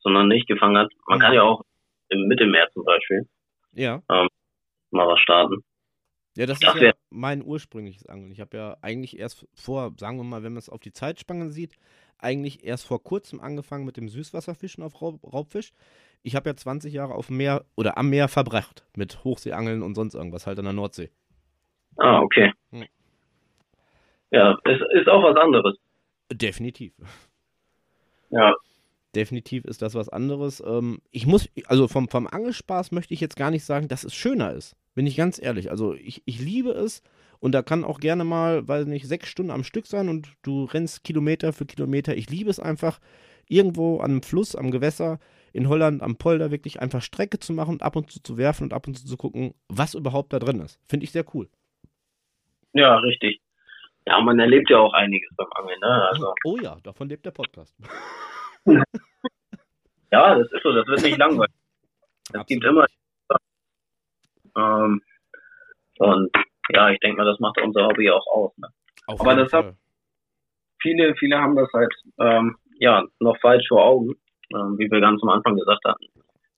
so 0.00 0.09
noch 0.11 0.24
nicht 0.24 0.46
gefangen 0.48 0.76
hat. 0.78 0.90
Man 1.07 1.18
Mhm. 1.18 1.22
kann 1.22 1.33
ja 1.35 1.42
auch 1.42 1.62
im 2.09 2.28
Mittelmeer 2.28 2.68
zum 2.72 2.85
Beispiel 2.85 3.26
Ja. 3.72 4.02
mal 4.90 5.07
was 5.07 5.20
starten. 5.20 5.64
Ja, 6.37 6.47
das 6.47 6.62
ist 6.62 6.75
ja 6.77 6.92
mein 7.11 7.45
ursprüngliches 7.45 8.07
Angeln. 8.07 8.33
Ich 8.33 8.40
habe 8.40 8.57
ja 8.57 8.77
eigentlich 8.81 9.18
erst 9.18 9.47
vor, 9.55 9.92
sagen 9.99 10.16
wir 10.16 10.25
mal, 10.25 10.42
wenn 10.42 10.53
man 10.53 10.61
es 10.61 10.71
auf 10.71 10.81
die 10.81 10.92
Zeitspanne 10.92 11.51
sieht, 11.51 11.77
eigentlich 12.18 12.64
erst 12.64 12.87
vor 12.87 13.03
kurzem 13.03 13.40
angefangen 13.40 13.85
mit 13.85 13.97
dem 13.97 14.09
Süßwasserfischen 14.09 14.83
auf 14.83 15.03
Raub 15.03 15.21
Raubfisch. 15.31 15.73
Ich 16.23 16.37
habe 16.37 16.49
ja 16.49 16.57
20 16.57 16.92
Jahre 16.92 17.14
auf 17.14 17.27
dem 17.27 17.37
Meer 17.37 17.64
oder 17.77 17.99
am 17.99 18.09
Meer 18.09 18.29
verbracht 18.29 18.85
mit 18.97 19.25
Hochseeangeln 19.25 19.83
und 19.83 19.95
sonst 19.95 20.14
irgendwas, 20.14 20.47
halt 20.47 20.59
an 20.59 20.64
der 20.64 20.73
Nordsee. 20.73 21.11
Ah, 21.97 22.21
okay. 22.21 22.53
Hm. 22.71 22.87
Ja, 24.31 24.57
es 24.64 24.81
ist 24.95 25.09
auch 25.09 25.23
was 25.23 25.37
anderes. 25.37 25.77
Definitiv. 26.31 26.95
Ja, 28.31 28.55
Definitiv 29.14 29.66
ist 29.66 29.83
das 29.83 29.95
was 29.95 30.09
anderes. 30.09 30.62
Ähm, 30.66 31.01
ich 31.11 31.27
muss, 31.27 31.49
also 31.66 31.87
vom, 31.87 32.09
vom 32.09 32.27
Angelspaß 32.27 32.92
möchte 32.92 33.12
ich 33.12 33.21
jetzt 33.21 33.37
gar 33.37 33.51
nicht 33.51 33.64
sagen, 33.64 33.88
dass 33.88 34.05
es 34.05 34.14
schöner 34.14 34.53
ist. 34.53 34.75
Bin 34.94 35.07
ich 35.07 35.16
ganz 35.16 35.40
ehrlich. 35.42 35.70
Also 35.70 35.94
ich, 35.94 36.22
ich 36.26 36.38
liebe 36.40 36.70
es 36.70 37.02
und 37.40 37.52
da 37.52 37.62
kann 37.62 37.85
auch 37.85 37.98
gerne 37.98 38.24
mal, 38.24 38.66
weiß 38.68 38.87
nicht, 38.87 39.07
sechs 39.07 39.28
Stunden 39.28 39.50
am 39.50 39.64
Stück 39.64 39.87
sein 39.87 40.09
und 40.09 40.28
du 40.42 40.64
rennst 40.64 41.05
Kilometer 41.05 41.52
für 41.52 41.66
Kilometer. 41.66 42.14
Ich 42.16 42.31
liebe 42.31 42.50
es 42.50 42.61
einfach, 42.61 43.00
irgendwo 43.48 43.98
an 43.98 44.11
einem 44.11 44.22
Fluss, 44.22 44.55
am 44.55 44.70
Gewässer, 44.70 45.18
in 45.52 45.68
Holland, 45.68 46.02
am 46.02 46.16
Polder 46.16 46.50
wirklich 46.50 46.81
einfach 46.81 47.02
Strecke 47.02 47.38
zu 47.38 47.52
machen 47.52 47.74
und 47.74 47.83
ab 47.83 47.96
und 47.96 48.11
zu 48.11 48.22
zu 48.22 48.37
werfen 48.38 48.64
und 48.64 48.72
ab 48.72 48.87
und 48.87 48.98
zu 48.98 49.07
zu 49.07 49.16
gucken, 49.16 49.55
was 49.68 49.94
überhaupt 49.94 50.33
da 50.33 50.38
drin 50.38 50.61
ist. 50.61 50.81
Finde 50.88 51.05
ich 51.05 51.12
sehr 51.12 51.24
cool. 51.35 51.48
ja, 52.72 52.96
richtig. 52.98 53.40
Ja, 54.07 54.20
man 54.20 54.38
erlebt 54.40 54.68
ja 54.70 54.78
auch 54.78 54.92
einiges 54.94 55.31
beim 55.37 55.46
Angeln, 55.52 55.78
ne? 55.81 56.09
Also, 56.09 56.35
Oh 56.44 56.57
ja, 56.61 56.76
davon 56.83 57.09
lebt 57.09 57.24
der 57.24 57.31
Podcast. 57.31 57.76
ja, 60.11 60.35
das 60.35 60.50
ist 60.50 60.62
so, 60.62 60.72
das 60.72 60.87
wird 60.88 61.02
nicht 61.02 61.18
langweilig. 61.18 61.55
Es 62.33 62.46
gibt 62.46 62.64
immer. 62.64 62.87
Ähm, 64.57 65.03
und 65.99 66.31
ja, 66.71 66.91
ich 66.91 66.99
denke 67.01 67.19
mal, 67.19 67.25
das 67.25 67.41
macht 67.41 67.61
unser 67.61 67.87
Hobby 67.87 68.11
auch 68.11 68.27
aus. 68.33 68.57
Ne? 68.57 68.69
Auf 69.07 69.21
aber 69.21 69.37
das 69.37 69.53
hat-. 69.53 69.75
Viele, 70.81 71.15
viele 71.15 71.38
haben 71.38 71.55
das 71.55 71.73
halt, 71.73 71.95
ähm, 72.19 72.57
ja, 72.79 73.05
noch 73.21 73.38
falsch 73.41 73.69
vor 73.69 73.85
Augen, 73.85 74.15
ähm, 74.53 74.77
wie 74.79 74.91
wir 74.91 75.01
ganz 75.01 75.23
am 75.23 75.29
Anfang 75.29 75.57
gesagt 75.57 75.85
hatten. 75.85 76.07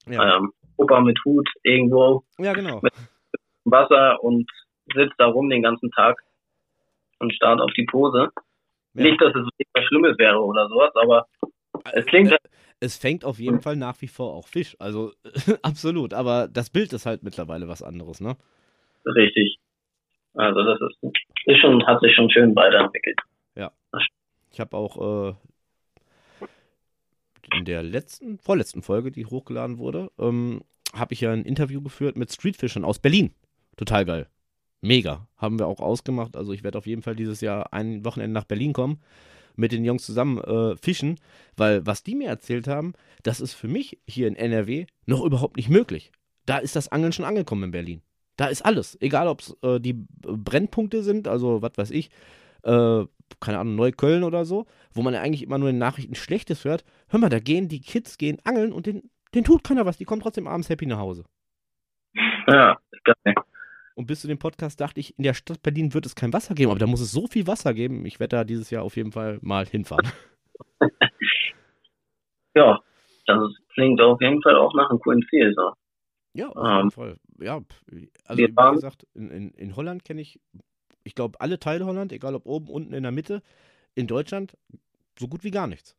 Ja. 0.07 0.37
Ähm, 0.37 0.53
Opa 0.77 1.01
mit 1.01 1.19
Hut 1.25 1.49
irgendwo 1.63 2.25
ja, 2.39 2.53
genau. 2.53 2.81
im 2.81 3.73
Wasser 3.73 4.23
und 4.23 4.51
sitzt 4.95 5.15
da 5.19 5.27
rum 5.27 5.51
den 5.51 5.63
ganzen 5.63 5.91
Tag 5.91 6.19
und 7.19 7.35
starrt 7.35 7.61
auf 7.61 7.71
die 7.77 7.85
Pose. 7.85 8.31
Ja. 8.95 9.05
Nicht, 9.05 9.21
dass 9.21 9.35
es 9.35 9.47
was 9.75 9.85
Schlimmes 9.85 10.19
wäre 10.19 10.43
oder 10.43 10.69
sowas, 10.69 10.93
aber 10.95 11.27
es 11.93 12.07
klingt 12.07 12.31
halt, 12.31 12.41
es 12.81 12.97
fängt 12.97 13.25
auf 13.25 13.39
jeden 13.39 13.61
Fall 13.61 13.77
nach 13.77 14.01
wie 14.01 14.09
vor 14.09 14.35
auch 14.35 14.49
Fisch. 14.49 14.77
Also 14.79 15.13
absolut. 15.63 16.15
Aber 16.15 16.49
das 16.49 16.71
Bild 16.71 16.93
ist 16.93 17.07
halt 17.07 17.23
mittlerweile 17.23 17.69
was 17.69 17.83
anderes, 17.83 18.21
ne? 18.21 18.37
richtig. 19.05 19.59
Also 20.35 20.63
das 20.65 20.81
ist, 20.81 20.99
ist 21.47 21.61
schon, 21.61 21.87
hat 21.87 22.01
sich 22.01 22.15
schon 22.15 22.31
schön 22.31 22.57
weiterentwickelt. 22.57 23.21
Ich 24.55 24.61
habe 24.61 24.77
auch 24.77 25.33
äh, 25.33 25.35
in 27.59 27.65
der 27.65 27.83
letzten, 27.83 28.39
vorletzten 28.39 28.83
Folge, 28.83 29.11
die 29.11 29.27
hochgeladen 29.27 29.79
wurde, 29.79 30.13
ähm, 30.17 30.63
habe 30.95 31.13
ich 31.13 31.23
ja 31.23 31.33
ein 31.33 31.45
Interview 31.45 31.83
geführt 31.83 32.17
mit 32.17 32.33
Streetfischern 32.33 32.85
aus 32.85 33.01
Berlin. 33.01 33.35
Total 33.77 34.05
geil. 34.05 34.29
Mega. 34.81 35.27
Haben 35.37 35.59
wir 35.59 35.67
auch 35.67 35.81
ausgemacht. 35.81 36.37
Also 36.37 36.53
ich 36.53 36.63
werde 36.63 36.79
auf 36.79 36.87
jeden 36.87 37.03
Fall 37.03 37.17
dieses 37.17 37.41
Jahr 37.41 37.73
ein 37.73 38.05
Wochenende 38.05 38.33
nach 38.33 38.45
Berlin 38.45 38.73
kommen, 38.73 39.01
mit 39.57 39.73
den 39.73 39.85
Jungs 39.85 40.05
zusammen 40.05 40.39
äh, 40.39 40.77
fischen, 40.77 41.19
weil 41.57 41.87
was 41.87 42.03
die 42.03 42.15
mir 42.15 42.29
erzählt 42.29 42.67
haben, 42.69 42.95
das 43.23 43.41
ist 43.41 43.55
für 43.55 43.69
mich 43.69 43.99
hier 44.07 44.29
in 44.29 44.37
NRW 44.37 44.87
noch 45.07 45.25
überhaupt 45.25 45.57
nicht 45.57 45.69
möglich. 45.69 46.13
Da 46.47 46.59
ist 46.59 46.77
das 46.77 46.91
Angeln 46.91 47.13
schon 47.13 47.25
angekommen 47.25 47.65
in 47.65 47.71
Berlin. 47.71 48.03
Da 48.37 48.47
ist 48.47 48.63
alles. 48.63 49.01
Egal, 49.01 49.29
ob 49.29 49.41
es 49.41 49.57
äh, 49.63 49.81
die 49.81 50.05
Brennpunkte 50.23 51.03
sind, 51.03 51.29
also 51.29 51.63
was 51.63 51.73
weiß 51.77 51.91
ich, 51.91 52.11
äh, 52.63 53.05
keine 53.41 53.59
Ahnung, 53.59 53.77
Neukölln 53.77 54.25
oder 54.25 54.45
so, 54.45 54.67
wo 54.93 55.03
man 55.03 55.15
ja 55.15 55.21
eigentlich 55.21 55.43
immer 55.43 55.59
nur 55.59 55.71
in 55.71 55.79
Nachrichten 55.79 56.15
Schlechtes 56.15 56.65
hört. 56.65 56.85
Hör 57.09 57.21
mal, 57.21 57.29
da 57.29 57.39
gehen 57.39 57.69
die 57.69 57.81
Kids, 57.81 58.19
gehen 58.19 58.39
angeln 58.45 58.73
und 58.73 58.87
den, 58.87 59.11
den 59.35 59.45
tut 59.45 59.65
keiner 59.65 59.87
was. 59.87 59.99
Die 59.99 60.05
kommen 60.05 60.23
trotzdem 60.23 60.47
abends 60.47 60.69
happy 60.69 60.87
nach 60.87 60.99
Hause. 60.99 61.25
Ja, 62.47 62.79
geil. 63.05 63.35
Und 63.95 64.07
bis 64.07 64.21
zu 64.23 64.29
dem 64.29 64.39
Podcast 64.39 64.81
dachte 64.81 65.01
ich, 65.01 65.17
in 65.19 65.25
der 65.25 65.35
Stadt 65.35 65.63
Berlin 65.63 65.95
wird 65.95 66.07
es 66.07 66.17
kein 66.17 66.33
Wasser 66.33 66.55
geben, 66.55 66.71
aber 66.71 66.81
da 66.81 66.87
muss 66.87 67.01
es 67.01 67.13
so 67.13 67.27
viel 67.29 67.47
Wasser 67.47 67.75
geben. 67.75 68.05
Ich 68.07 68.19
werde 68.19 68.37
da 68.37 68.45
dieses 68.45 68.71
Jahr 68.71 68.83
auf 68.83 68.97
jeden 68.97 69.13
Fall 69.13 69.39
mal 69.43 69.67
hinfahren. 69.67 70.11
Ja, 72.57 72.81
das 73.27 73.53
klingt 73.73 74.01
auf 74.01 74.21
jeden 74.21 74.41
Fall 74.43 74.57
auch 74.57 74.75
nach 74.75 74.89
einem 74.89 75.01
coolen 75.01 75.25
Ziel. 75.29 75.53
So. 75.57 75.73
Ja, 76.35 76.49
auf 76.51 76.57
jeden 76.57 76.83
Ähm, 76.83 76.91
Fall. 76.91 77.17
Ja, 77.41 77.61
also 78.27 78.43
wie 78.43 78.75
gesagt, 78.75 79.07
in, 79.15 79.31
in, 79.31 79.51
in 79.51 79.77
Holland 79.77 80.05
kenne 80.05 80.21
ich, 80.21 80.41
ich 81.03 81.15
glaube, 81.15 81.41
alle 81.41 81.59
Teile 81.59 81.85
Holland, 81.85 82.13
egal 82.13 82.35
ob 82.35 82.47
oben, 82.47 82.69
unten, 82.69 82.95
in 82.95 83.03
der 83.03 83.13
Mitte. 83.13 83.43
In 83.97 84.07
Deutschland 84.07 84.57
so 85.19 85.29
gut 85.29 85.45
wie 85.45 85.51
gar 85.51 85.67
nichts. 85.67 85.97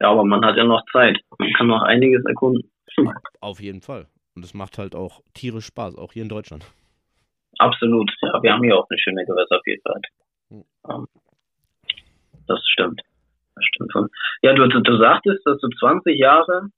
Ja, 0.00 0.10
aber 0.10 0.24
man 0.24 0.44
hat 0.44 0.56
ja 0.56 0.64
noch 0.64 0.82
Zeit. 0.92 1.18
Man 1.38 1.52
kann 1.54 1.66
noch 1.66 1.82
einiges 1.82 2.24
erkunden. 2.24 2.70
Auf 3.40 3.60
jeden 3.60 3.80
Fall. 3.80 4.08
Und 4.34 4.44
es 4.44 4.54
macht 4.54 4.78
halt 4.78 4.94
auch 4.94 5.20
tierisch 5.32 5.66
Spaß, 5.66 5.96
auch 5.96 6.12
hier 6.12 6.22
in 6.22 6.28
Deutschland. 6.28 6.66
Absolut. 7.58 8.10
Ja, 8.20 8.42
wir 8.42 8.52
haben 8.52 8.64
hier 8.64 8.76
auch 8.76 8.86
eine 8.90 8.98
schöne 8.98 9.24
Gewässervielfalt. 9.24 10.06
Hm. 10.50 10.64
Ähm, 10.90 11.06
Das 12.46 12.60
stimmt. 12.72 13.00
Das 13.54 13.64
stimmt 13.64 13.92
schon. 13.92 14.08
Ja, 14.42 14.52
du, 14.54 14.66
du, 14.66 14.98
sagtest, 14.98 15.46
dass 15.46 15.58
du 15.60 15.68
20 15.68 16.18
Jahre 16.18 16.68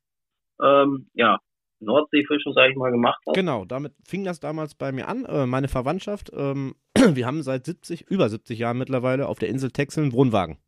ähm, 0.63 1.09
ja, 1.15 1.39
Nordseefischen, 1.81 2.53
sag 2.55 2.71
ich 2.71 2.77
mal, 2.77 2.91
gemacht 2.91 3.23
hast. 3.27 3.35
Genau, 3.35 3.65
damit 3.65 3.93
fing 4.07 4.25
das 4.25 4.41
damals 4.41 4.75
bei 4.75 4.93
mir 4.93 5.09
an. 5.09 5.25
Äh, 5.25 5.47
meine 5.47 5.69
Verwandtschaft, 5.69 6.31
ähm, 6.35 6.75
wir 6.95 7.27
haben 7.27 7.43
seit 7.43 7.65
70, 7.65 8.11
über 8.11 8.29
70 8.29 8.59
Jahren 8.59 8.79
mittlerweile 8.79 9.29
auf 9.29 9.39
der 9.39 9.49
Insel 9.49 9.71
Texel 9.71 10.05
einen 10.05 10.13
Wohnwagen. 10.13 10.59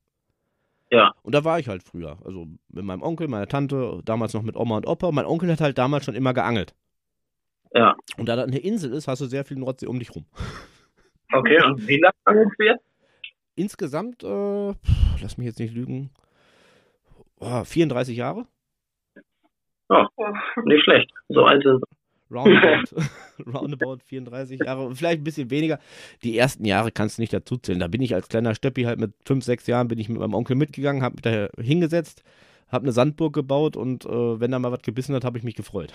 Ja. 0.91 1.13
Und 1.23 1.35
da 1.35 1.45
war 1.45 1.59
ich 1.59 1.69
halt 1.69 1.83
früher. 1.83 2.19
Also 2.25 2.47
mit 2.69 2.85
meinem 2.85 3.03
Onkel, 3.03 3.29
meiner 3.29 3.47
Tante, 3.47 4.01
damals 4.05 4.35
noch 4.35 4.43
mit 4.43 4.57
Oma 4.57 4.79
und 4.79 4.87
Opa. 4.87 5.11
Mein 5.13 5.27
Onkel 5.27 5.51
hat 5.53 5.61
halt 5.61 5.79
damals 5.79 6.05
schon 6.05 6.15
immer 6.15 6.33
geangelt. 6.33 6.75
Ja. 7.75 7.95
Und 8.17 8.29
da 8.29 8.37
das 8.37 8.47
eine 8.47 8.59
Insel 8.59 8.93
ist, 8.93 9.09
hast 9.09 9.21
du 9.21 9.27
sehr 9.27 9.45
viel 9.45 9.59
Nordsee 9.59 9.87
um 9.87 9.99
dich 9.99 10.15
rum. 10.15 10.27
Okay, 11.31 11.63
und 11.63 11.87
wie 11.87 12.01
lange 12.01 12.41
ungefähr? 12.41 12.81
Insgesamt, 13.55 14.25
äh, 14.25 14.75
lass 15.21 15.37
mich 15.37 15.47
jetzt 15.47 15.59
nicht 15.59 15.75
lügen, 15.75 16.09
oh, 17.39 17.65
34 17.65 18.17
Jahre? 18.17 18.47
Nicht 20.65 20.85
schlecht. 20.85 21.11
So 21.29 21.45
alt 21.45 21.63
sind 21.63 21.85
Roundabout, 22.31 22.97
roundabout 23.47 23.99
34 24.05 24.61
Jahre, 24.61 24.95
vielleicht 24.95 25.21
ein 25.21 25.25
bisschen 25.25 25.51
weniger. 25.51 25.79
Die 26.23 26.37
ersten 26.37 26.65
Jahre 26.65 26.91
kannst 26.91 27.19
du 27.19 27.23
nicht 27.23 27.33
dazu 27.33 27.57
zählen. 27.57 27.79
Da 27.81 27.89
bin 27.89 28.03
ich 28.03 28.15
als 28.15 28.29
kleiner 28.29 28.55
Stöppi 28.55 28.83
halt 28.83 28.99
mit 28.99 29.13
5, 29.25 29.45
6 29.45 29.67
Jahren 29.67 29.89
bin 29.89 29.99
ich 29.99 30.09
mit 30.09 30.19
meinem 30.19 30.35
Onkel 30.35 30.57
mitgegangen, 30.57 31.03
habe 31.03 31.17
mich 31.17 31.23
da 31.23 31.49
hingesetzt, 31.63 32.23
habe 32.71 32.85
eine 32.85 32.93
Sandburg 32.93 33.35
gebaut 33.35 33.77
und 33.77 34.05
äh, 34.05 34.41
wenn 34.41 34.51
da 34.51 34.59
mal 34.59 34.73
was 34.73 34.83
gebissen 34.83 35.15
hat, 35.15 35.25
habe 35.25 35.39
ich 35.39 35.45
mich 35.45 35.57
gefreut. 35.57 35.93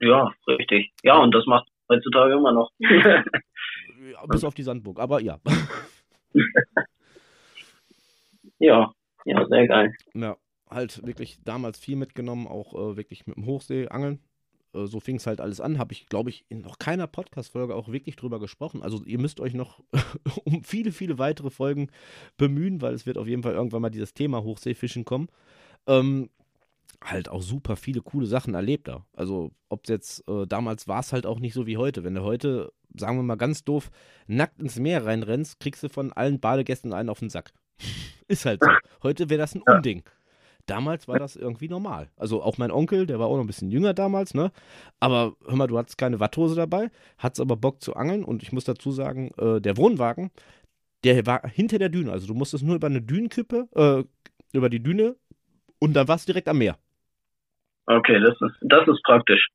Ja, 0.00 0.32
richtig. 0.48 0.92
Ja, 1.02 1.18
und 1.18 1.32
das 1.32 1.46
macht 1.46 1.68
heutzutage 1.88 2.34
immer 2.34 2.52
noch. 2.52 2.70
Ja, 4.10 4.26
Bis 4.26 4.42
auf 4.42 4.54
die 4.54 4.64
Sandburg, 4.64 4.98
aber 4.98 5.20
ja. 5.20 5.38
ja, 8.58 8.92
ja, 9.24 9.46
sehr 9.46 9.68
geil. 9.68 9.94
Ja, 10.12 10.36
halt 10.68 11.06
wirklich 11.06 11.38
damals 11.44 11.78
viel 11.78 11.96
mitgenommen, 11.96 12.48
auch 12.48 12.74
äh, 12.74 12.96
wirklich 12.96 13.26
mit 13.28 13.36
dem 13.36 13.46
Hochsee 13.46 13.88
angeln. 13.88 14.18
Äh, 14.74 14.86
so 14.86 15.00
fing 15.00 15.16
es 15.16 15.26
halt 15.26 15.40
alles 15.40 15.60
an. 15.60 15.78
Habe 15.78 15.92
ich, 15.92 16.06
glaube 16.06 16.30
ich, 16.30 16.44
in 16.48 16.60
noch 16.60 16.78
keiner 16.78 17.06
Podcast-Folge 17.06 17.74
auch 17.74 17.88
wirklich 17.88 18.16
drüber 18.16 18.40
gesprochen. 18.40 18.82
Also 18.82 19.02
ihr 19.04 19.18
müsst 19.18 19.40
euch 19.40 19.54
noch 19.54 19.80
um 20.44 20.64
viele, 20.64 20.92
viele 20.92 21.18
weitere 21.18 21.50
Folgen 21.50 21.88
bemühen, 22.36 22.80
weil 22.80 22.94
es 22.94 23.06
wird 23.06 23.18
auf 23.18 23.26
jeden 23.26 23.42
Fall 23.42 23.54
irgendwann 23.54 23.82
mal 23.82 23.90
dieses 23.90 24.14
Thema 24.14 24.42
Hochseefischen 24.42 25.04
kommen. 25.04 25.28
Ähm, 25.86 26.30
halt 27.04 27.28
auch 27.28 27.42
super 27.42 27.76
viele 27.76 28.00
coole 28.00 28.26
Sachen 28.26 28.54
erlebt 28.54 28.88
da. 28.88 29.04
Also 29.14 29.50
ob 29.68 29.84
es 29.84 29.88
jetzt, 29.88 30.28
äh, 30.28 30.46
damals 30.46 30.88
war 30.88 31.00
es 31.00 31.12
halt 31.12 31.26
auch 31.26 31.40
nicht 31.40 31.54
so 31.54 31.66
wie 31.66 31.76
heute. 31.76 32.04
Wenn 32.04 32.14
du 32.14 32.22
heute, 32.22 32.72
sagen 32.96 33.16
wir 33.16 33.22
mal 33.22 33.36
ganz 33.36 33.64
doof, 33.64 33.90
nackt 34.26 34.60
ins 34.60 34.78
Meer 34.78 35.04
reinrennst, 35.04 35.58
kriegst 35.60 35.82
du 35.82 35.88
von 35.88 36.12
allen 36.12 36.40
Badegästen 36.40 36.92
einen 36.92 37.08
auf 37.08 37.18
den 37.18 37.30
Sack. 37.30 37.52
Ist 38.28 38.46
halt 38.46 38.62
so. 38.62 38.70
Heute 39.02 39.30
wäre 39.30 39.40
das 39.40 39.54
ein 39.54 39.62
Ja. 39.66 40.12
Damals 40.66 41.08
war 41.08 41.18
das 41.18 41.34
irgendwie 41.34 41.68
normal. 41.68 42.08
Also 42.16 42.42
auch 42.42 42.56
mein 42.56 42.70
Onkel, 42.70 43.06
der 43.06 43.18
war 43.18 43.26
auch 43.26 43.36
noch 43.36 43.44
ein 43.44 43.48
bisschen 43.48 43.70
jünger 43.70 43.94
damals, 43.94 44.32
ne? 44.32 44.52
Aber 45.00 45.34
hör 45.44 45.56
mal, 45.56 45.66
du 45.66 45.76
hattest 45.76 45.98
keine 45.98 46.20
Watthose 46.20 46.54
dabei, 46.54 46.90
hattest 47.18 47.40
aber 47.40 47.56
Bock 47.56 47.82
zu 47.82 47.96
angeln 47.96 48.24
und 48.24 48.42
ich 48.42 48.52
muss 48.52 48.64
dazu 48.64 48.92
sagen, 48.92 49.32
äh, 49.38 49.60
der 49.60 49.76
Wohnwagen, 49.76 50.30
der 51.04 51.26
war 51.26 51.46
hinter 51.48 51.78
der 51.78 51.88
Düne. 51.88 52.12
Also 52.12 52.28
du 52.28 52.34
musstest 52.34 52.64
nur 52.64 52.76
über 52.76 52.86
eine 52.86 53.02
Dünenkippe, 53.02 53.68
äh, 53.74 54.04
über 54.56 54.70
die 54.70 54.82
Düne 54.82 55.16
und 55.80 55.94
dann 55.94 56.06
warst 56.06 56.28
du 56.28 56.32
direkt 56.32 56.48
am 56.48 56.58
Meer. 56.58 56.78
Okay, 57.86 58.20
das 58.20 58.40
ist, 58.40 58.56
das 58.60 58.86
ist 58.86 59.02
praktisch. 59.02 59.48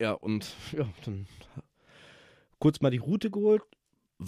Ja, 0.00 0.12
und 0.12 0.54
ja, 0.72 0.86
dann 1.04 1.26
kurz 2.60 2.80
mal 2.80 2.90
die 2.90 2.98
Route 2.98 3.30
geholt. 3.30 3.62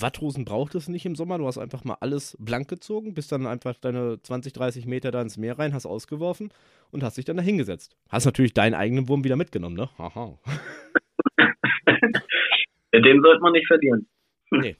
Watthosen 0.01 0.45
braucht 0.45 0.75
es 0.75 0.89
nicht 0.89 1.07
im 1.07 1.15
Sommer. 1.15 1.39
Du 1.39 1.47
hast 1.47 1.59
einfach 1.59 1.85
mal 1.85 1.97
alles 2.01 2.37
blank 2.41 2.69
gezogen, 2.69 3.15
bist 3.15 3.33
dann 3.33 3.47
einfach 3.47 3.77
deine 3.77 4.21
20, 4.23 4.53
30 4.53 4.87
Meter 4.87 5.11
da 5.11 5.23
ins 5.23 5.37
Meer 5.37 5.59
rein, 5.59 5.73
hast 5.75 5.87
ausgeworfen 5.87 6.51
und 6.91 7.03
hast 7.03 7.17
dich 7.17 7.25
dann 7.25 7.37
da 7.37 7.43
hingesetzt. 7.43 7.97
Hast 8.09 8.27
natürlich 8.27 8.55
deinen 8.55 8.75
eigenen 8.75 9.09
Wurm 9.09 9.25
wieder 9.25 9.37
mitgenommen, 9.37 9.77
ne? 9.77 9.89
Haha. 9.99 10.39
Den 12.95 13.23
sollte 13.23 13.41
man 13.43 13.53
nicht 13.53 13.67
verlieren. 13.67 14.07
Nee, 14.51 14.77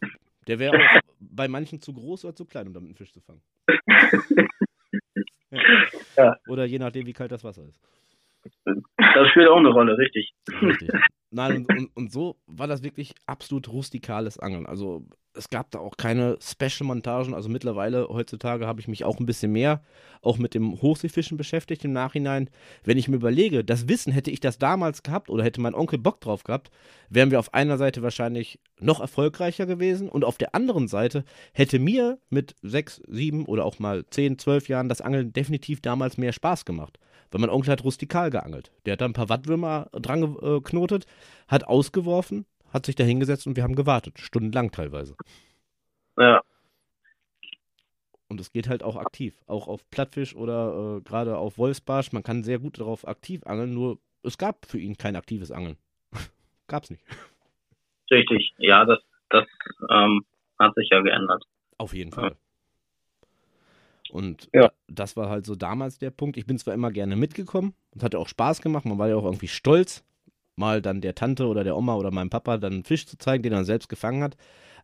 der 0.47 0.59
wäre 0.59 0.77
auch 0.77 1.01
bei 1.21 1.49
manchen 1.49 1.81
zu 1.81 1.93
groß 1.93 2.25
oder 2.27 2.37
zu 2.37 2.45
klein, 2.45 2.69
um 2.69 2.75
damit 2.75 2.89
einen 2.89 2.97
Fisch 2.97 3.13
zu 3.13 3.21
fangen. 3.21 3.43
Ja. 5.51 5.61
Ja. 6.17 6.37
Oder 6.49 6.65
je 6.65 6.79
nachdem, 6.79 7.07
wie 7.07 7.13
kalt 7.13 7.33
das 7.33 7.45
Wasser 7.45 7.65
ist. 7.69 7.81
Das 8.65 9.29
spielt 9.31 9.49
auch 9.49 9.57
eine 9.57 9.71
Rolle, 9.71 9.97
richtig. 9.99 10.33
Richtig. 10.63 10.91
Nein, 11.35 11.57
und, 11.57 11.79
und, 11.79 11.91
und 11.97 12.13
so 12.13 12.37
war 12.47 12.69
das 12.69 12.85
wirklich 12.85 13.13
absolut 13.27 13.69
rustikales 13.69 14.39
Angeln. 14.39 14.67
Also 14.67 15.05
es 15.37 15.51
gab 15.51 15.73
da 15.73 15.81
auch 15.81 15.97
keine 15.97 16.39
Special-Montagen. 16.41 17.35
Also 17.35 17.49
mittlerweile, 17.49 18.07
heutzutage, 18.09 18.69
habe 18.69 18.81
ich 18.81 18.87
mich 18.87 19.05
auch 19.05 19.19
ein 19.19 19.27
bisschen 19.27 19.51
mehr 19.51 19.83
auch 20.23 20.39
mit 20.39 20.55
dem 20.55 20.81
Hochseefischen 20.81 21.37
beschäftigt 21.37 21.85
im 21.85 21.93
Nachhinein. 21.93 22.49
Wenn 22.85 22.99
ich 22.99 23.09
mir 23.09 23.17
überlege, 23.17 23.65
das 23.65 23.89
Wissen 23.89 24.13
hätte 24.13 24.31
ich 24.31 24.39
das 24.39 24.59
damals 24.59 25.03
gehabt 25.03 25.29
oder 25.29 25.43
hätte 25.43 25.61
mein 25.61 25.75
Onkel 25.75 25.99
Bock 25.99 26.21
drauf 26.21 26.45
gehabt, 26.45 26.71
wären 27.11 27.33
wir 27.33 27.41
auf 27.41 27.53
einer 27.53 27.79
Seite 27.79 28.03
wahrscheinlich 28.03 28.61
noch 28.79 29.01
erfolgreicher 29.01 29.67
gewesen 29.67 30.09
und 30.09 30.25
auf 30.25 30.39
der 30.39 30.55
anderen 30.55 30.87
Seite 30.87 31.25
hätte 31.53 31.81
mir 31.81 32.19
mit 32.31 32.55
sechs, 32.63 33.03
sieben 33.09 33.45
oder 33.47 33.65
auch 33.65 33.81
mal 33.81 34.07
zehn, 34.07 34.39
zwölf 34.39 34.69
Jahren 34.69 34.89
das 34.89 35.01
Angeln 35.01 35.33
definitiv 35.33 35.81
damals 35.81 36.17
mehr 36.17 36.33
Spaß 36.33 36.65
gemacht. 36.65 37.01
Weil 37.31 37.41
mein 37.41 37.51
Onkel 37.51 37.73
hat 37.73 37.85
rustikal 37.85 38.31
geangelt. 38.31 38.73
Der 38.87 38.93
hat 38.95 39.01
da 39.01 39.05
ein 39.07 39.13
paar 39.13 39.29
Wattwürmer 39.29 39.89
dran 39.93 40.35
geknotet, 40.35 41.07
hat 41.49 41.65
ausgeworfen, 41.65 42.47
hat 42.73 42.87
sich 42.87 42.95
da 42.95 43.05
hingesetzt 43.05 43.47
und 43.47 43.57
wir 43.57 43.63
haben 43.63 43.77
gewartet. 43.77 44.19
Stundenlang 44.19 44.71
teilweise. 44.73 45.17
Ja, 46.17 46.43
Und 48.29 48.41
es 48.41 48.51
geht 48.53 48.69
halt 48.69 48.83
auch 48.83 48.97
aktiv. 48.97 49.41
Auch 49.47 49.69
auf 49.69 49.89
Plattfisch 49.91 50.35
oder 50.35 50.99
äh, 50.99 51.01
gerade 51.03 51.37
auf 51.37 51.59
Wolfsbarsch. 51.59 52.13
Man 52.13 52.23
kann 52.23 52.43
sehr 52.43 52.59
gut 52.59 52.81
darauf 52.81 53.07
aktiv 53.07 53.45
angeln, 53.45 53.75
nur 53.75 53.99
es 54.23 54.39
gab 54.39 54.67
für 54.67 54.79
ihn 54.79 54.97
kein 54.97 55.17
aktives 55.17 55.51
Angeln. 55.53 55.77
Gab's 56.69 56.91
nicht. 56.91 57.05
richtig. 58.11 58.55
Ja, 58.59 58.85
das, 58.85 58.99
das 59.31 59.47
ähm, 59.91 60.25
hat 60.59 60.75
sich 60.75 60.89
ja 60.91 61.01
geändert. 61.01 61.45
Auf 61.79 61.95
jeden 61.95 62.13
Fall. 62.13 62.37
Und 64.15 64.49
Ja. 64.55 64.71
das 64.87 65.17
war 65.17 65.29
halt 65.29 65.45
so 65.45 65.57
damals 65.57 65.99
der 65.99 66.13
Punkt. 66.13 66.37
Ich 66.37 66.47
bin 66.47 66.57
zwar 66.57 66.73
immer 66.73 66.93
gerne 66.93 67.17
mitgekommen 67.17 67.75
und 67.91 68.05
hatte 68.05 68.21
auch 68.21 68.29
Spaß 68.29 68.63
gemacht, 68.63 68.85
man 68.85 68.97
war 68.97 69.09
ja 69.09 69.17
auch 69.17 69.25
irgendwie 69.25 69.49
stolz, 69.49 70.05
mal 70.55 70.81
dann 70.81 71.01
der 71.01 71.17
Tante 71.17 71.49
oder 71.49 71.65
der 71.65 71.77
Oma 71.77 71.97
oder 71.97 72.13
meinem 72.13 72.31
Papa 72.31 72.59
dann 72.59 72.75
einen 72.75 72.85
Fisch 72.85 73.07
zu 73.07 73.19
zeigen, 73.19 73.43
den 73.43 73.53
er 73.53 73.65
selbst 73.65 73.89
gefangen 73.89 74.23
hat. 74.23 74.37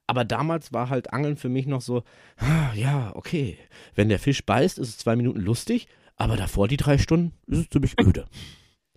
Aber 0.09 0.25
damals 0.25 0.73
war 0.73 0.91
halt 0.91 1.13
Angeln 1.13 1.37
für 1.37 1.49
mich 1.49 1.67
noch 1.67 1.81
so, 1.81 2.03
ah, 2.39 2.73
ja, 2.75 3.13
okay, 3.15 3.57
wenn 3.95 4.09
der 4.09 4.19
Fisch 4.19 4.45
beißt, 4.45 4.81
ist 4.81 4.89
es 4.89 4.99
zwei 4.99 5.15
Minuten 5.15 5.39
lustig, 5.39 5.87
aber 6.17 6.37
davor 6.37 6.67
die 6.67 6.77
drei 6.77 6.99
Stunden 6.99 7.33
ist 7.47 7.59
es 7.59 7.69
ziemlich 7.69 7.95
öde. 8.05 8.25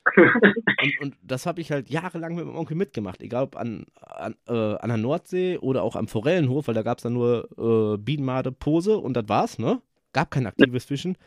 Und, 0.17 0.99
und 0.99 1.15
das 1.21 1.45
habe 1.45 1.61
ich 1.61 1.71
halt 1.71 1.89
jahrelang 1.89 2.36
mit 2.36 2.45
meinem 2.45 2.57
Onkel 2.57 2.75
mitgemacht, 2.75 3.21
egal 3.21 3.43
ob 3.43 3.55
an, 3.55 3.86
an, 4.01 4.36
äh, 4.49 4.51
an 4.51 4.89
der 4.89 4.97
Nordsee 4.97 5.57
oder 5.59 5.81
auch 5.81 5.95
am 5.95 6.09
Forellenhof, 6.09 6.67
weil 6.67 6.73
da 6.75 6.81
gab 6.81 6.97
es 6.97 7.03
dann 7.03 7.13
nur 7.13 7.47
äh, 7.57 7.97
Bienenmade, 7.97 8.51
Pose 8.51 8.97
und 8.97 9.13
das 9.13 9.29
war's, 9.29 9.59
ne? 9.59 9.81
Gab 10.14 10.32
kein 10.32 10.47
aktives 10.47 10.86
Fischen. 10.86 11.18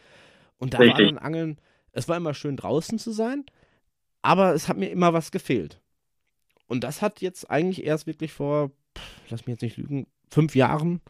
Und 0.59 0.75
da 0.75 0.79
war 0.79 0.87
Richtig. 0.87 1.09
dann 1.09 1.19
Angeln, 1.19 1.59
es 1.93 2.09
war 2.09 2.17
immer 2.17 2.35
schön 2.35 2.57
draußen 2.57 2.99
zu 2.99 3.11
sein, 3.11 3.45
aber 4.23 4.55
es 4.55 4.69
hat 4.69 4.77
mir 4.77 4.91
immer 4.91 5.13
was 5.13 5.31
gefehlt. 5.31 5.81
Und 6.67 6.83
das 6.85 7.03
hat 7.03 7.21
jetzt 7.21 7.51
eigentlich 7.51 7.85
erst 7.85 8.07
wirklich 8.07 8.33
vor, 8.33 8.71
pff, 8.97 9.21
lass 9.31 9.47
mich 9.47 9.55
jetzt 9.55 9.63
nicht 9.63 9.77
lügen, 9.77 10.07
fünf 10.31 10.55
Jahren, 10.55 11.01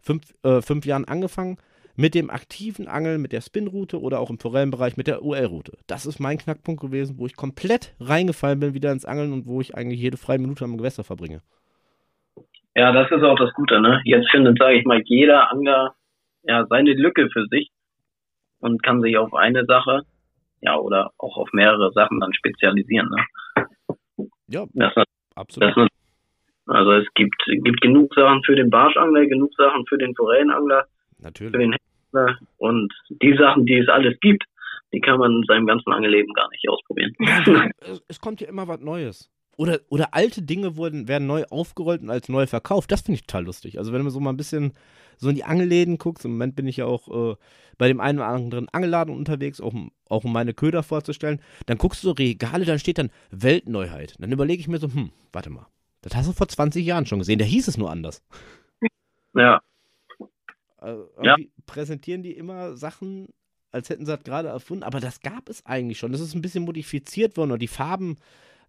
fünf, 0.00 0.34
äh, 0.42 0.60
fünf 0.60 0.86
Jahren 0.86 1.04
angefangen 1.04 1.58
mit 1.96 2.14
dem 2.14 2.30
aktiven 2.30 2.88
Angeln, 2.88 3.22
mit 3.22 3.32
der 3.32 3.40
Spinroute 3.40 4.00
oder 4.00 4.18
auch 4.18 4.30
im 4.30 4.38
Forellenbereich 4.38 4.96
mit 4.96 5.06
der 5.06 5.22
UL-Route. 5.22 5.78
Das 5.86 6.06
ist 6.06 6.18
mein 6.18 6.38
Knackpunkt 6.38 6.80
gewesen, 6.80 7.18
wo 7.18 7.26
ich 7.26 7.36
komplett 7.36 7.94
reingefallen 8.00 8.58
bin 8.58 8.74
wieder 8.74 8.90
ins 8.90 9.04
Angeln 9.04 9.32
und 9.32 9.46
wo 9.46 9.60
ich 9.60 9.76
eigentlich 9.76 10.00
jede 10.00 10.16
freie 10.16 10.38
Minute 10.38 10.64
am 10.64 10.76
Gewässer 10.76 11.04
verbringe. 11.04 11.40
Ja, 12.74 12.90
das 12.90 13.10
ist 13.12 13.22
auch 13.22 13.38
das 13.38 13.52
Gute, 13.54 13.80
ne? 13.80 14.00
Jetzt 14.04 14.28
findet, 14.30 14.58
sage 14.58 14.76
ich 14.76 14.84
mal, 14.84 15.00
jeder 15.04 15.52
Angler 15.52 15.94
ja 16.44 16.66
seine 16.66 16.92
Lücke 16.92 17.28
für 17.30 17.46
sich 17.46 17.70
und 18.60 18.82
kann 18.82 19.00
sich 19.02 19.16
auf 19.18 19.34
eine 19.34 19.64
Sache, 19.66 20.02
ja, 20.60 20.76
oder 20.76 21.10
auch 21.18 21.36
auf 21.36 21.48
mehrere 21.52 21.92
Sachen 21.92 22.20
dann 22.20 22.32
spezialisieren, 22.32 23.10
ne? 23.10 24.26
Ja, 24.46 24.64
Das, 24.72 24.92
absolut. 25.34 25.76
das, 25.76 25.88
also 26.66 26.92
es 26.92 27.06
gibt, 27.14 27.42
gibt 27.46 27.80
genug 27.80 28.14
Sachen 28.14 28.42
für 28.44 28.56
den 28.56 28.70
Barschangler, 28.70 29.26
genug 29.26 29.52
Sachen 29.56 29.84
für 29.86 29.98
den 29.98 30.14
Forellenangler, 30.14 30.86
für 31.16 31.22
Natürlich. 31.22 31.52
den 31.52 31.74
Ne? 32.14 32.38
Und 32.58 32.92
die 33.10 33.36
Sachen, 33.36 33.66
die 33.66 33.78
es 33.78 33.88
alles 33.88 34.18
gibt, 34.20 34.44
die 34.92 35.00
kann 35.00 35.18
man 35.18 35.32
in 35.32 35.44
seinem 35.48 35.66
ganzen 35.66 35.92
Angelleben 35.92 36.32
gar 36.32 36.48
nicht 36.50 36.66
ausprobieren. 36.68 37.12
Ja, 37.18 37.68
es, 37.80 38.02
es 38.06 38.20
kommt 38.20 38.40
ja 38.40 38.48
immer 38.48 38.68
was 38.68 38.80
Neues. 38.80 39.30
Oder, 39.56 39.80
oder 39.88 40.14
alte 40.14 40.42
Dinge 40.42 40.76
wurden, 40.76 41.08
werden 41.08 41.26
neu 41.26 41.44
aufgerollt 41.50 42.02
und 42.02 42.10
als 42.10 42.28
neu 42.28 42.46
verkauft. 42.46 42.90
Das 42.90 43.02
finde 43.02 43.16
ich 43.16 43.26
total 43.26 43.44
lustig. 43.44 43.78
Also 43.78 43.92
wenn 43.92 44.02
man 44.02 44.10
so 44.10 44.20
mal 44.20 44.30
ein 44.30 44.36
bisschen 44.36 44.72
so 45.16 45.28
in 45.28 45.36
die 45.36 45.44
Angelläden 45.44 45.98
guckst, 45.98 46.24
im 46.24 46.32
Moment 46.32 46.56
bin 46.56 46.66
ich 46.66 46.78
ja 46.78 46.86
auch 46.86 47.32
äh, 47.32 47.36
bei 47.78 47.88
dem 47.88 48.00
einen 48.00 48.18
oder 48.18 48.28
anderen 48.28 48.68
Angelladen 48.70 49.14
unterwegs, 49.14 49.60
auch, 49.60 49.72
auch 50.08 50.24
um 50.24 50.32
meine 50.32 50.54
Köder 50.54 50.82
vorzustellen, 50.82 51.40
dann 51.66 51.78
guckst 51.78 52.02
du 52.02 52.08
so 52.08 52.12
Regale, 52.12 52.64
dann 52.64 52.78
steht 52.78 52.98
dann 52.98 53.10
Weltneuheit. 53.30 54.14
Dann 54.18 54.32
überlege 54.32 54.60
ich 54.60 54.68
mir 54.68 54.78
so, 54.78 54.88
hm, 54.92 55.10
warte 55.32 55.50
mal, 55.50 55.66
das 56.02 56.14
hast 56.14 56.28
du 56.28 56.32
vor 56.32 56.48
20 56.48 56.84
Jahren 56.84 57.06
schon 57.06 57.20
gesehen, 57.20 57.38
da 57.38 57.44
hieß 57.44 57.68
es 57.68 57.78
nur 57.78 57.90
anders. 57.90 58.22
Ja. 59.34 59.62
Also, 60.76 61.08
Ja. 61.22 61.36
Präsentieren 61.66 62.22
die 62.22 62.32
immer 62.32 62.76
Sachen, 62.76 63.28
als 63.70 63.88
hätten 63.88 64.04
sie 64.06 64.12
das 64.14 64.22
gerade 64.22 64.48
erfunden, 64.48 64.84
aber 64.84 65.00
das 65.00 65.20
gab 65.20 65.48
es 65.48 65.64
eigentlich 65.66 65.98
schon. 65.98 66.12
Das 66.12 66.20
ist 66.20 66.34
ein 66.34 66.42
bisschen 66.42 66.64
modifiziert 66.64 67.36
worden 67.36 67.52
und 67.52 67.62
die 67.62 67.68
Farben 67.68 68.18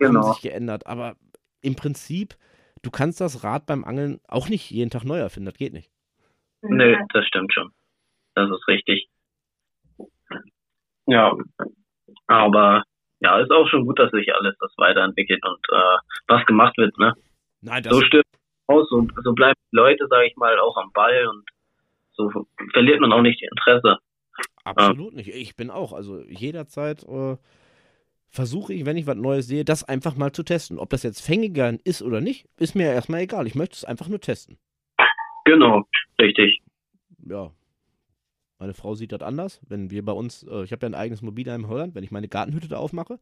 haben 0.03 0.13
Genau. 0.13 0.33
sich 0.33 0.41
geändert, 0.41 0.85
aber 0.87 1.15
im 1.61 1.75
Prinzip, 1.75 2.35
du 2.81 2.91
kannst 2.91 3.21
das 3.21 3.43
Rad 3.43 3.65
beim 3.65 3.83
Angeln 3.83 4.19
auch 4.27 4.49
nicht 4.49 4.69
jeden 4.71 4.89
Tag 4.89 5.03
neu 5.03 5.17
erfinden, 5.17 5.47
das 5.47 5.57
geht 5.57 5.73
nicht. 5.73 5.91
Nö, 6.61 6.95
das 7.13 7.25
stimmt 7.27 7.53
schon. 7.53 7.71
Das 8.35 8.49
ist 8.49 8.67
richtig. 8.67 9.07
Ja. 11.07 11.35
Aber 12.27 12.83
ja, 13.19 13.39
ist 13.39 13.51
auch 13.51 13.67
schon 13.69 13.85
gut, 13.85 13.99
dass 13.99 14.11
sich 14.11 14.33
alles 14.33 14.55
das 14.59 14.71
weiterentwickelt 14.77 15.43
und 15.45 15.59
äh, 15.71 15.97
was 16.27 16.45
gemacht 16.45 16.77
wird, 16.77 16.97
ne? 16.97 17.13
Nein, 17.61 17.83
das 17.83 17.93
So 17.93 18.01
stirbt 18.01 18.27
aus, 18.67 18.87
so, 18.89 19.07
so 19.23 19.33
bleiben 19.33 19.59
die 19.71 19.75
Leute, 19.75 20.07
sage 20.09 20.27
ich 20.27 20.35
mal, 20.35 20.57
auch 20.59 20.75
am 20.77 20.91
Ball 20.91 21.27
und 21.27 21.45
so 22.13 22.31
verliert 22.73 22.99
man 22.99 23.11
auch 23.13 23.21
nicht 23.21 23.39
die 23.41 23.45
Interesse. 23.45 23.97
absolut 24.63 25.13
nicht. 25.13 25.29
Ich 25.29 25.55
bin 25.55 25.69
auch, 25.69 25.93
also 25.93 26.21
jederzeit 26.21 27.03
äh, 27.03 27.37
versuche 28.35 28.73
ich, 28.73 28.85
wenn 28.85 28.97
ich 28.97 29.07
was 29.07 29.15
Neues 29.15 29.47
sehe, 29.47 29.65
das 29.65 29.83
einfach 29.83 30.15
mal 30.15 30.31
zu 30.31 30.43
testen. 30.43 30.77
Ob 30.77 30.89
das 30.89 31.03
jetzt 31.03 31.21
Fängiger 31.21 31.73
ist 31.83 32.01
oder 32.01 32.21
nicht, 32.21 32.45
ist 32.57 32.75
mir 32.75 32.91
erstmal 32.91 33.21
egal. 33.21 33.47
Ich 33.47 33.55
möchte 33.55 33.75
es 33.75 33.85
einfach 33.85 34.07
nur 34.07 34.19
testen. 34.19 34.57
Genau, 35.45 35.83
richtig. 36.19 36.61
ja, 37.27 37.51
meine 38.59 38.73
Frau 38.73 38.95
sieht 38.95 39.11
das 39.11 39.21
anders. 39.21 39.59
Wenn 39.67 39.91
wir 39.91 40.03
bei 40.03 40.11
uns, 40.11 40.43
äh, 40.43 40.63
ich 40.63 40.71
habe 40.71 40.85
ja 40.85 40.89
ein 40.89 40.95
eigenes 40.95 41.21
Mobilheim 41.21 41.61
in 41.61 41.67
Holland, 41.69 41.93
wenn 41.95 42.03
ich 42.03 42.11
meine 42.11 42.27
Gartenhütte 42.27 42.67
da 42.67 42.77
aufmache, 42.77 43.19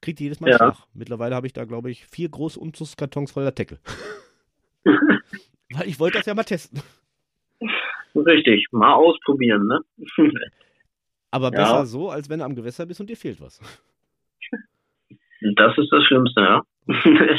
kriegt 0.00 0.18
die 0.20 0.24
jedes 0.24 0.40
Mal 0.40 0.50
Ja. 0.50 0.56
Schlag. 0.56 0.76
Mittlerweile 0.94 1.34
habe 1.34 1.46
ich 1.46 1.52
da, 1.52 1.64
glaube 1.64 1.90
ich, 1.90 2.06
vier 2.06 2.28
große 2.28 2.58
Umzugskartons 2.58 3.32
voller 3.32 3.52
Deckel. 3.52 3.78
Weil 5.72 5.86
ich 5.88 6.00
wollte 6.00 6.18
das 6.18 6.26
ja 6.26 6.34
mal 6.34 6.44
testen. 6.44 6.80
Richtig, 8.14 8.66
mal 8.72 8.94
ausprobieren, 8.94 9.66
ne? 9.66 9.80
Aber 11.30 11.52
Ja. 11.52 11.60
besser 11.62 11.86
so, 11.86 12.10
als 12.10 12.28
wenn 12.28 12.38
du 12.40 12.44
am 12.46 12.54
Gewässer 12.56 12.86
bist 12.86 13.00
und 13.00 13.08
dir 13.10 13.16
fehlt 13.16 13.40
was. 13.40 13.60
Das 15.56 15.76
ist 15.78 15.90
das 15.90 16.04
Schlimmste, 16.04 16.40
ja. 16.40 16.62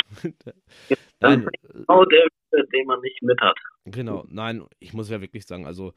Nein, 1.19 1.47
genau 1.61 2.05
der, 2.05 2.27
den 2.51 2.87
man 2.87 2.99
nicht 3.01 3.21
mit 3.21 3.39
hat. 3.41 3.57
Genau, 3.85 4.25
nein, 4.29 4.63
ich 4.79 4.93
muss 4.93 5.09
ja 5.09 5.21
wirklich 5.21 5.45
sagen, 5.45 5.65
also 5.65 5.93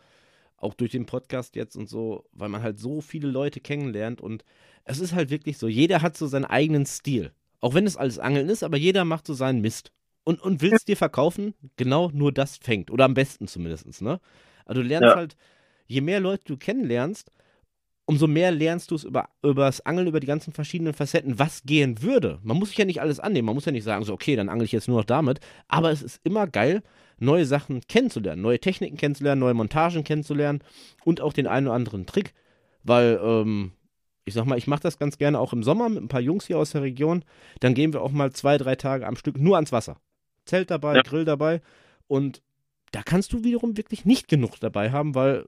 auch 0.56 0.74
durch 0.74 0.92
den 0.92 1.06
Podcast 1.06 1.56
jetzt 1.56 1.76
und 1.76 1.88
so, 1.88 2.24
weil 2.32 2.48
man 2.48 2.62
halt 2.62 2.78
so 2.78 3.00
viele 3.00 3.28
Leute 3.28 3.60
kennenlernt 3.60 4.20
und 4.20 4.44
es 4.84 5.00
ist 5.00 5.14
halt 5.14 5.30
wirklich 5.30 5.58
so, 5.58 5.68
jeder 5.68 6.02
hat 6.02 6.16
so 6.16 6.26
seinen 6.26 6.44
eigenen 6.44 6.86
Stil. 6.86 7.32
Auch 7.60 7.74
wenn 7.74 7.86
es 7.86 7.96
alles 7.96 8.18
Angeln 8.18 8.48
ist, 8.48 8.62
aber 8.62 8.76
jeder 8.76 9.04
macht 9.04 9.26
so 9.26 9.34
seinen 9.34 9.60
Mist. 9.60 9.92
Und, 10.24 10.40
und 10.40 10.62
will 10.62 10.72
es 10.72 10.84
dir 10.84 10.96
verkaufen, 10.96 11.54
genau 11.76 12.10
nur 12.12 12.32
das 12.32 12.56
fängt. 12.56 12.90
Oder 12.90 13.04
am 13.04 13.14
besten 13.14 13.46
zumindest, 13.46 14.00
ne? 14.00 14.20
Also 14.64 14.80
du 14.80 14.88
lernst 14.88 15.10
Ja. 15.10 15.16
halt, 15.16 15.36
je 15.86 16.00
mehr 16.00 16.20
Leute 16.20 16.44
du 16.46 16.56
kennenlernst, 16.56 17.30
umso 18.06 18.26
mehr 18.26 18.50
lernst 18.50 18.90
du 18.90 18.96
es 18.96 19.04
über, 19.04 19.28
über 19.42 19.64
das 19.64 19.80
Angeln, 19.86 20.06
über 20.06 20.20
die 20.20 20.26
ganzen 20.26 20.52
verschiedenen 20.52 20.92
Facetten, 20.92 21.38
was 21.38 21.62
gehen 21.64 22.02
würde. 22.02 22.38
Man 22.42 22.58
muss 22.58 22.68
sich 22.68 22.78
ja 22.78 22.84
nicht 22.84 23.00
alles 23.00 23.20
annehmen, 23.20 23.46
man 23.46 23.54
muss 23.54 23.64
ja 23.64 23.72
nicht 23.72 23.84
sagen, 23.84 24.04
so, 24.04 24.12
okay, 24.12 24.36
dann 24.36 24.48
angel 24.48 24.66
ich 24.66 24.72
jetzt 24.72 24.88
nur 24.88 24.98
noch 24.98 25.04
damit. 25.04 25.40
Aber 25.68 25.90
es 25.90 26.02
ist 26.02 26.20
immer 26.24 26.46
geil, 26.46 26.82
neue 27.18 27.46
Sachen 27.46 27.80
kennenzulernen, 27.88 28.42
neue 28.42 28.58
Techniken 28.58 28.96
kennenzulernen, 28.96 29.40
neue 29.40 29.54
Montagen 29.54 30.04
kennenzulernen 30.04 30.62
und 31.04 31.20
auch 31.20 31.32
den 31.32 31.46
einen 31.46 31.66
oder 31.68 31.76
anderen 31.76 32.06
Trick. 32.06 32.34
Weil, 32.82 33.18
ähm, 33.22 33.72
ich 34.26 34.34
sag 34.34 34.44
mal, 34.44 34.58
ich 34.58 34.66
mache 34.66 34.82
das 34.82 34.98
ganz 34.98 35.16
gerne 35.16 35.38
auch 35.38 35.52
im 35.54 35.62
Sommer 35.62 35.88
mit 35.88 36.02
ein 36.02 36.08
paar 36.08 36.20
Jungs 36.20 36.46
hier 36.46 36.58
aus 36.58 36.72
der 36.72 36.82
Region. 36.82 37.24
Dann 37.60 37.74
gehen 37.74 37.92
wir 37.94 38.02
auch 38.02 38.12
mal 38.12 38.32
zwei, 38.32 38.58
drei 38.58 38.76
Tage 38.76 39.06
am 39.06 39.16
Stück 39.16 39.38
nur 39.38 39.56
ans 39.56 39.72
Wasser. 39.72 39.96
Zelt 40.44 40.70
dabei, 40.70 40.96
Ja. 40.96 41.02
Grill 41.02 41.24
dabei. 41.24 41.62
Und 42.06 42.42
da 42.92 43.02
kannst 43.02 43.32
du 43.32 43.42
wiederum 43.42 43.78
wirklich 43.78 44.04
nicht 44.04 44.28
genug 44.28 44.60
dabei 44.60 44.90
haben, 44.92 45.14
weil 45.14 45.46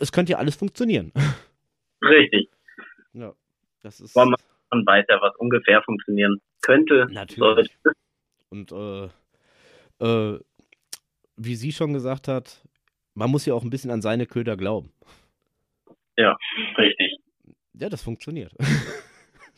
es 0.00 0.12
könnte 0.12 0.32
ja 0.32 0.38
alles 0.38 0.56
funktionieren. 0.56 1.12
Richtig. 2.02 2.50
ja, 3.12 3.32
das 3.82 4.00
ist 4.00 4.16
Aber 4.16 4.36
Man 4.70 4.86
weiß 4.86 5.06
ja, 5.08 5.20
was 5.20 5.34
ungefähr 5.36 5.82
funktionieren 5.82 6.40
könnte. 6.62 7.06
natürlich. 7.10 7.70
Sollte. 7.82 7.98
Und 8.50 8.72
äh, 8.72 10.04
äh, 10.04 10.40
wie 11.36 11.54
sie 11.54 11.72
schon 11.72 11.92
gesagt 11.92 12.28
hat, 12.28 12.62
man 13.14 13.30
muss 13.30 13.46
ja 13.46 13.54
auch 13.54 13.62
ein 13.62 13.70
bisschen 13.70 13.90
an 13.90 14.02
seine 14.02 14.26
Köder 14.26 14.56
glauben. 14.56 14.92
Richtig. 16.78 17.18
Ja, 17.74 17.88
das 17.88 18.02
funktioniert. 18.02 18.52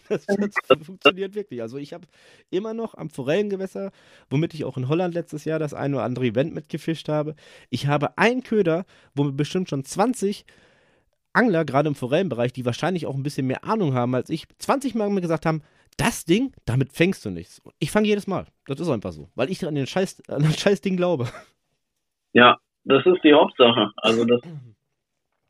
Das, 0.08 0.26
das 0.26 0.86
funktioniert 0.86 1.34
wirklich. 1.34 1.62
Also 1.62 1.78
ich 1.78 1.92
habe 1.92 2.06
immer 2.50 2.74
noch 2.74 2.94
am 2.94 3.10
Forellengewässer, 3.10 3.90
womit 4.30 4.54
ich 4.54 4.64
auch 4.64 4.76
in 4.76 4.88
Holland 4.88 5.14
letztes 5.14 5.44
Jahr 5.44 5.58
das 5.58 5.74
ein 5.74 5.94
oder 5.94 6.04
andere 6.04 6.26
Event 6.26 6.54
mitgefischt 6.54 7.08
habe, 7.08 7.34
ich 7.70 7.86
habe 7.86 8.16
einen 8.16 8.42
Köder, 8.42 8.84
wo 9.14 9.24
mir 9.24 9.32
bestimmt 9.32 9.68
schon 9.68 9.84
20 9.84 10.44
Angler, 11.32 11.64
gerade 11.64 11.88
im 11.88 11.94
Forellenbereich, 11.94 12.52
die 12.52 12.64
wahrscheinlich 12.64 13.06
auch 13.06 13.14
ein 13.14 13.22
bisschen 13.22 13.46
mehr 13.46 13.64
Ahnung 13.64 13.94
haben 13.94 14.14
als 14.14 14.30
ich, 14.30 14.46
20 14.58 14.94
Mal 14.94 15.10
mir 15.10 15.20
gesagt 15.20 15.46
haben, 15.46 15.62
das 15.96 16.24
Ding, 16.24 16.52
damit 16.64 16.92
fängst 16.92 17.24
du 17.24 17.30
nichts. 17.30 17.60
Ich 17.78 17.90
fange 17.90 18.06
jedes 18.06 18.26
Mal. 18.26 18.46
Das 18.66 18.80
ist 18.80 18.88
einfach 18.88 19.12
so, 19.12 19.28
weil 19.34 19.50
ich 19.50 19.66
an, 19.66 19.74
den 19.74 19.86
Scheiß, 19.86 20.22
an 20.28 20.42
das 20.42 20.58
Scheißding 20.58 20.96
glaube. 20.96 21.28
Ja, 22.32 22.58
das 22.84 23.04
ist 23.04 23.22
die 23.24 23.34
Hauptsache. 23.34 23.90
Also 23.96 24.24
das, 24.24 24.40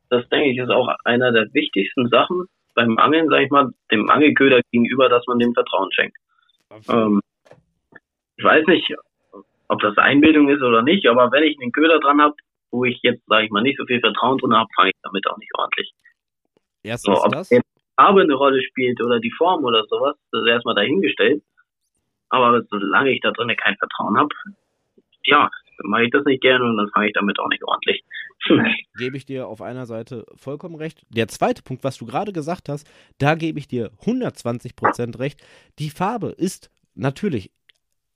das 0.09 0.27
denke 0.29 0.49
ich, 0.49 0.57
ist 0.57 0.69
auch 0.69 0.87
einer 1.05 1.31
der 1.31 1.53
wichtigsten 1.53 2.09
Sachen 2.09 2.45
beim 2.79 2.97
Angeln, 2.97 3.27
sag 3.29 3.41
ich 3.41 3.51
mal, 3.51 3.69
dem 3.91 4.09
Angelköder 4.09 4.61
gegenüber, 4.71 5.09
dass 5.09 5.25
man 5.27 5.39
dem 5.39 5.53
Vertrauen 5.53 5.91
schenkt. 5.91 6.15
Ähm, 6.87 7.21
ich 8.37 8.43
weiß 8.43 8.65
nicht, 8.67 8.95
ob 9.67 9.81
das 9.81 9.97
Einbildung 9.97 10.47
ist 10.49 10.61
oder 10.61 10.81
nicht, 10.81 11.05
aber 11.07 11.29
wenn 11.31 11.43
ich 11.43 11.59
einen 11.59 11.73
Köder 11.73 11.99
dran 11.99 12.21
habe, 12.21 12.35
wo 12.71 12.85
ich 12.85 12.99
jetzt, 13.03 13.21
sage 13.27 13.45
ich 13.45 13.51
mal, 13.51 13.61
nicht 13.61 13.77
so 13.77 13.85
viel 13.85 13.99
Vertrauen 13.99 14.37
drin 14.37 14.55
habe, 14.55 14.69
fange 14.75 14.91
ich 14.91 14.95
damit 15.03 15.27
auch 15.27 15.37
nicht 15.37 15.51
ordentlich. 15.57 15.91
Erstens 16.83 17.19
So, 17.19 17.25
ob 17.25 17.31
das. 17.33 17.49
Farbe 17.97 18.21
eine 18.21 18.33
Rolle 18.33 18.61
spielt 18.63 19.01
oder 19.03 19.19
die 19.19 19.31
Form 19.31 19.65
oder 19.65 19.83
sowas, 19.89 20.15
das 20.31 20.41
ist 20.43 20.47
erstmal 20.47 20.75
dahingestellt. 20.75 21.43
Aber 22.29 22.61
solange 22.69 23.11
ich 23.11 23.19
da 23.19 23.31
drinnen 23.31 23.57
kein 23.57 23.75
Vertrauen 23.75 24.17
habe, 24.17 24.29
ja, 25.25 25.49
mache 25.83 26.05
ich 26.05 26.11
das 26.11 26.25
nicht 26.25 26.41
gerne 26.41 26.65
und 26.65 26.77
dann 26.77 26.89
fange 26.93 27.07
ich 27.07 27.13
damit 27.13 27.39
auch 27.39 27.49
nicht 27.49 27.63
ordentlich. 27.63 28.03
gebe 28.97 29.17
ich 29.17 29.25
dir 29.25 29.47
auf 29.47 29.61
einer 29.61 29.85
Seite 29.85 30.25
vollkommen 30.35 30.75
recht. 30.75 31.05
Der 31.09 31.27
zweite 31.27 31.61
Punkt, 31.61 31.83
was 31.83 31.97
du 31.97 32.05
gerade 32.05 32.33
gesagt 32.33 32.69
hast, 32.69 32.89
da 33.17 33.35
gebe 33.35 33.59
ich 33.59 33.67
dir 33.67 33.91
120% 34.03 35.19
recht. 35.19 35.43
Die 35.77 35.89
Farbe 35.89 36.29
ist 36.29 36.71
natürlich 36.95 37.51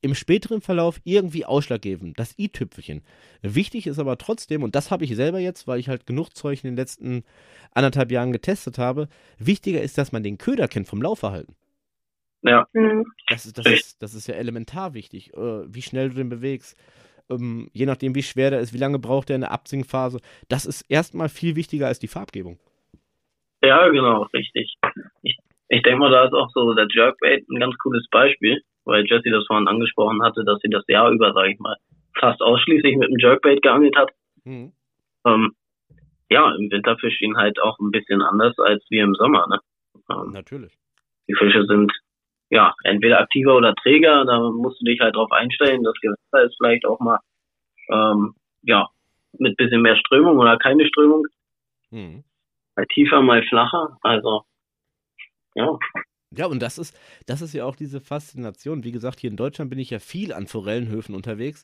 im 0.03 0.15
späteren 0.15 0.59
Verlauf 0.61 0.99
irgendwie 1.05 1.45
ausschlaggebend, 1.45 2.19
das 2.19 2.37
i-Tüpfelchen. 2.37 3.01
Wichtig 3.41 3.87
ist 3.87 3.99
aber 3.99 4.17
trotzdem, 4.17 4.61
und 4.61 4.75
das 4.75 4.91
habe 4.91 5.05
ich 5.05 5.15
selber 5.15 5.39
jetzt, 5.39 5.65
weil 5.65 5.79
ich 5.79 5.87
halt 5.87 6.05
genug 6.05 6.31
Zeug 6.35 6.61
in 6.63 6.71
den 6.71 6.75
letzten 6.75 7.23
anderthalb 7.71 8.11
Jahren 8.11 8.33
getestet 8.33 8.77
habe, 8.77 9.07
wichtiger 9.39 9.81
ist, 9.81 9.97
dass 9.97 10.11
man 10.11 10.21
den 10.21 10.37
Köder 10.37 10.67
kennt 10.67 10.89
vom 10.89 11.01
Laufverhalten. 11.01 11.55
ja, 12.41 12.67
Mhm. 12.73 13.05
Das 13.29 13.45
ist, 13.45 13.57
das 13.57 13.65
ist, 13.65 14.01
das 14.03 14.13
ist 14.13 14.27
ja 14.27 14.35
elementar 14.35 14.93
wichtig, 14.93 15.33
äh, 15.35 15.73
wie 15.73 15.81
schnell 15.81 16.09
du 16.09 16.15
den 16.15 16.29
bewegst. 16.29 16.75
Ähm, 17.29 17.69
je 17.73 17.85
nachdem, 17.85 18.15
wie 18.15 18.23
schwer 18.23 18.49
der 18.51 18.59
ist, 18.59 18.73
wie 18.73 18.77
lange 18.77 18.99
braucht 18.99 19.29
der 19.29 19.35
in 19.35 19.41
der 19.41 19.51
Absinkphase. 19.51 20.19
Das 20.49 20.65
ist 20.65 20.83
erstmal 20.89 21.29
viel 21.29 21.55
wichtiger 21.55 21.87
als 21.87 21.99
die 21.99 22.07
Farbgebung. 22.07 22.59
ja, 23.63 23.87
genau, 23.89 24.23
richtig. 24.33 24.75
Ich, 25.21 25.37
ich 25.69 25.81
denke 25.83 25.99
mal, 25.99 26.11
da 26.11 26.25
ist 26.25 26.33
auch 26.33 26.49
so 26.53 26.73
der 26.73 26.87
Jerkbait 26.89 27.47
ein 27.49 27.59
ganz 27.59 27.77
cooles 27.77 28.05
Beispiel, 28.11 28.61
weil 28.85 29.05
Jesse 29.07 29.29
das 29.29 29.45
vorhin 29.47 29.67
angesprochen 29.67 30.21
hatte, 30.21 30.43
dass 30.45 30.59
sie 30.59 30.69
das 30.69 30.83
Jahr 30.87 31.11
über, 31.11 31.33
sage 31.33 31.53
ich 31.53 31.59
mal, 31.59 31.77
fast 32.19 32.41
ausschließlich 32.41 32.97
mit 32.97 33.09
dem 33.09 33.19
Jerkbait 33.19 33.61
geangelt 33.61 33.95
hat. 33.95 34.11
Mhm. 34.43 34.73
Ähm, 35.25 35.53
ja, 36.29 36.53
im 36.55 36.69
Winter 36.71 36.97
fischt 36.97 37.21
ihn 37.21 37.37
halt 37.37 37.61
auch 37.61 37.79
ein 37.79 37.91
bisschen 37.91 38.21
anders 38.21 38.57
als 38.59 38.83
wir 38.89 39.03
im 39.03 39.15
Sommer. 39.15 39.47
Ne? 39.47 39.59
Ähm, 40.09 40.31
Natürlich. 40.31 40.77
die 41.27 41.35
Fische 41.35 41.65
sind 41.65 41.91
ja 42.53 42.73
entweder 42.83 43.19
aktiver 43.19 43.55
oder 43.55 43.73
träger. 43.75 44.25
Da 44.25 44.39
musst 44.51 44.79
du 44.81 44.85
dich 44.85 44.99
halt 44.99 45.15
drauf 45.15 45.31
einstellen. 45.31 45.83
Das 45.83 45.95
Gewässer 46.01 46.45
ist 46.45 46.55
vielleicht 46.57 46.85
auch 46.85 46.99
mal 46.99 47.19
ähm, 47.91 48.35
ja 48.61 48.89
mit 49.39 49.57
bisschen 49.57 49.81
mehr 49.81 49.97
Strömung 49.97 50.37
oder 50.37 50.57
keine 50.57 50.85
Strömung, 50.87 51.25
Mhm. 51.91 52.23
mal 52.75 52.85
tiefer, 52.93 53.21
mal 53.21 53.43
flacher. 53.43 53.97
Also 54.01 54.43
ja, 55.55 55.77
Ja, 56.35 56.45
und 56.47 56.61
das 56.61 56.77
ist, 56.77 56.97
das 57.27 57.41
ist 57.41 57.53
ja 57.53 57.65
auch 57.65 57.75
diese 57.75 57.99
Faszination. 58.01 58.83
Wie 58.83 58.91
gesagt, 58.91 59.19
hier 59.19 59.29
in 59.29 59.37
Deutschland 59.37 59.69
bin 59.69 59.79
ich 59.79 59.89
ja 59.91 59.99
viel 59.99 60.33
an 60.33 60.47
Forellenhöfen 60.47 61.13
unterwegs. 61.15 61.63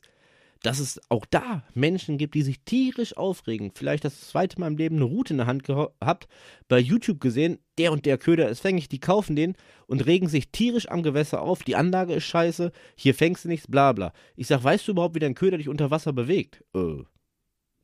Dass 0.62 0.78
es 0.78 1.00
auch 1.08 1.24
da 1.26 1.64
Menschen 1.74 2.18
gibt, 2.18 2.34
die 2.34 2.42
sich 2.42 2.60
tierisch 2.64 3.16
aufregen. 3.16 3.72
Vielleicht 3.74 4.04
das 4.04 4.28
zweite 4.28 4.60
Mal 4.60 4.68
im 4.68 4.76
Leben 4.76 4.96
eine 4.96 5.04
Route 5.04 5.32
in 5.34 5.38
der 5.38 5.46
Hand 5.46 5.64
gehabt, 5.64 6.28
bei 6.68 6.78
YouTube 6.78 7.20
gesehen, 7.20 7.58
der 7.78 7.92
und 7.92 8.04
der 8.06 8.18
Köder 8.18 8.48
ist 8.48 8.60
fängig, 8.60 8.88
die 8.88 9.00
kaufen 9.00 9.36
den 9.36 9.56
und 9.86 10.04
regen 10.06 10.28
sich 10.28 10.50
tierisch 10.50 10.88
am 10.90 11.02
Gewässer 11.02 11.40
auf. 11.40 11.62
Die 11.62 11.76
Anlage 11.76 12.14
ist 12.14 12.24
scheiße, 12.24 12.72
hier 12.96 13.14
fängst 13.14 13.44
du 13.44 13.48
nichts, 13.48 13.66
bla 13.66 13.92
bla. 13.92 14.12
Ich 14.36 14.48
sag, 14.48 14.62
weißt 14.62 14.86
du 14.86 14.92
überhaupt, 14.92 15.14
wie 15.14 15.20
dein 15.20 15.34
Köder 15.34 15.58
dich 15.58 15.68
unter 15.68 15.90
Wasser 15.90 16.12
bewegt? 16.12 16.64
Äh, 16.74 17.04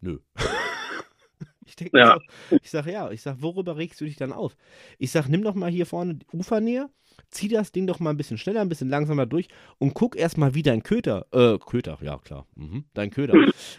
nö. 0.01 0.19
Ich 1.67 1.77
denke, 1.77 1.99
ja. 1.99 2.19
so, 2.51 2.57
ich 2.63 2.71
sage, 2.71 2.93
ja, 2.93 3.11
ich 3.11 3.23
sage, 3.23 3.43
worüber 3.43 3.77
regst 3.77 4.01
du 4.01 4.05
dich 4.05 4.17
dann 4.17 4.33
auf? 4.33 4.57
Ich 4.99 5.11
sage, 5.11 5.31
nimm 5.31 5.43
doch 5.43 5.55
mal 5.55 5.71
hier 5.71 5.87
vorne 5.87 6.15
die 6.15 6.27
Ufernähe, 6.33 6.89
zieh 7.31 7.49
das 7.49 7.73
Ding 7.73 7.87
doch 7.87 8.01
mal 8.01 8.11
ein 8.11 8.17
bisschen 8.17 8.39
schneller, 8.39 8.61
ein 8.61 8.69
bisschen 8.69 8.89
langsamer 8.89 9.27
durch 9.27 9.49
und 9.79 9.95
guck 9.95 10.17
erstmal, 10.17 10.55
wie 10.55 10.63
dein 10.63 10.83
Köter, 10.83 11.27
äh, 11.33 11.59
Köter, 11.59 11.99
ja 12.01 12.19
klar, 12.19 12.47
mhm, 12.55 12.85
dein 12.95 13.11
Köder, 13.11 13.35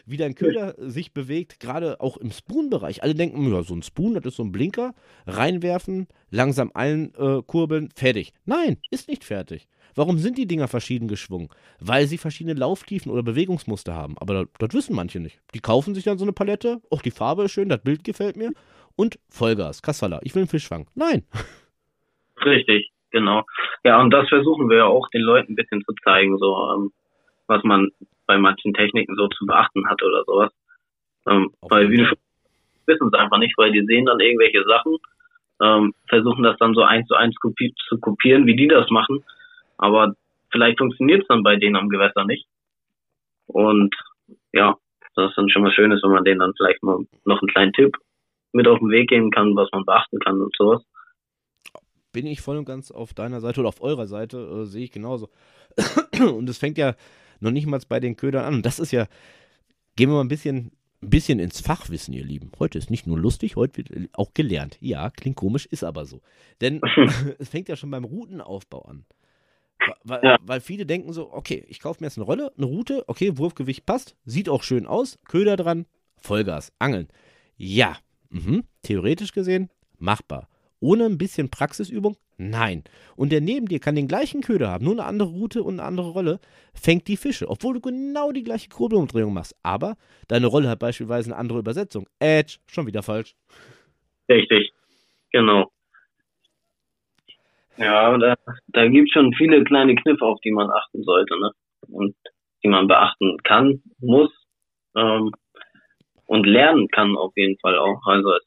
wie 0.06 0.18
dein 0.18 0.36
Köder 0.36 0.76
sich 0.78 1.14
bewegt, 1.14 1.60
gerade 1.60 2.02
auch 2.02 2.18
im 2.18 2.32
Spoon-Bereich. 2.32 3.04
Alle 3.04 3.16
denken, 3.16 3.52
ja, 3.52 3.64
so 3.64 3.76
ein 3.76 3.84
Spoon, 3.84 4.16
das 4.16 4.26
ist 4.26 4.36
so 4.36 4.44
ein 4.44 4.52
Blinker, 4.52 4.94
reinwerfen, 5.26 6.08
langsam 6.30 6.72
einkurbeln, 6.74 7.86
äh, 7.88 7.90
fertig. 7.96 8.34
Nein, 8.46 8.78
ist 8.92 9.08
nicht 9.08 9.24
fertig. 9.24 9.68
Warum 9.98 10.20
sind 10.20 10.38
die 10.38 10.46
Dinger 10.46 10.68
verschieden 10.68 11.08
geschwungen? 11.08 11.50
Weil 11.80 12.06
sie 12.06 12.20
verschiedene 12.20 12.58
Lauftiefen 12.58 13.12
oder 13.12 13.24
Bewegungsmuster 13.24 13.96
haben. 13.96 14.16
Aber 14.20 14.36
das, 14.36 14.48
das 14.60 14.74
wissen 14.76 14.96
manche 14.96 15.20
nicht. 15.20 15.40
Die 15.56 15.60
kaufen 15.60 15.96
sich 15.96 16.04
dann 16.04 16.20
so 16.20 16.26
eine 16.26 16.34
Palette, 16.34 16.82
auch 16.92 17.02
die 17.02 17.10
Farbe 17.10 17.46
ist 17.46 17.52
schön, 17.54 17.68
das 17.68 17.82
Bild 17.82 18.04
gefällt 18.04 18.38
mir 18.38 18.52
und 18.96 19.18
Vollgas, 19.30 19.82
Kassala, 19.82 20.20
ich 20.22 20.36
will 20.36 20.44
einen 20.44 20.50
Fisch 20.50 20.68
fangen. 20.68 20.86
Nein. 20.94 21.24
Richtig, 22.46 22.92
genau. 23.10 23.44
Ja, 23.84 24.00
und 24.00 24.12
das 24.12 24.30
versuchen 24.30 24.70
wir 24.70 24.78
ja 24.78 24.86
auch 24.86 25.10
den 25.10 25.24
Leuten 25.24 25.54
ein 25.54 25.56
bisschen 25.56 25.84
zu 25.84 25.94
zeigen, 26.04 26.38
so 26.38 26.56
ähm, 26.76 26.92
was 27.48 27.64
man 27.64 27.90
bei 28.28 28.38
manchen 28.38 28.76
Techniken 28.76 29.16
so 29.16 29.28
zu 29.30 29.48
beachten 29.48 29.90
hat 29.90 30.04
oder 30.04 30.24
sowas. 30.26 30.52
Ähm, 31.28 31.52
weil 31.62 31.88
schon 31.88 32.18
wissen 32.86 33.08
es 33.12 33.20
einfach 33.20 33.40
nicht, 33.40 33.58
weil 33.58 33.72
die 33.72 33.84
sehen 33.86 34.06
dann 34.06 34.20
irgendwelche 34.20 34.64
Sachen, 34.66 34.98
ähm, 35.60 35.96
versuchen 36.08 36.44
das 36.44 36.56
dann 36.60 36.76
so 36.76 36.84
eins 36.84 37.08
zu 37.08 37.16
eins 37.16 37.36
kopi 37.38 37.74
zu 37.90 38.00
kopieren, 38.00 38.46
wie 38.46 38.56
die 38.56 38.68
das 38.68 38.88
machen 38.92 39.24
aber 39.78 40.14
vielleicht 40.52 40.78
funktioniert 40.78 41.22
es 41.22 41.28
dann 41.28 41.44
bei 41.44 41.56
denen 41.56 41.76
am 41.76 41.90
Gewässer 41.90 42.26
nicht. 42.26 42.46
Und 43.48 43.96
ja, 44.54 44.76
das 45.16 45.30
ist 45.30 45.38
dann 45.38 45.50
schon 45.50 45.64
mal 45.64 45.72
schön 45.72 45.92
ist, 45.92 46.04
wenn 46.04 46.12
man 46.12 46.24
denen 46.24 46.40
dann 46.40 46.54
vielleicht 46.56 46.84
mal 46.84 47.00
noch 47.26 47.42
einen 47.42 47.50
kleinen 47.50 47.74
Tipp 47.74 47.98
mit 48.54 48.68
auf 48.68 48.80
den 48.80 48.90
Weg 48.90 49.10
geben 49.10 49.32
kann, 49.32 49.56
was 49.56 49.70
man 49.72 49.86
beachten 49.86 50.20
kann 50.20 50.42
und 50.42 50.56
sowas. 50.56 50.84
Bin 52.12 52.26
ich 52.26 52.42
voll 52.42 52.58
und 52.58 52.66
ganz 52.66 52.92
auf 52.92 53.14
deiner 53.14 53.42
Seite 53.42 53.60
oder 53.60 53.70
auf 53.70 53.82
eurer 53.82 54.08
Seite, 54.08 54.38
äh, 54.38 54.66
sehe 54.66 54.86
ich 54.86 54.92
genauso. 54.92 55.30
und 56.20 56.50
es 56.50 56.58
fängt 56.58 56.78
ja 56.78 56.96
noch 57.40 57.52
nicht 57.52 57.68
mal 57.68 57.80
bei 57.88 58.00
den 58.00 58.16
Ködern 58.16 58.46
an. 58.46 58.56
Und 58.56 58.66
das 58.66 58.80
ist 58.80 58.92
ja, 58.92 59.08
gehen 59.96 60.10
wir 60.10 60.16
mal 60.16 60.22
ein 60.22 60.28
bisschen, 60.28 60.72
ein 61.04 61.10
bisschen 61.10 61.40
ins 61.40 61.62
Fachwissen, 61.62 62.14
ihr 62.14 62.24
Lieben. 62.24 62.52
Heute 62.58 62.78
ist 62.78 62.90
nicht 62.90 63.06
nur 63.06 63.20
lustig, 63.20 63.56
heute 63.56 63.78
wird 63.78 64.10
auch 64.14 64.34
gelernt. 64.34 64.78
Ja, 64.82 65.10
klingt 65.10 65.36
komisch, 65.36 65.66
ist 65.68 65.84
aber 65.84 66.06
so. 66.06 66.22
Denn 66.62 66.82
es 67.40 67.50
fängt 67.50 67.70
ja 67.70 67.76
schon 67.76 67.92
beim 67.92 68.06
Routenaufbau 68.06 68.82
an. 68.84 69.06
Weil, 70.04 70.22
ja. 70.24 70.38
weil, 70.42 70.62
viele 70.62 70.86
denken 70.86 71.14
so, 71.14 71.32
okay, 71.32 71.64
ich 71.68 71.80
kaufe 71.80 72.02
mir 72.02 72.08
jetzt 72.08 72.18
eine 72.18 72.26
Rolle, 72.26 72.52
eine 72.58 72.66
Route, 72.66 73.04
okay, 73.08 73.38
Wurfgewicht 73.38 73.86
passt, 73.86 74.16
sieht 74.26 74.50
auch 74.50 74.64
schön 74.64 74.86
aus, 74.86 75.20
Köder 75.26 75.56
dran, 75.56 75.86
Vollgas, 76.18 76.74
Angeln. 76.80 77.08
Ja, 77.56 77.98
mhm. 78.30 78.64
theoretisch 78.82 79.32
gesehen, 79.32 79.70
machbar. 79.98 80.50
Ohne 80.80 81.06
ein 81.06 81.18
bisschen 81.18 81.50
Praxisübung? 81.50 82.18
Nein. 82.38 82.84
Und 83.16 83.32
der 83.32 83.42
neben 83.42 83.68
dir 83.68 83.80
kann 83.80 83.96
den 83.96 84.08
gleichen 84.08 84.42
Köder 84.42 84.70
haben, 84.70 84.86
nur 84.86 84.94
eine 84.94 85.06
andere 85.06 85.30
Route 85.30 85.64
und 85.64 85.80
eine 85.80 85.88
andere 85.88 86.10
Rolle, 86.12 86.40
fängt 86.74 87.08
die 87.08 87.18
Fische, 87.18 87.50
obwohl 87.50 87.74
du 87.74 87.82
genau 87.82 88.32
die 88.32 88.44
gleiche 88.44 88.70
Kurbelumdrehung 88.70 89.34
machst. 89.34 89.56
Aber 89.64 89.98
deine 90.28 90.46
Rolle 90.46 90.70
hat 90.70 90.80
beispielsweise 90.80 91.32
eine 91.32 91.40
andere 91.40 91.60
Übersetzung. 91.60 92.08
Edge, 92.20 92.58
schon 92.68 92.86
wieder 92.86 93.02
falsch. 93.02 93.36
Richtig, 94.30 94.72
genau. 95.32 95.72
Ja, 97.78 98.18
da, 98.18 98.36
da 98.68 98.88
gibt 98.88 99.10
es 99.10 99.14
schon 99.14 99.34
viele 99.34 99.64
kleine 99.64 99.96
Kniffe, 99.96 100.26
auf 100.26 100.40
die 100.42 100.52
man 100.52 100.70
achten 100.70 101.04
sollte, 101.04 101.40
ne? 101.40 101.52
Und 101.90 102.16
die 102.64 102.70
man 102.70 102.88
beachten 102.88 103.38
kann, 103.44 103.82
muss 104.00 104.32
ähm, 104.96 105.32
und 106.26 106.46
lernen 106.46 106.88
kann 106.90 107.16
auf 107.16 107.34
jeden 107.36 107.58
Fall 107.60 107.78
auch. 107.78 108.02
Also 108.06 108.34
es, 108.34 108.44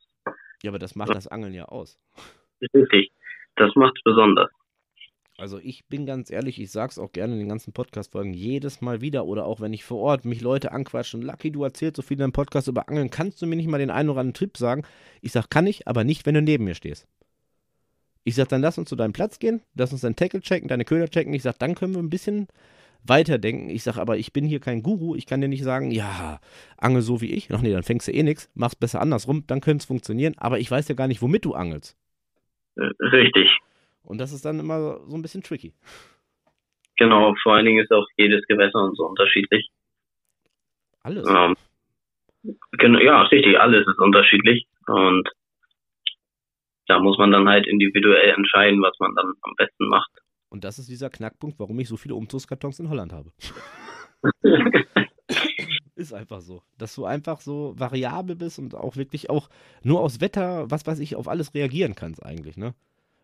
ja, 0.63 0.71
aber 0.71 0.79
das 0.79 0.95
macht 0.95 1.15
das 1.15 1.29
Angeln 1.29 1.55
ja 1.55 1.67
aus. 1.67 1.99
Richtig, 2.75 3.13
das 3.57 3.75
macht 3.77 3.97
es 3.97 4.03
besonders. 4.03 4.51
Also 5.39 5.59
ich 5.59 5.87
bin 5.89 6.05
ganz 6.05 6.31
ehrlich, 6.31 6.61
ich 6.61 6.71
sag's 6.71 6.99
auch 6.99 7.13
gerne 7.13 7.33
in 7.33 7.39
den 7.39 7.49
ganzen 7.49 7.73
Podcast-Folgen 7.73 8.35
jedes 8.35 8.83
Mal 8.83 9.01
wieder 9.01 9.25
oder 9.25 9.47
auch 9.47 9.63
wenn 9.63 9.73
ich 9.73 9.85
vor 9.85 9.99
Ort 10.01 10.27
mich 10.27 10.43
Leute 10.43 10.71
anquatschen, 10.71 11.23
Lucky, 11.23 11.51
du 11.51 11.65
erzählst 11.65 11.97
so 11.97 12.03
viel 12.03 12.17
in 12.17 12.21
deinem 12.21 12.33
Podcast 12.33 12.69
über 12.69 12.91
Angeln, 12.91 13.09
kannst 13.09 13.41
du 13.41 13.47
mir 13.47 13.57
nicht 13.57 13.69
mal 13.69 13.79
den 13.79 13.91
einen 13.91 14.11
oder 14.11 14.21
anderen 14.21 14.35
Tipp 14.35 14.59
sagen? 14.59 14.85
Ich 15.23 15.33
sag, 15.33 15.49
kann 15.49 15.67
ich, 15.67 15.89
aber 15.89 16.05
nicht, 16.05 16.27
wenn 16.27 16.35
du 16.35 16.43
neben 16.43 16.65
mir 16.65 16.75
stehst. 16.75 17.09
Ich 18.25 18.35
sag, 18.35 18.49
dann 18.49 18.61
lass 18.61 18.79
uns 18.79 18.89
zu 18.89 18.97
deinem 18.97 19.13
Platz 19.13 19.39
gehen, 19.39 19.63
lass 19.75 19.93
uns 19.93 20.03
deinen 20.03 20.17
Tackle 20.17 20.41
checken, 20.41 20.69
deine 20.69 20.85
Köder 20.85 21.09
checken. 21.09 21.33
Ich 21.35 21.43
sag, 21.43 21.59
dann 21.59 21.75
können 21.75 21.95
wir 21.95 22.03
ein 22.03 22.11
bisschen 22.11 22.49
weiterdenken. 23.07 23.71
Ich 23.71 23.83
sag, 23.83 23.97
aber 23.97 24.19
ich 24.19 24.33
bin 24.33 24.45
hier 24.45 24.61
kein 24.61 24.83
Guru. 24.83 25.15
Ich 25.15 25.27
kann 25.27 25.41
dir 25.41 25.49
nicht 25.49 25.65
sagen, 25.65 25.91
ja, 25.91 26.41
angel 26.77 27.03
so 27.03 27.21
wie 27.21 27.33
ich. 27.33 27.49
Ach 27.53 27.63
nee, 27.63 27.73
dann 27.73 27.83
fängst 27.83 28.09
du 28.09 28.13
eh 28.13 28.23
nichts. 28.23 28.51
Mach's 28.55 28.77
besser 28.77 29.01
andersrum, 29.01 29.45
dann 29.47 29.61
könnte 29.61 29.83
es 29.83 29.87
funktionieren. 29.87 30.35
Aber 30.37 30.59
ich 30.59 30.71
weiß 30.71 30.89
ja 30.89 30.95
gar 30.95 31.09
nicht, 31.09 31.23
womit 31.23 31.45
du 31.45 31.55
angelst. 31.55 31.97
Äh, 32.77 32.91
richtig. 33.01 33.49
Und 34.05 34.19
das 34.19 34.33
ist 34.33 34.45
dann 34.45 34.61
immer 34.61 35.01
so 35.07 35.17
ein 35.17 35.23
bisschen 35.23 35.43
tricky. 35.43 35.73
Genau, 36.97 37.35
vor 37.43 37.55
allen 37.55 37.65
Dingen 37.65 37.83
ist 37.83 37.93
auch 37.93 38.07
jedes 38.17 38.47
Gewässer 38.47 38.83
und 38.83 38.97
so 38.97 39.07
unterschiedlich. 39.07 39.71
Alles? 41.03 41.27
Ähm, 41.27 41.57
genau, 42.73 42.99
ja, 42.99 43.23
richtig, 43.23 43.59
alles 43.59 43.87
ist 43.87 43.99
unterschiedlich. 43.99 44.67
Und 44.87 45.29
da 46.91 46.99
muss 46.99 47.17
man 47.19 47.31
dann 47.31 47.49
halt 47.49 47.69
individuell 47.69 48.35
entscheiden, 48.37 48.83
was 48.83 48.99
man 48.99 49.15
dann 49.15 49.33
am 49.43 49.55
besten 49.57 49.87
macht. 49.87 50.11
Und 50.49 50.65
das 50.65 50.81
ist 50.81 50.89
dieser 50.89 51.09
Knackpunkt, 51.09 51.61
warum 51.61 51.79
ich 51.79 51.89
so 51.89 51.97
viele 51.97 52.17
Umzugskartons 52.17 52.81
in 52.81 52.91
Holland 52.91 53.13
habe. 53.13 53.31
ist 55.95 56.13
einfach 56.13 56.41
so. 56.41 56.63
Dass 56.79 56.97
du 56.97 57.05
einfach 57.05 57.43
so 57.43 57.75
variabel 57.77 58.35
bist 58.35 58.59
und 58.59 58.75
auch 58.75 58.97
wirklich 58.97 59.31
auch 59.31 59.49
nur 59.85 60.01
aus 60.01 60.21
Wetter, 60.21 60.69
was 60.69 60.85
weiß 60.85 60.99
ich, 60.99 61.15
auf 61.15 61.29
alles 61.29 61.55
reagieren 61.55 61.95
kannst 61.95 62.25
eigentlich, 62.27 62.57
ne? 62.57 62.75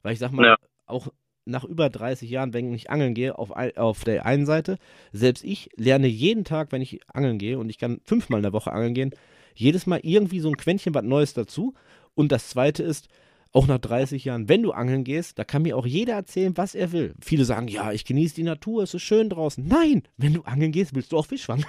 Weil 0.05 0.13
ich 0.13 0.21
sag 0.21 0.31
mal, 0.31 0.47
ja. 0.47 0.57
auch 0.87 1.09
nach 1.45 1.65
über 1.65 1.91
30 1.91 2.31
Jahren, 2.31 2.55
wenn 2.55 2.73
ich 2.73 2.89
angeln 2.89 3.15
gehe, 3.15 3.37
auf, 3.37 3.51
auf 3.51 4.05
der 4.05 4.27
einen 4.27 4.47
Seite, 4.47 4.79
selbst 5.13 5.43
ich 5.43 5.71
lerne 5.75 6.07
jeden 6.07 6.45
Tag, 6.45 6.71
wenn 6.71 6.83
ich 6.83 7.01
angeln 7.13 7.39
gehe 7.39 7.59
und 7.59 7.69
ich 7.69 7.79
kann 7.79 8.01
fünfmal 8.05 8.39
in 8.39 8.45
der 8.45 8.53
Woche 8.53 8.71
angeln 8.71 8.95
gehen, 8.95 9.11
jedes 9.57 9.87
Mal 9.87 10.01
irgendwie 10.05 10.39
so 10.39 10.51
ein 10.51 10.57
Quäntchen 10.57 10.95
was 10.95 11.03
Neues 11.03 11.35
dazu. 11.35 11.75
Und 12.15 12.31
das 12.31 12.49
zweite 12.49 12.85
ist, 12.85 13.09
auch 13.57 13.67
nach 13.67 13.79
30 13.79 14.25
Jahren, 14.27 14.51
wenn 14.51 14.63
du 14.63 14.73
angeln 14.73 15.03
gehst, 15.03 15.39
da 15.39 15.45
kann 15.45 15.63
mir 15.63 15.79
auch 15.79 15.87
jeder 15.87 16.13
erzählen, 16.13 16.55
was 16.57 16.75
er 16.75 16.93
will. 16.93 17.15
Viele 17.23 17.45
sagen, 17.45 17.69
ja, 17.69 17.91
ich 17.91 18.05
genieße 18.05 18.35
die 18.35 18.43
Natur, 18.43 18.83
es 18.83 18.93
ist 18.93 19.03
schön 19.03 19.31
draußen. 19.31 19.67
Nein, 19.67 20.03
wenn 20.19 20.35
du 20.35 20.43
angeln 20.43 20.73
gehst, 20.73 20.95
willst 20.95 21.11
du 21.11 21.17
auch 21.17 21.25
Fisch 21.25 21.47
fangen. 21.47 21.65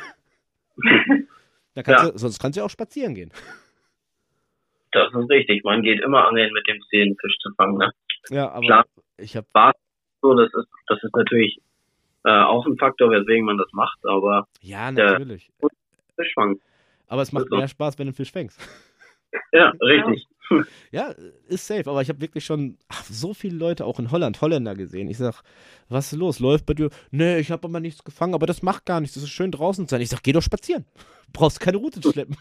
da 1.75 1.83
kannst 1.83 2.03
ja. 2.03 2.11
du, 2.11 2.17
sonst 2.17 2.39
kannst 2.39 2.57
du 2.57 2.59
ja 2.59 2.65
auch 2.65 2.69
spazieren 2.69 3.15
gehen. 3.15 3.31
Das 4.91 5.13
ist 5.13 5.29
richtig. 5.29 5.63
Man 5.63 5.81
geht 5.81 6.01
immer 6.01 6.27
angeln 6.27 6.51
mit 6.51 6.67
dem 6.67 6.81
Ziel, 6.89 7.15
Fisch 7.21 7.37
zu 7.41 7.53
fangen. 7.55 7.77
Ne? 7.77 7.89
Ja, 8.31 8.49
aber 8.51 8.65
Klar, 8.65 8.85
ich 9.17 9.37
habe 9.37 9.47
so, 10.21 10.33
das 10.33 10.53
ist, 10.53 10.67
das 10.87 11.01
ist 11.01 11.15
natürlich 11.15 11.61
äh, 12.25 12.29
auch 12.29 12.65
ein 12.65 12.77
Faktor, 12.77 13.11
weswegen 13.11 13.45
man 13.45 13.57
das 13.57 13.71
macht. 13.71 13.99
Aber 14.05 14.45
ja, 14.61 14.91
natürlich. 14.91 15.49
Fisch 16.15 16.33
fangen. 16.33 16.59
Aber 17.07 17.21
es 17.21 17.31
macht 17.31 17.45
also. 17.45 17.55
mehr 17.55 17.69
Spaß, 17.69 17.97
wenn 17.97 18.07
du 18.07 18.09
einen 18.09 18.15
Fisch 18.15 18.31
fängst. 18.33 18.59
Ja, 19.53 19.71
richtig. 19.79 20.27
Ja, 20.91 21.13
ist 21.47 21.67
safe, 21.67 21.89
aber 21.89 22.01
ich 22.01 22.09
habe 22.09 22.21
wirklich 22.21 22.45
schon 22.45 22.77
ach, 22.87 23.03
so 23.03 23.33
viele 23.33 23.57
Leute 23.57 23.85
auch 23.85 23.99
in 23.99 24.11
Holland, 24.11 24.39
Holländer 24.41 24.75
gesehen. 24.75 25.09
Ich 25.09 25.17
sag, 25.17 25.43
was 25.89 26.13
ist 26.13 26.19
los? 26.19 26.39
Läuft 26.39 26.65
bei 26.65 26.73
dir? 26.73 26.89
Nee, 27.11 27.39
ich 27.39 27.51
habe 27.51 27.67
aber 27.67 27.79
nichts 27.79 28.03
gefangen, 28.03 28.33
aber 28.33 28.45
das 28.45 28.63
macht 28.63 28.85
gar 28.85 29.01
nichts. 29.01 29.15
Das 29.15 29.23
ist 29.23 29.29
schön 29.29 29.51
draußen 29.51 29.87
zu 29.87 29.91
sein. 29.91 30.01
Ich 30.01 30.09
sag, 30.09 30.23
geh 30.23 30.31
doch 30.31 30.41
spazieren. 30.41 30.85
Brauchst 31.33 31.59
keine 31.59 31.77
Route 31.77 32.01
schleppen. 32.01 32.37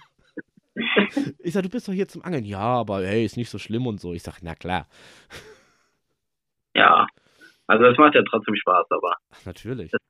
ich 1.39 1.53
sag, 1.53 1.63
du 1.63 1.69
bist 1.69 1.89
doch 1.89 1.93
hier 1.93 2.09
zum 2.09 2.23
Angeln. 2.23 2.45
Ja, 2.45 2.61
aber 2.61 3.05
hey, 3.05 3.25
ist 3.25 3.37
nicht 3.37 3.51
so 3.51 3.59
schlimm 3.59 3.87
und 3.87 4.01
so. 4.01 4.13
Ich 4.13 4.23
sag, 4.23 4.41
na 4.43 4.55
klar. 4.55 4.87
Ja, 6.75 7.07
also 7.67 7.85
es 7.87 7.99
macht 7.99 8.15
ja 8.15 8.23
trotzdem 8.31 8.55
Spaß, 8.55 8.87
aber. 8.91 9.15
Ach, 9.33 9.45
natürlich. 9.45 9.91
Das, 9.91 10.01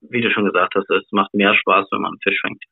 wie 0.00 0.20
du 0.20 0.30
schon 0.30 0.44
gesagt 0.44 0.74
hast, 0.74 0.90
es 0.90 1.10
macht 1.10 1.32
mehr 1.34 1.54
Spaß, 1.54 1.86
wenn 1.90 2.00
man 2.00 2.12
einen 2.12 2.20
Fisch 2.20 2.40
fängt. 2.40 2.62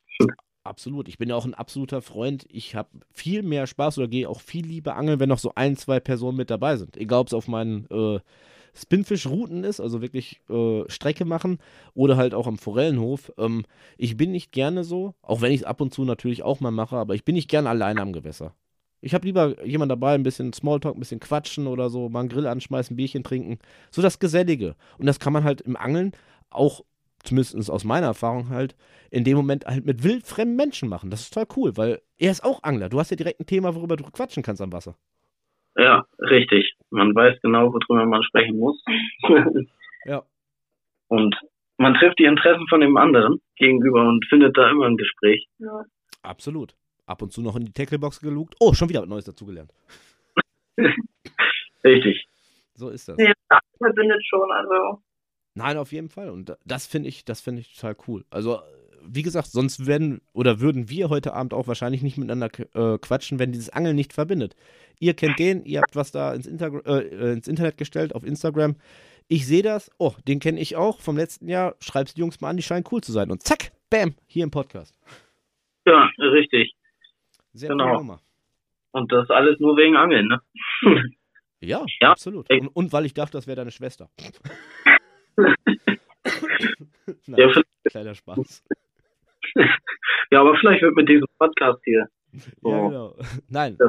Absolut. 0.66 1.08
Ich 1.08 1.18
bin 1.18 1.28
ja 1.28 1.36
auch 1.36 1.44
ein 1.44 1.54
absoluter 1.54 2.02
Freund. 2.02 2.44
Ich 2.50 2.74
habe 2.74 2.88
viel 3.12 3.42
mehr 3.42 3.66
Spaß 3.66 3.98
oder 3.98 4.08
gehe 4.08 4.28
auch 4.28 4.40
viel 4.40 4.66
lieber 4.66 4.96
angeln, 4.96 5.20
wenn 5.20 5.28
noch 5.28 5.38
so 5.38 5.52
ein, 5.54 5.76
zwei 5.76 6.00
Personen 6.00 6.36
mit 6.36 6.50
dabei 6.50 6.76
sind. 6.76 6.96
Egal, 6.96 7.20
ob 7.20 7.28
es 7.28 7.34
auf 7.34 7.48
meinen 7.48 7.86
äh, 7.90 8.20
Spinfish-Routen 8.74 9.64
ist, 9.64 9.80
also 9.80 10.02
wirklich 10.02 10.40
äh, 10.50 10.82
Strecke 10.88 11.24
machen 11.24 11.58
oder 11.94 12.16
halt 12.16 12.34
auch 12.34 12.46
am 12.46 12.58
Forellenhof. 12.58 13.32
Ähm, 13.38 13.64
ich 13.96 14.16
bin 14.16 14.32
nicht 14.32 14.52
gerne 14.52 14.84
so, 14.84 15.14
auch 15.22 15.40
wenn 15.40 15.52
ich 15.52 15.60
es 15.60 15.66
ab 15.66 15.80
und 15.80 15.94
zu 15.94 16.04
natürlich 16.04 16.42
auch 16.42 16.60
mal 16.60 16.70
mache, 16.72 16.96
aber 16.96 17.14
ich 17.14 17.24
bin 17.24 17.34
nicht 17.36 17.48
gerne 17.48 17.68
alleine 17.70 18.00
am 18.02 18.12
Gewässer. 18.12 18.54
Ich 19.00 19.14
habe 19.14 19.26
lieber 19.26 19.64
jemand 19.64 19.92
dabei, 19.92 20.14
ein 20.14 20.22
bisschen 20.24 20.52
Smalltalk, 20.52 20.96
ein 20.96 21.00
bisschen 21.00 21.20
quatschen 21.20 21.66
oder 21.66 21.90
so, 21.90 22.08
mal 22.08 22.20
einen 22.20 22.28
Grill 22.28 22.46
anschmeißen, 22.46 22.94
ein 22.94 22.96
Bierchen 22.96 23.22
trinken. 23.24 23.58
So 23.90 24.02
das 24.02 24.18
Gesellige. 24.18 24.74
Und 24.98 25.06
das 25.06 25.20
kann 25.20 25.32
man 25.32 25.44
halt 25.44 25.60
im 25.60 25.76
Angeln 25.76 26.12
auch 26.50 26.82
zumindest 27.27 27.70
aus 27.70 27.85
meiner 27.85 28.09
Erfahrung 28.09 28.49
halt, 28.51 28.74
in 29.11 29.24
dem 29.24 29.37
Moment 29.37 29.66
halt 29.66 29.85
mit 29.85 30.03
wildfremden 30.03 30.57
Menschen 30.57 30.89
machen. 30.89 31.11
Das 31.11 31.20
ist 31.20 31.35
total 31.35 31.49
cool, 31.57 31.77
weil 31.77 32.01
er 32.18 32.31
ist 32.31 32.45
auch 32.45 32.62
Angler. 32.62 32.89
Du 32.89 32.99
hast 32.99 33.11
ja 33.11 33.16
direkt 33.16 33.41
ein 33.41 33.47
Thema, 33.47 33.74
worüber 33.74 33.97
du 33.97 34.05
quatschen 34.05 34.43
kannst 34.43 34.62
am 34.62 34.72
Wasser. 34.72 34.97
Ja, 35.77 36.07
richtig. 36.18 36.74
Man 36.91 37.14
weiß 37.14 37.41
genau, 37.43 37.72
worüber 37.72 38.07
man 38.07 38.22
sprechen 38.22 38.59
muss. 38.59 38.83
ja. 40.05 40.22
Und 41.09 41.37
man 41.77 41.95
trifft 41.95 42.18
die 42.18 42.24
Interessen 42.24 42.66
von 42.68 42.81
dem 42.81 42.97
anderen 42.97 43.41
gegenüber 43.57 44.09
und 44.09 44.24
findet 44.27 44.57
da 44.57 44.70
immer 44.70 44.87
ein 44.87 44.97
Gespräch. 44.97 45.47
Ja. 45.59 45.85
Absolut. 46.22 46.74
Ab 47.07 47.22
und 47.22 47.33
zu 47.33 47.43
noch 47.43 47.57
in 47.57 47.66
die 47.66 47.72
Tacklebox 47.72 48.20
gelugt. 48.20 48.55
Oh, 48.59 48.72
schon 48.72 48.89
wieder 48.89 49.03
was 49.03 49.09
Neues 49.09 49.24
dazugelernt. 49.24 49.72
Richtig. 51.85 52.27
So 52.74 52.89
ist 52.89 53.09
das. 53.09 53.16
Ja, 53.18 53.33
das 53.49 53.61
verbindet 53.79 54.24
schon, 54.27 54.51
also. 54.51 55.03
Nein, 55.57 55.78
auf 55.78 55.90
jeden 55.90 56.11
Fall. 56.11 56.28
Und 56.28 56.54
das 56.66 56.86
finde 56.86 57.09
ich, 57.09 57.24
das 57.24 57.40
finde 57.40 57.62
ich 57.62 57.74
total 57.74 57.96
cool. 58.07 58.24
Also, 58.28 58.61
wie 59.02 59.22
gesagt, 59.22 59.46
sonst 59.46 59.86
werden 59.86 60.20
oder 60.34 60.61
würden 60.61 60.90
wir 60.90 61.09
heute 61.09 61.32
Abend 61.32 61.54
auch 61.54 61.66
wahrscheinlich 61.66 62.02
nicht 62.02 62.18
miteinander 62.18 62.50
äh, 62.74 62.98
quatschen, 62.98 63.38
wenn 63.38 63.52
dieses 63.52 63.70
Angeln 63.70 63.96
nicht 63.96 64.12
verbindet. 64.12 64.54
Ihr 65.00 65.14
kennt 65.14 65.38
den, 65.38 65.64
ihr 65.64 65.80
habt 65.80 65.96
was 65.96 66.12
da 66.12 66.34
ins, 66.34 66.46
äh, 66.46 67.32
ins 67.32 67.48
Internet 67.48 67.78
gestellt, 67.78 68.14
auf 68.14 68.22
Instagram. 68.22 68.76
Ich 69.28 69.46
sehe 69.46 69.62
das, 69.62 69.90
oh, 69.98 70.12
den 70.28 70.40
kenne 70.40 70.61
ich 70.61 70.76
auch 70.76 71.00
vom 71.00 71.16
letzten 71.16 71.48
Jahr. 71.48 71.74
Schreib's 71.80 72.12
die 72.12 72.20
Jungs 72.20 72.42
mal 72.42 72.50
an, 72.50 72.59
die 72.59 72.62
scheinen 72.62 72.84
cool 72.92 73.00
zu 73.00 73.12
sein. 73.12 73.30
Und 73.30 73.42
zack, 73.42 73.72
bam, 73.88 74.14
hier 74.26 74.44
im 74.44 74.50
Podcast. 74.50 74.94
Ja, 75.86 76.11
richtig. 76.18 76.74
Sehr 77.54 77.70
Genau. 77.70 77.94
Nummer. 77.94 78.20
Und 78.92 79.11
das 79.11 79.30
alles 79.30 79.59
nur 79.59 79.74
wegen 79.78 79.96
Angeln, 79.96 80.28
ne? 80.28 80.42
Ja, 81.61 81.84
Ja, 82.00 82.11
absolut. 82.11 82.50
Und, 82.50 82.68
und 82.68 82.92
weil 82.92 83.07
ich 83.07 83.14
dachte, 83.14 83.32
das 83.32 83.46
wäre 83.46 83.57
deine 83.57 83.70
Schwester. 83.70 84.11
Nein, 87.26 87.39
Ja, 87.39 87.49
vielleicht- 87.49 87.66
kleiner 87.84 88.14
Spaß. 88.14 88.62
ja, 90.30 90.41
aber 90.41 90.57
vielleicht 90.57 90.82
wird 90.82 90.97
mit 90.97 91.09
diesem 91.09 91.26
Podcast 91.39 91.80
hier. 91.84 92.09
Ja, 92.37 92.43
Oh. 92.62 92.89
genau. 92.89 93.16
Nein. 93.49 93.76
Ja. 93.80 93.87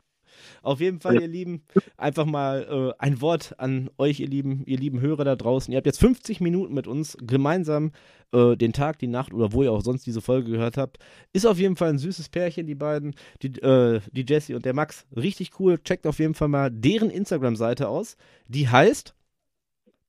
Auf 0.62 0.80
jeden 0.80 1.02
Fall, 1.02 1.20
ihr 1.22 1.28
Lieben, 1.28 1.64
einfach 1.98 2.26
mal 2.26 2.94
äh, 2.98 3.04
ein 3.04 3.20
Wort 3.22 3.56
an 3.58 3.90
euch, 3.98 4.20
ihr 4.20 4.28
lieben, 4.28 4.64
ihr 4.66 4.78
lieben 4.78 5.02
Hörer 5.02 5.26
da 5.26 5.36
draußen. 5.36 5.72
Ihr 5.72 5.78
habt 5.78 5.86
jetzt 5.88 6.00
50 6.00 6.40
Minuten 6.42 6.74
mit 6.74 6.88
uns 6.88 7.18
gemeinsam 7.20 7.92
äh, 8.32 8.56
den 8.56 8.72
Tag, 8.72 9.00
die 9.00 9.08
Nacht 9.08 9.34
oder 9.34 9.52
wo 9.52 9.64
ihr 9.64 9.72
auch 9.72 9.82
sonst 9.82 10.06
diese 10.06 10.22
Folge 10.22 10.52
gehört 10.52 10.78
habt. 10.78 11.00
Ist 11.34 11.46
auf 11.48 11.58
jeden 11.58 11.76
Fall 11.76 11.90
ein 11.90 11.98
süßes 11.98 12.30
Pärchen, 12.30 12.68
die 12.68 12.76
beiden, 12.76 13.16
die, 13.42 13.60
äh, 13.62 14.00
die 14.12 14.26
Jessie 14.28 14.54
und 14.54 14.64
der 14.66 14.74
Max. 14.74 15.06
Richtig 15.16 15.60
cool. 15.60 15.80
Checkt 15.80 16.06
auf 16.08 16.20
jeden 16.20 16.36
Fall 16.36 16.48
mal 16.50 16.70
deren 16.72 17.10
Instagram-Seite 17.10 17.88
aus. 17.90 18.16
Die 18.48 18.70
heißt, 18.70 19.16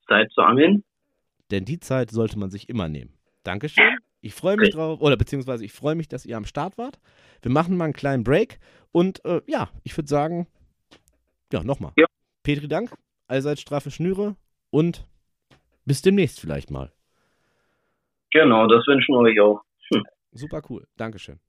Zeit 0.07 0.31
zu 0.31 0.41
angeln. 0.41 0.83
Denn 1.51 1.65
die 1.65 1.79
Zeit 1.79 2.11
sollte 2.11 2.37
man 2.37 2.49
sich 2.49 2.69
immer 2.69 2.89
nehmen. 2.89 3.13
Dankeschön. 3.43 3.97
Ich 4.21 4.33
freue 4.33 4.57
mich 4.57 4.71
drauf, 4.71 4.99
oder 5.01 5.15
beziehungsweise 5.15 5.63
ich 5.63 5.71
freue 5.71 5.95
mich, 5.95 6.07
dass 6.07 6.25
ihr 6.25 6.35
am 6.35 6.45
Start 6.45 6.77
wart. 6.77 6.99
Wir 7.41 7.51
machen 7.51 7.77
mal 7.77 7.85
einen 7.85 7.93
kleinen 7.93 8.23
Break 8.23 8.59
und 8.91 9.23
äh, 9.25 9.41
ja, 9.47 9.69
ich 9.83 9.97
würde 9.97 10.09
sagen, 10.09 10.47
ja, 11.53 11.63
nochmal. 11.63 11.93
Ja. 11.95 12.05
Petri 12.43 12.67
Dank, 12.67 12.93
allseits 13.27 13.61
straffe 13.61 13.91
Schnüre 13.91 14.35
und 14.69 15.07
bis 15.85 16.01
demnächst 16.01 16.39
vielleicht 16.39 16.69
mal. 16.69 16.91
Genau, 18.31 18.67
das 18.67 18.85
wünschen 18.87 19.15
wir 19.15 19.19
euch 19.19 19.39
auch. 19.39 19.61
Super 20.31 20.61
cool. 20.69 20.87
Dankeschön. 20.97 21.39